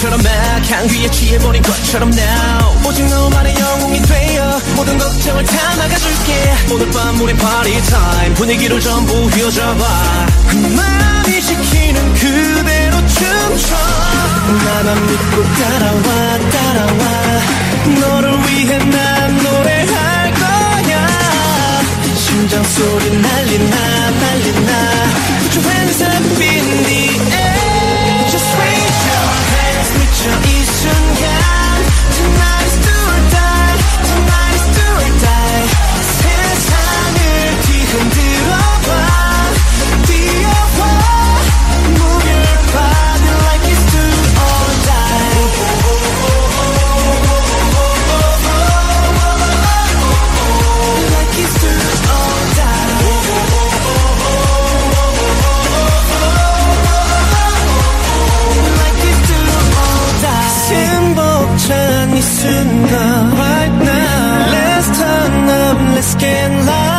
[0.00, 0.30] 것처럼 막
[0.70, 2.88] 향기에 취해버린 것처럼 now.
[2.88, 6.54] 오직 너만의 영웅이 되어 모든 걱정을 다 막아줄게.
[6.72, 8.34] 오늘 밤 우리 party time.
[8.34, 10.26] 분위기를 전부 휘어잡아
[10.74, 13.76] 마음이 시키는 그대로 춤춰.
[14.64, 18.00] 나만 믿고 따라와 따라와.
[18.00, 21.82] 너를 위해 난 노래할 거야.
[22.16, 23.10] 심장 소리
[25.50, 26.89] Put your hands up in the
[62.42, 64.52] tonight, right now.
[64.54, 66.89] Let's turn up, let's get loud.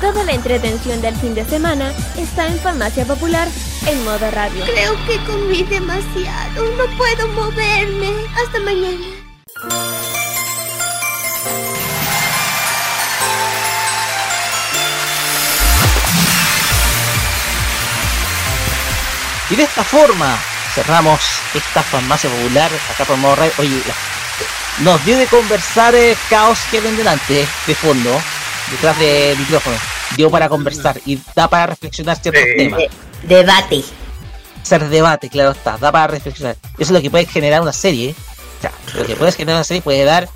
[0.00, 3.48] Toda la entretención del fin de semana está en Farmacia Popular
[3.88, 4.64] en modo radio.
[4.64, 6.64] Creo que comí demasiado.
[6.76, 8.12] No puedo moverme.
[8.40, 9.06] Hasta mañana.
[19.50, 20.38] Y de esta forma
[20.74, 21.20] cerramos
[21.54, 23.52] esta farmacia popular acá por Modo Radio.
[23.58, 23.80] Oye,
[24.80, 28.10] nos dio de conversar eh, Caos Kevin delante, de fondo,
[28.70, 29.76] detrás del micrófono.
[30.16, 32.56] Dio para conversar y da para reflexionar ciertos Sí.
[32.56, 32.80] temas.
[33.22, 33.84] Debate.
[34.62, 36.56] Ser debate, claro está, da para reflexionar.
[36.74, 38.10] Eso es lo que puede generar una serie.
[38.10, 38.14] ¿eh?
[38.58, 40.28] O sea, lo que puede generar una serie puede dar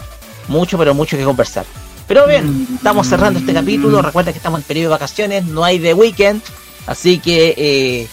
[0.49, 1.65] mucho, pero mucho que conversar.
[2.07, 4.03] Pero bien, estamos cerrando este capítulo.
[4.03, 6.43] Recuerda que estamos en periodo de vacaciones, no hay de weekend.
[6.87, 8.09] Así que eh,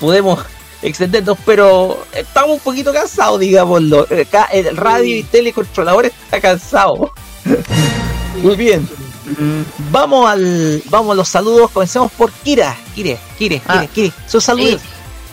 [0.00, 0.40] podemos
[0.84, 4.02] extendernos, pero estamos un poquito cansados, digámoslo.
[4.02, 7.12] Acá el radio y telecontrolador está cansado.
[8.42, 8.88] Muy bien.
[9.90, 11.70] Vamos al vamos a los saludos.
[11.70, 12.76] Comencemos por Kira.
[12.94, 14.12] Kire, Kire, Kire, Kire.
[14.26, 14.82] Sus saludos.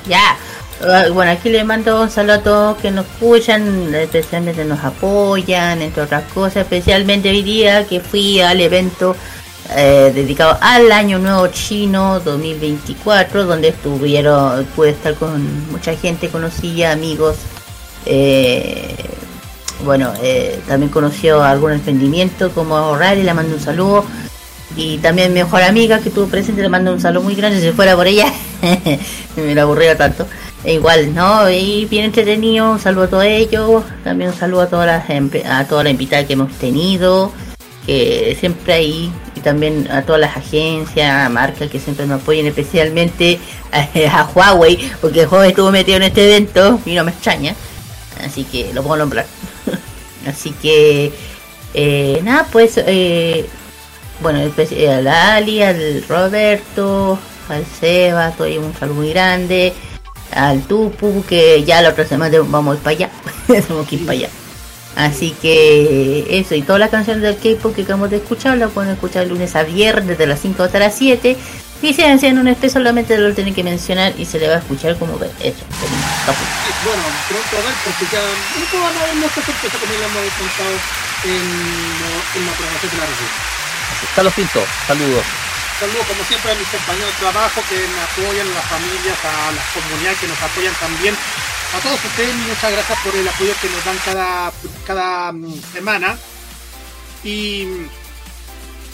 [0.07, 0.37] Ya.
[0.83, 5.81] Ah, Bueno, aquí le mando un saludo a todos que nos escuchan, especialmente nos apoyan,
[5.81, 9.15] entre otras cosas, especialmente hoy día que fui al evento
[9.75, 16.91] eh, dedicado al Año Nuevo Chino 2024, donde estuvieron, pude estar con mucha gente conocida,
[16.91, 17.37] amigos.
[18.05, 18.95] eh,
[19.85, 24.05] bueno, eh, también conoció algún emprendimiento como ahorrar y le mando un saludo.
[24.75, 27.71] Y también mi mejor amiga que estuvo presente le mando un saludo muy grande si
[27.71, 28.31] fuera por ella.
[29.35, 30.27] me la aburría tanto.
[30.63, 31.49] E igual, ¿no?
[31.49, 33.83] Y bien entretenido, un saludo a todos ellos.
[34.03, 37.31] También un saludo a todas las a todas las invitadas que hemos tenido.
[37.85, 39.11] Que siempre ahí.
[39.43, 43.39] También a todas las agencias, marcas que siempre nos apoyan, especialmente
[43.71, 47.55] a, a Huawei, porque Huawei estuvo metido en este evento y no me extraña.
[48.23, 49.25] Así que lo puedo nombrar.
[50.27, 51.11] Así que,
[51.73, 53.47] eh, nada, pues, eh,
[54.21, 57.17] bueno, eh, a la Ali, al Roberto,
[57.49, 59.73] al Seba, ahí un saludo muy grande,
[60.31, 63.09] al Tupu, que ya la otra semana vamos a ir para allá,
[63.47, 64.29] tenemos que ir para allá.
[64.95, 68.91] Así que eso, y todas las canciones del K-pop que acabamos de escuchar, las pueden
[68.91, 71.37] escuchar lunes a viernes desde las 5 hasta las 7.
[71.81, 74.57] Y si hacen un espejo solamente lo tienen que mencionar y se le va a
[74.59, 75.15] escuchar como.
[75.15, 75.65] Eso.
[76.83, 78.21] Bueno, pronto a ver, porque ya
[78.53, 80.75] pronto van a haber muchas sorpresas como ya hemos contado
[81.23, 83.29] en, en la programación de la región.
[84.15, 85.25] Carlos Pinto, saludos.
[85.81, 89.51] Saludos como siempre a mis compañeros de trabajo que me apoyan, a las familias, a
[89.51, 91.15] las comunidades que nos apoyan también.
[91.73, 94.53] A todos ustedes muchas gracias por el apoyo que nos dan cada,
[94.85, 96.19] cada mm, semana.
[97.23, 97.65] Y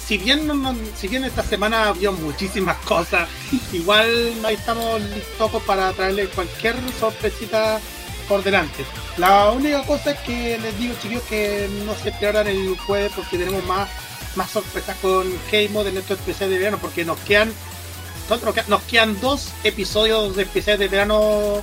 [0.07, 0.49] si bien,
[0.95, 3.27] si bien esta semana había muchísimas cosas,
[3.73, 7.81] igual ahí estamos listos para traerles cualquier sorpresita
[8.29, 8.85] por delante.
[9.17, 13.61] La única cosa que les digo chicos que no se pierdan el jueves porque tenemos
[13.65, 13.89] más,
[14.37, 17.51] más sorpresas con K-Mod de nuestro especial de verano porque nos quedan
[18.67, 21.61] nos quedan dos episodios de especial de verano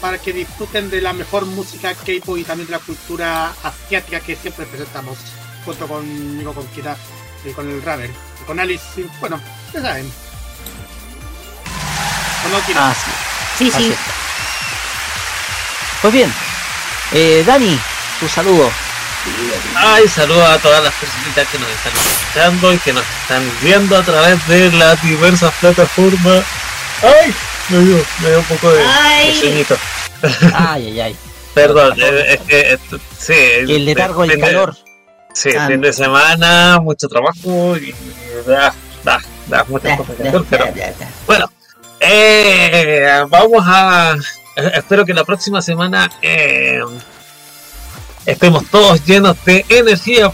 [0.00, 4.34] para que disfruten de la mejor música K-pop y también de la cultura asiática que
[4.34, 5.18] siempre presentamos
[5.64, 6.96] junto conmigo con Kira
[7.44, 9.40] y con el Raver y con Alice y, bueno
[9.72, 10.10] ya saben
[12.42, 12.90] ¿O no, Kira?
[12.90, 12.94] Ah,
[13.58, 13.68] sí.
[13.68, 13.98] Así es.
[16.00, 16.32] Pues bien,
[17.12, 17.78] eh, Dani,
[18.18, 18.70] tu saludo.
[19.76, 23.96] Ay, saludos a todas las personitas que nos están escuchando y que nos están viendo
[23.96, 26.42] a través de las diversas plataformas.
[27.02, 27.34] Ay,
[27.68, 29.28] me dio, me dio un poco de, Ay.
[29.28, 29.76] de sueñito.
[30.54, 31.16] Ay, ay, ay.
[31.54, 33.32] Perdón, eh, es que esto- sí.
[33.34, 34.76] El letargo, el calor.
[35.34, 35.66] Sí, Ah.
[35.68, 37.94] fin de semana, mucho trabajo y
[38.46, 38.72] da,
[39.04, 40.66] da, da muchas cosas que hacer, pero
[41.26, 41.50] bueno,
[42.00, 44.14] eh, vamos a.
[44.56, 46.80] eh, Espero que la próxima semana eh,
[48.26, 50.32] estemos todos llenos de energía.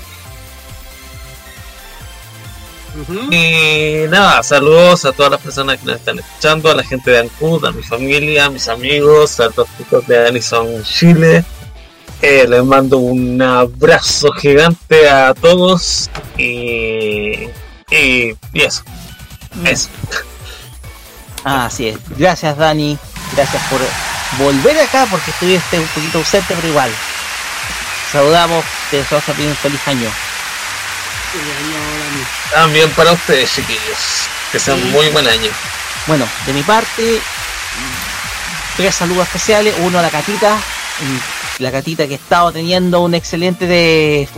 [3.31, 7.19] Y nada, saludos a todas las personas que nos están escuchando, a la gente de
[7.21, 11.45] Ancud, a mi familia, a mis amigos, a los chicos de Anison Chile.
[12.23, 16.09] Eh, les mando un abrazo gigante a todos
[16.39, 17.49] y,
[17.91, 18.83] y, y eso.
[19.65, 19.91] Eso.
[21.45, 21.99] Ah, así es.
[22.17, 22.99] Gracias, Dani.
[23.35, 23.81] Gracias por
[24.39, 26.91] volver acá porque estuviste un poquito ausente, pero igual.
[28.13, 30.11] Saludamos, te deseamos también un feliz año.
[32.53, 34.29] También para ustedes, chiquillos.
[34.53, 34.85] Que sean Sí.
[34.87, 35.51] muy buen año.
[36.07, 37.21] Bueno, de mi parte,
[38.77, 39.75] tres saludos especiales.
[39.81, 40.57] Uno a la Catita,
[41.59, 44.29] la Catita que ha estado teniendo un excelente de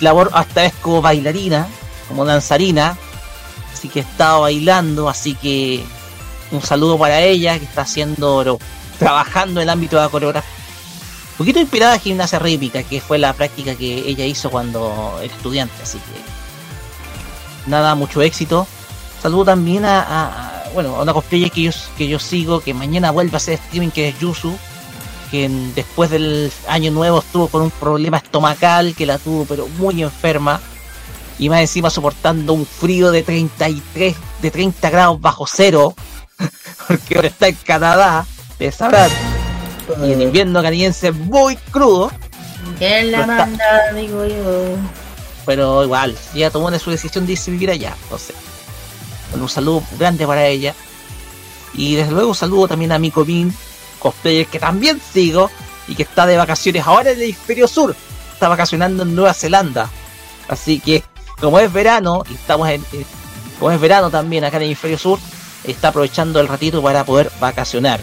[0.00, 1.68] labor hasta vez como bailarina,
[2.08, 2.96] como danzarina.
[3.72, 5.84] Así que ha estado bailando, así que
[6.50, 8.58] un saludo para ella que está haciendo,
[8.98, 10.50] trabajando en el ámbito de la coreografía.
[11.40, 15.72] Poquito inspirada en gimnasia rítmica, que fue la práctica que ella hizo cuando era estudiante,
[15.82, 18.66] así que nada, mucho éxito.
[19.22, 23.36] Saludo también a, bueno, una cosplayer que yo, que yo sigo, que mañana vuelve a
[23.38, 24.54] hacer streaming, que es Yusu,
[25.30, 30.02] que después del año nuevo estuvo con un problema estomacal, que la tuvo pero muy
[30.02, 30.60] enferma,
[31.38, 35.94] y más encima soportando un frío de 33, de 30 grados bajo cero,
[36.86, 38.26] porque ahora está en Canadá,
[38.70, 39.10] sabrán,
[40.06, 42.10] y el invierno canadiense es muy crudo,
[42.78, 44.76] ¿Quién la está- manda, digo yo?
[45.46, 47.94] pero igual, ella tomó su decisión de irse a vivir allá.
[48.04, 48.36] Entonces,
[49.30, 50.74] bueno, un saludo grande para ella.
[51.74, 53.54] Y desde luego un saludo también a mi Min,
[53.98, 55.50] cosplayer que también sigo
[55.88, 57.94] y que está de vacaciones ahora en el hemisferio sur.
[58.32, 59.88] Está vacacionando en Nueva Zelanda.
[60.48, 61.02] Así que,
[61.40, 62.82] como es verano, y estamos en.
[62.92, 63.04] eh,
[63.58, 65.18] como es verano también acá en el hemisferio sur,
[65.64, 68.00] está aprovechando el ratito para poder vacacionar.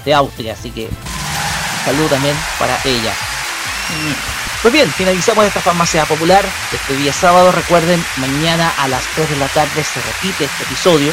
[0.00, 3.12] De Austria, así que un saludo también para ella.
[4.62, 7.50] Pues bien, finalizamos esta farmacia popular este día sábado.
[7.52, 11.12] Recuerden, mañana a las 3 de la tarde se repite este episodio.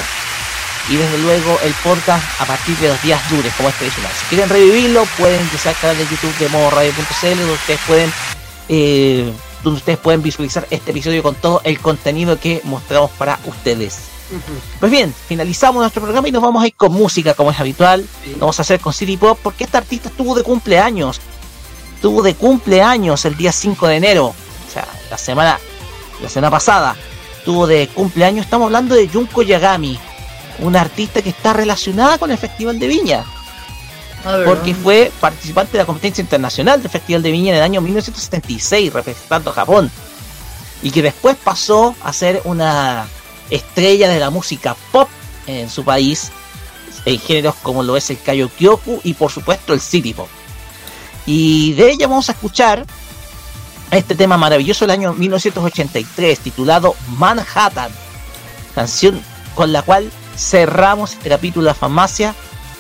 [0.87, 4.11] Y desde luego el podcast a partir de los días lunes, como es tradicional.
[4.19, 8.13] Si quieren revivirlo, pueden ingresar al canal de YouTube de modoradio.cl donde ustedes pueden
[8.69, 9.33] eh,
[9.63, 14.18] donde ustedes pueden visualizar este episodio con todo el contenido que mostramos para ustedes.
[14.79, 18.07] Pues bien, finalizamos nuestro programa y nos vamos a ir con música como es habitual.
[18.33, 21.19] Lo vamos a hacer con City Pop porque esta artista estuvo de cumpleaños.
[21.95, 24.27] Estuvo de cumpleaños el día 5 de enero.
[24.27, 25.59] O sea, la semana,
[26.21, 26.95] la semana pasada.
[27.37, 28.45] Estuvo de cumpleaños.
[28.45, 29.99] Estamos hablando de Junko Yagami.
[30.59, 33.25] Una artista que está relacionada con el Festival de Viña.
[34.45, 38.93] Porque fue participante de la competencia internacional del Festival de Viña en el año 1976,
[38.93, 39.89] representando a Japón.
[40.83, 43.07] Y que después pasó a ser una
[43.49, 45.09] estrella de la música pop
[45.47, 46.31] en su país,
[47.05, 50.27] en géneros como lo es el Kayokyoku y por supuesto el City Pop.
[51.25, 52.85] Y de ella vamos a escuchar
[53.91, 57.91] este tema maravilloso del año 1983 titulado Manhattan,
[58.75, 59.21] canción
[59.55, 62.35] con la cual cerramos este capítulo de la farmacia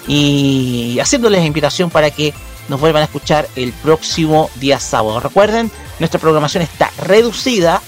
[0.07, 2.33] y haciéndoles invitación para que
[2.69, 5.19] nos vuelvan a escuchar el próximo día sábado.
[5.19, 7.81] Recuerden, nuestra programación está reducida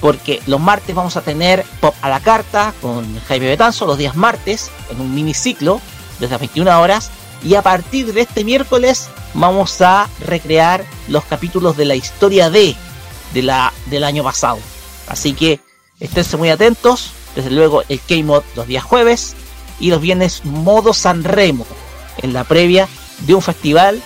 [0.00, 4.16] porque los martes vamos a tener Pop a la Carta con Jaime Betanzo, los días
[4.16, 5.80] martes, en un miniciclo
[6.18, 7.10] desde las 21 horas.
[7.42, 12.74] Y a partir de este miércoles vamos a recrear los capítulos de la historia de,
[13.32, 14.58] de la, del año pasado.
[15.08, 15.60] Así que
[16.00, 17.12] esténse muy atentos.
[17.34, 19.36] Desde luego el K-Mod los días jueves
[19.78, 21.66] y los viernes modo San Remo
[22.18, 22.88] en la previa
[23.20, 24.02] de un festival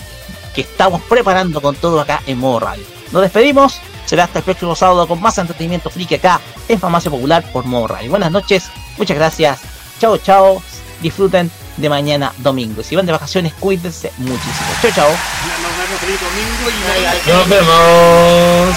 [0.55, 2.85] que estamos preparando con todo acá en modo radio.
[3.11, 7.45] Nos despedimos, será hasta el próximo sábado con más entretenimiento friki acá en Farmacia Popular
[7.53, 8.11] por modo radio.
[8.11, 9.61] Buenas noches, muchas gracias,
[10.01, 10.63] chao chao,
[11.01, 12.83] disfruten de mañana domingo.
[12.83, 14.69] Si van de vacaciones, cuídense muchísimo.
[14.83, 15.11] Chao chao.
[15.11, 18.77] Nos vemos feliz domingo y Nos vemos.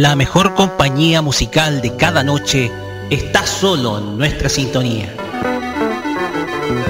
[0.00, 2.72] La mejor compañía musical de cada noche
[3.10, 5.14] está solo en nuestra sintonía.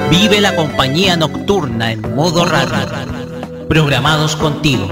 [0.08, 2.86] Vive la compañía nocturna en modo radio.
[3.68, 4.86] Programados contigo.